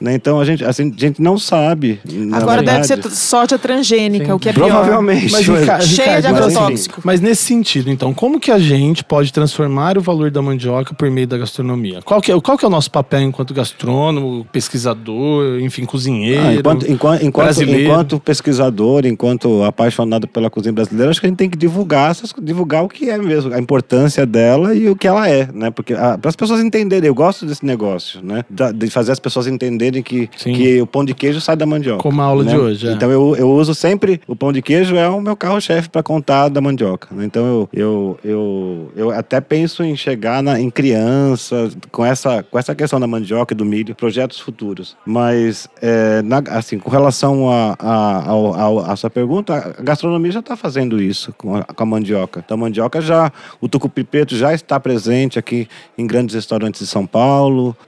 Né? 0.00 0.14
Então 0.14 0.40
a 0.40 0.44
gente, 0.44 0.64
assim, 0.64 0.92
a 0.96 1.00
gente 1.00 1.20
não 1.22 1.38
sabe. 1.38 2.00
Agora 2.32 2.62
deve 2.62 2.78
verdade. 2.78 2.86
ser 2.86 2.96
t- 2.98 3.10
soja 3.10 3.58
transgênica, 3.58 4.26
Sim. 4.26 4.32
o 4.32 4.38
que 4.38 4.48
é 4.48 4.52
pior. 4.52 4.68
Provavelmente. 4.68 5.30
Mas, 5.32 5.44
Cheia 5.44 5.56
de 5.56 5.60
Ricardo, 5.60 5.84
mas, 5.84 6.24
agrotóxico. 6.26 7.00
Mas 7.04 7.20
nesse 7.20 7.42
sentido, 7.44 7.90
então, 7.90 8.12
como 8.12 8.40
que 8.40 8.50
a 8.50 8.58
gente 8.58 9.04
pode 9.04 9.32
transformar 9.32 9.96
o 9.98 10.00
valor 10.00 10.30
da 10.30 10.42
mandioca 10.42 10.94
por 10.94 11.10
meio 11.10 11.26
da 11.26 11.38
gastronomia? 11.38 12.00
Qual 12.02 12.20
que 12.20 12.32
é, 12.32 12.40
qual 12.40 12.58
que 12.58 12.64
é 12.64 12.68
o 12.68 12.70
nosso 12.70 12.90
papel 12.90 13.20
enquanto 13.22 13.54
gastrônomo, 13.54 14.46
pesquisador, 14.52 15.60
enfim, 15.60 15.84
cozinheiro? 15.84 16.42
Ah, 16.42 16.54
enquanto, 16.54 16.90
enquanto, 16.90 17.22
enquanto, 17.24 17.44
brasileiro. 17.44 17.82
enquanto 17.90 18.20
pesquisador, 18.20 19.06
enquanto 19.06 19.62
apaixonado 19.64 20.26
pela 20.28 20.50
cozinha 20.50 20.72
brasileira, 20.72 21.10
acho 21.10 21.20
que 21.20 21.26
a 21.26 21.28
gente 21.28 21.38
tem 21.38 21.50
que 21.50 21.56
divulgar, 21.58 22.14
divulgar 22.42 22.84
o 22.84 22.88
que 22.88 23.08
é 23.08 23.18
mesmo, 23.18 23.52
a 23.54 23.58
importância 23.58 24.26
dela 24.26 24.74
e 24.74 24.88
o 24.88 24.96
que 24.96 25.06
ela 25.06 25.28
é, 25.28 25.48
né? 25.52 25.70
Porque 25.70 25.94
para 25.94 26.18
as 26.28 26.36
pessoas 26.36 26.60
entenderem, 26.60 27.08
eu 27.08 27.14
gosto 27.14 27.43
desse 27.44 27.64
negócio, 27.64 28.20
né? 28.22 28.44
De 28.74 28.90
fazer 28.90 29.12
as 29.12 29.18
pessoas 29.18 29.46
entenderem 29.46 30.02
que, 30.02 30.28
Sim. 30.36 30.54
que 30.54 30.80
o 30.80 30.86
pão 30.86 31.04
de 31.04 31.14
queijo 31.14 31.40
sai 31.40 31.56
da 31.56 31.66
mandioca. 31.66 32.02
Como 32.02 32.20
a 32.20 32.24
aula 32.24 32.44
né? 32.44 32.52
de 32.52 32.58
hoje, 32.58 32.88
é. 32.88 32.92
Então 32.92 33.10
eu, 33.10 33.36
eu 33.36 33.50
uso 33.50 33.74
sempre 33.74 34.20
o 34.26 34.34
pão 34.36 34.52
de 34.52 34.60
queijo 34.62 34.96
é 34.96 35.08
o 35.08 35.20
meu 35.20 35.36
carro-chefe 35.36 35.88
para 35.88 36.02
contar 36.02 36.48
da 36.48 36.60
mandioca. 36.60 37.08
né? 37.12 37.24
Então 37.24 37.44
eu, 37.46 37.68
eu, 37.72 38.18
eu, 38.24 38.92
eu 38.96 39.10
até 39.10 39.40
penso 39.40 39.82
em 39.82 39.96
chegar 39.96 40.42
na, 40.42 40.58
em 40.60 40.70
criança 40.70 41.70
com 41.90 42.04
essa, 42.04 42.42
com 42.42 42.58
essa 42.58 42.74
questão 42.74 42.98
da 42.98 43.06
mandioca 43.06 43.52
e 43.54 43.56
do 43.56 43.64
milho, 43.64 43.94
projetos 43.94 44.38
futuros. 44.40 44.96
Mas 45.06 45.68
é, 45.82 46.22
na- 46.22 46.42
assim, 46.50 46.78
com 46.78 46.90
relação 46.90 47.50
a, 47.50 47.76
a, 47.78 48.28
ao- 48.28 48.78
a 48.80 48.96
sua 48.96 49.10
pergunta, 49.10 49.74
a 49.78 49.82
gastronomia 49.82 50.32
já 50.32 50.40
está 50.40 50.56
fazendo 50.56 51.00
isso 51.00 51.32
com 51.36 51.56
a, 51.56 51.62
com 51.64 51.82
a 51.82 51.86
mandioca. 51.86 52.42
Então 52.44 52.56
a 52.56 52.60
mandioca 52.60 53.00
já, 53.00 53.30
o 53.60 53.68
tucupi 53.68 54.04
preto 54.04 54.36
já 54.36 54.52
está 54.54 54.78
presente 54.80 55.38
aqui 55.38 55.68
em 55.98 56.06
grandes 56.06 56.34
restaurantes 56.34 56.80
de 56.80 56.86
São 56.86 57.06
Paulo, 57.06 57.33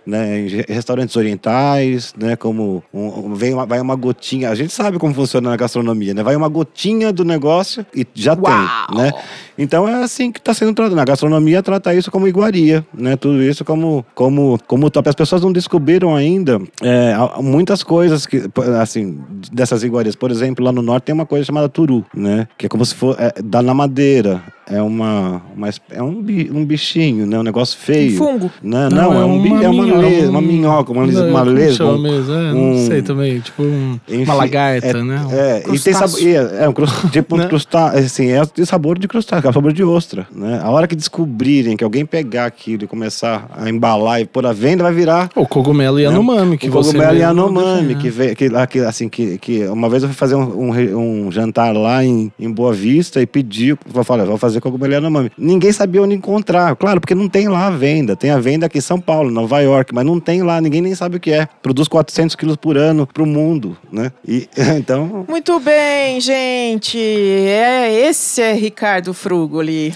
né, 0.06 0.40
em 0.40 0.46
restaurantes 0.68 1.14
orientais, 1.16 2.12
né, 2.18 2.36
como 2.36 2.82
um- 2.92 3.34
vem 3.34 3.54
uma, 3.54 3.64
vai 3.66 3.80
uma 3.80 3.94
gotinha. 3.96 4.50
A 4.50 4.54
gente 4.54 4.72
sabe 4.72 4.98
como 4.98 5.14
funciona 5.14 5.50
na 5.50 5.56
gastronomia, 5.56 6.14
né? 6.14 6.22
Vai 6.22 6.34
uma 6.36 6.48
gotinha 6.48 7.12
do 7.12 7.24
negócio 7.24 7.84
e 7.94 8.06
já 8.14 8.34
Uau! 8.34 8.42
tem, 8.88 8.96
né? 8.98 9.12
Então 9.58 9.88
é 9.88 10.02
assim 10.02 10.30
que 10.30 10.38
está 10.38 10.52
sendo 10.54 10.74
tratado. 10.74 10.96
Na 10.96 11.04
gastronomia 11.04 11.62
trata 11.62 11.94
isso 11.94 12.10
como 12.10 12.28
iguaria, 12.28 12.84
né? 12.92 13.16
Tudo 13.16 13.42
isso 13.42 13.64
como 13.64 14.04
como 14.14 14.58
como 14.66 14.90
top. 14.90 15.08
As 15.08 15.14
pessoas 15.14 15.42
não 15.42 15.52
descobriram 15.52 16.14
ainda 16.14 16.60
é, 16.82 17.14
muitas 17.42 17.82
coisas 17.82 18.26
que 18.26 18.42
assim 18.80 19.18
dessas 19.52 19.82
iguarias. 19.82 20.14
Por 20.16 20.30
exemplo, 20.30 20.64
lá 20.64 20.72
no 20.72 20.82
norte 20.82 21.04
tem 21.04 21.14
uma 21.14 21.26
coisa 21.26 21.44
chamada 21.44 21.68
turu, 21.68 22.04
né? 22.14 22.46
Que 22.58 22.66
é 22.66 22.68
como 22.68 22.84
se 22.84 22.94
for 22.94 23.16
é, 23.18 23.32
dá 23.42 23.62
na 23.62 23.74
madeira. 23.74 24.42
É 24.68 24.82
uma, 24.82 25.40
uma 25.56 25.68
é 25.92 26.02
um, 26.02 26.18
um 26.18 26.64
bichinho, 26.64 27.24
né? 27.24 27.38
Um 27.38 27.44
negócio 27.44 27.78
feio. 27.78 28.14
Um 28.14 28.16
fungo. 28.18 28.50
Né? 28.60 28.88
Não, 28.90 29.12
é, 29.14 29.24
um, 29.24 29.40
bi- 29.40 29.64
é 29.64 29.68
uma, 29.68 29.84
minhoca, 29.84 30.00
le- 30.08 30.26
um- 30.26 30.30
uma 30.30 30.40
minhoca, 30.42 30.92
uma, 30.92 31.06
Não, 31.06 31.28
uma 31.28 31.38
como 31.38 31.50
lesma. 31.52 31.72
chama 31.76 31.98
mesmo? 31.98 32.32
É, 32.34 32.52
um- 32.52 32.74
Não 32.74 32.86
sei 32.88 33.00
também. 33.00 33.38
Tipo 33.38 33.62
um- 33.62 34.00
Enfim, 34.08 34.24
uma 34.24 34.34
lagarta, 34.34 34.88
é, 34.88 35.02
né? 35.04 35.24
É, 35.30 35.58
e 35.60 35.62
tem 35.62 35.94
Crustáceo. 35.94 36.08
sabor, 36.08 36.28
é, 36.58 36.64
é 36.64 36.68
um 36.68 36.72
tipo 37.12 37.36
um 37.36 37.38
Né? 37.38 37.46
crustáceo, 37.46 37.98
assim, 38.00 38.26
é 38.32 38.42
de 38.52 38.66
sabor 38.66 38.98
de 38.98 39.06
crustáceo, 39.06 39.45
sabor 39.52 39.72
de 39.72 39.84
ostra, 39.84 40.26
né? 40.32 40.60
A 40.62 40.70
hora 40.70 40.86
que 40.86 40.96
descobrirem 40.96 41.76
que 41.76 41.84
alguém 41.84 42.04
pegar 42.04 42.46
aquilo 42.46 42.84
e 42.84 42.86
começar 42.86 43.48
a 43.56 43.68
embalar 43.68 44.20
e 44.20 44.26
pôr 44.26 44.46
à 44.46 44.52
venda, 44.52 44.82
vai 44.82 44.92
virar 44.92 45.30
O 45.34 45.46
cogumelo 45.46 45.98
Yanomami, 45.98 46.58
que 46.58 46.68
o 46.68 46.72
você 46.72 46.92
cogumelo 46.92 47.12
mesmo 47.12 47.22
Yanomami, 47.22 47.94
que, 47.96 48.10
vê, 48.10 48.34
que, 48.34 48.78
assim, 48.80 49.08
que, 49.08 49.38
que 49.38 49.64
uma 49.66 49.88
vez 49.88 50.02
eu 50.02 50.08
fui 50.08 50.16
fazer 50.16 50.34
um, 50.34 50.70
um 50.70 51.26
um 51.26 51.30
jantar 51.30 51.74
lá 51.74 52.04
em, 52.04 52.32
em 52.38 52.50
Boa 52.50 52.72
Vista 52.72 53.20
e 53.20 53.26
pedi, 53.26 53.68
eu 53.68 54.04
falei, 54.04 54.26
vou 54.26 54.38
fazer 54.38 54.60
cogumelo 54.60 54.92
Yanomami. 54.92 55.30
Ninguém 55.36 55.72
sabia 55.72 56.02
onde 56.02 56.14
encontrar, 56.14 56.74
claro, 56.76 57.00
porque 57.00 57.14
não 57.14 57.28
tem 57.28 57.48
lá 57.48 57.66
a 57.66 57.70
venda. 57.70 58.16
Tem 58.16 58.30
a 58.30 58.38
venda 58.38 58.66
aqui 58.66 58.78
em 58.78 58.82
São 58.82 59.00
Paulo, 59.00 59.30
Nova 59.30 59.60
York, 59.60 59.94
mas 59.94 60.04
não 60.04 60.20
tem 60.20 60.42
lá, 60.42 60.60
ninguém 60.60 60.80
nem 60.80 60.94
sabe 60.94 61.16
o 61.16 61.20
que 61.20 61.32
é. 61.32 61.48
Produz 61.62 61.88
400 61.88 62.34
quilos 62.36 62.56
por 62.56 62.76
ano 62.76 63.06
pro 63.06 63.26
mundo, 63.26 63.76
né? 63.92 64.12
E, 64.26 64.48
então, 64.76 65.24
Muito 65.28 65.58
bem, 65.60 66.20
gente. 66.20 66.98
É, 66.98 68.08
esse 68.08 68.40
é 68.40 68.52
Ricardo 68.52 69.12
Frugoli. 69.36 69.92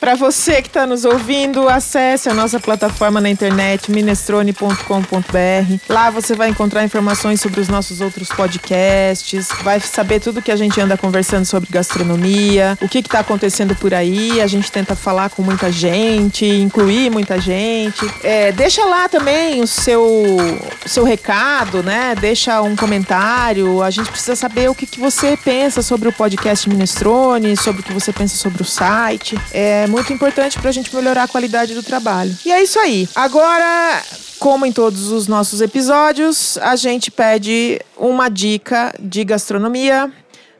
Para 0.00 0.14
você 0.14 0.62
que 0.62 0.68
está 0.68 0.86
nos 0.86 1.04
ouvindo, 1.04 1.68
acesse 1.68 2.28
a 2.28 2.34
nossa 2.34 2.60
plataforma 2.60 3.20
na 3.20 3.28
internet 3.28 3.90
minestrone.com.br. 3.90 5.78
Lá 5.88 6.10
você 6.10 6.34
vai 6.34 6.50
encontrar 6.50 6.84
informações 6.84 7.40
sobre 7.40 7.60
os 7.60 7.68
nossos 7.68 8.00
outros 8.00 8.28
podcasts, 8.28 9.48
vai 9.62 9.80
saber 9.80 10.20
tudo 10.20 10.40
que 10.40 10.52
a 10.52 10.56
gente 10.56 10.80
anda 10.80 10.96
conversando 10.96 11.44
sobre 11.44 11.68
gastronomia, 11.70 12.78
o 12.80 12.88
que 12.88 12.98
está 12.98 13.20
acontecendo 13.20 13.74
por 13.74 13.92
aí. 13.92 14.40
A 14.40 14.46
gente 14.46 14.70
tenta 14.70 14.94
falar 14.94 15.30
com 15.30 15.42
muita 15.42 15.70
gente, 15.72 16.46
incluir 16.46 17.10
muita 17.10 17.40
gente. 17.40 18.08
É, 18.22 18.52
deixa 18.52 18.84
lá 18.84 19.08
também 19.08 19.60
o 19.60 19.66
seu, 19.66 20.36
seu 20.86 21.02
recado, 21.02 21.82
né? 21.82 22.14
Deixa 22.14 22.62
um 22.62 22.76
comentário. 22.76 23.82
A 23.82 23.90
gente 23.90 24.10
precisa 24.10 24.36
saber 24.36 24.70
o 24.70 24.74
que, 24.74 24.86
que 24.86 25.00
você 25.00 25.36
pensa 25.36 25.82
sobre 25.82 26.08
o 26.08 26.12
podcast 26.12 26.68
Minestrone, 26.68 27.56
sobre 27.56 27.80
o 27.80 27.84
que 27.84 27.92
você 27.92 28.12
pensa 28.12 28.36
sobre 28.36 28.62
o 28.62 28.64
site. 28.64 29.36
É 29.52 29.87
muito 29.88 30.12
importante 30.12 30.58
para 30.58 30.68
a 30.68 30.72
gente 30.72 30.94
melhorar 30.94 31.24
a 31.24 31.28
qualidade 31.28 31.74
do 31.74 31.82
trabalho. 31.82 32.36
E 32.44 32.52
é 32.52 32.62
isso 32.62 32.78
aí. 32.78 33.08
Agora, 33.14 34.02
como 34.38 34.64
em 34.64 34.72
todos 34.72 35.10
os 35.10 35.26
nossos 35.26 35.60
episódios, 35.60 36.56
a 36.58 36.76
gente 36.76 37.10
pede 37.10 37.80
uma 37.96 38.28
dica 38.28 38.94
de 39.00 39.24
gastronomia. 39.24 40.12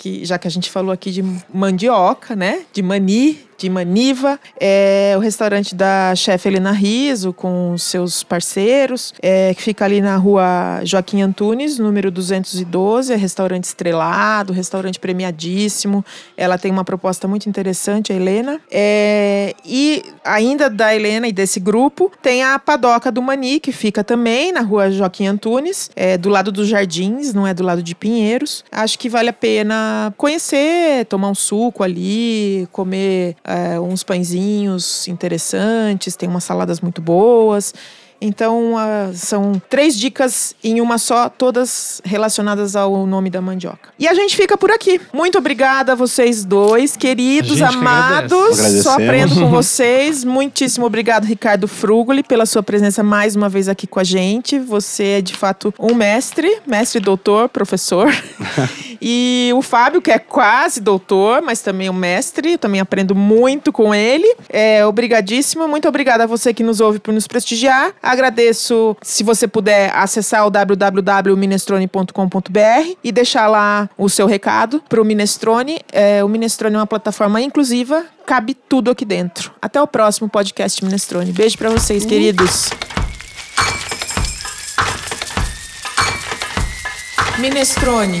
Que 0.00 0.24
já 0.24 0.38
que 0.38 0.48
a 0.48 0.50
gente 0.50 0.70
falou 0.70 0.90
aqui 0.90 1.10
de 1.10 1.22
mandioca, 1.52 2.34
né? 2.34 2.64
De 2.72 2.82
mani, 2.82 3.38
de 3.60 3.68
maniva, 3.68 4.40
é 4.58 5.12
o 5.16 5.20
restaurante 5.20 5.74
da 5.74 6.14
chefe 6.14 6.48
Helena 6.48 6.72
Riso 6.72 7.30
com 7.30 7.76
seus 7.76 8.22
parceiros, 8.22 9.12
é, 9.20 9.52
que 9.52 9.62
fica 9.62 9.84
ali 9.84 10.00
na 10.00 10.16
rua 10.16 10.80
Joaquim 10.82 11.20
Antunes, 11.20 11.78
número 11.78 12.10
212, 12.10 13.12
é 13.12 13.16
restaurante 13.16 13.64
estrelado, 13.64 14.54
restaurante 14.54 14.98
premiadíssimo. 14.98 16.02
Ela 16.38 16.56
tem 16.56 16.72
uma 16.72 16.84
proposta 16.84 17.28
muito 17.28 17.50
interessante, 17.50 18.12
a 18.12 18.16
Helena. 18.16 18.58
É, 18.70 19.54
e 19.62 20.02
ainda 20.24 20.70
da 20.70 20.94
Helena 20.94 21.28
e 21.28 21.32
desse 21.32 21.60
grupo, 21.60 22.10
tem 22.22 22.42
a 22.42 22.58
Padoca 22.58 23.12
do 23.12 23.20
Mani, 23.20 23.60
que 23.60 23.72
fica 23.72 24.02
também 24.02 24.52
na 24.52 24.62
rua 24.62 24.90
Joaquim 24.90 25.26
Antunes, 25.26 25.90
é, 25.94 26.16
do 26.16 26.30
lado 26.30 26.50
dos 26.50 26.66
Jardins, 26.66 27.34
não 27.34 27.46
é 27.46 27.52
do 27.52 27.62
lado 27.62 27.82
de 27.82 27.94
Pinheiros. 27.94 28.64
Acho 28.72 28.98
que 28.98 29.10
vale 29.10 29.28
a 29.28 29.34
pena 29.34 30.14
conhecer, 30.16 31.04
tomar 31.06 31.28
um 31.28 31.34
suco 31.34 31.82
ali, 31.82 32.66
comer 32.72 33.36
é, 33.50 33.80
uns 33.80 34.02
pãezinhos 34.02 35.08
interessantes, 35.08 36.16
tem 36.16 36.28
umas 36.28 36.44
saladas 36.44 36.80
muito 36.80 37.00
boas. 37.02 37.74
Então, 38.22 38.76
ah, 38.76 39.10
são 39.14 39.60
três 39.70 39.96
dicas 39.96 40.54
em 40.62 40.80
uma 40.80 40.98
só, 40.98 41.30
todas 41.30 42.02
relacionadas 42.04 42.76
ao 42.76 43.06
nome 43.06 43.30
da 43.30 43.40
mandioca. 43.40 43.94
E 43.98 44.06
a 44.06 44.12
gente 44.12 44.36
fica 44.36 44.58
por 44.58 44.70
aqui. 44.70 45.00
Muito 45.12 45.38
obrigada 45.38 45.92
a 45.92 45.94
vocês 45.94 46.44
dois, 46.44 46.96
queridos, 46.96 47.56
que 47.56 47.62
amados. 47.62 48.58
Só 48.82 48.92
aprendo 48.92 49.36
com 49.36 49.48
vocês. 49.48 50.22
Muitíssimo 50.22 50.84
obrigado, 50.84 51.24
Ricardo 51.24 51.66
Frugoli, 51.66 52.22
pela 52.22 52.44
sua 52.44 52.62
presença 52.62 53.02
mais 53.02 53.34
uma 53.34 53.48
vez 53.48 53.68
aqui 53.70 53.86
com 53.86 53.98
a 53.98 54.04
gente. 54.04 54.58
Você 54.58 55.04
é, 55.04 55.22
de 55.22 55.34
fato, 55.34 55.72
um 55.78 55.94
mestre, 55.94 56.60
mestre 56.66 57.00
doutor, 57.00 57.48
professor. 57.48 58.12
e 59.00 59.52
o 59.54 59.62
Fábio, 59.62 60.02
que 60.02 60.10
é 60.10 60.18
quase 60.18 60.80
doutor, 60.80 61.40
mas 61.42 61.60
também 61.60 61.88
um 61.88 61.94
mestre. 61.94 62.58
Também 62.58 62.80
aprendo 62.80 63.14
muito 63.14 63.72
com 63.72 63.94
ele. 63.94 64.34
É, 64.48 64.84
obrigadíssimo. 64.84 65.68
Muito 65.68 65.88
obrigada 65.88 66.24
a 66.24 66.26
você 66.26 66.52
que 66.52 66.62
nos 66.62 66.80
ouve 66.80 66.98
por 66.98 67.14
nos 67.14 67.26
prestigiar. 67.26 67.92
Agradeço 68.02 68.94
se 69.02 69.22
você 69.22 69.48
puder 69.48 69.90
acessar 69.94 70.46
o 70.46 70.50
www.minestrone.com.br 70.50 72.96
e 73.02 73.12
deixar 73.12 73.46
lá 73.46 73.88
o 73.96 74.08
seu 74.08 74.26
recado 74.26 74.82
para 74.88 75.00
o 75.00 75.04
Minestrone. 75.04 75.80
É, 75.92 76.22
o 76.22 76.28
Minestrone 76.28 76.74
é 76.74 76.78
uma 76.78 76.86
plataforma 76.86 77.40
inclusiva, 77.40 78.04
cabe 78.26 78.54
tudo 78.54 78.90
aqui 78.90 79.04
dentro. 79.04 79.52
Até 79.62 79.80
o 79.80 79.86
próximo 79.86 80.28
podcast 80.28 80.84
Minestrone. 80.84 81.32
Beijo 81.32 81.56
para 81.56 81.70
vocês, 81.70 82.04
queridos. 82.04 82.70
Minestrone, 87.38 88.20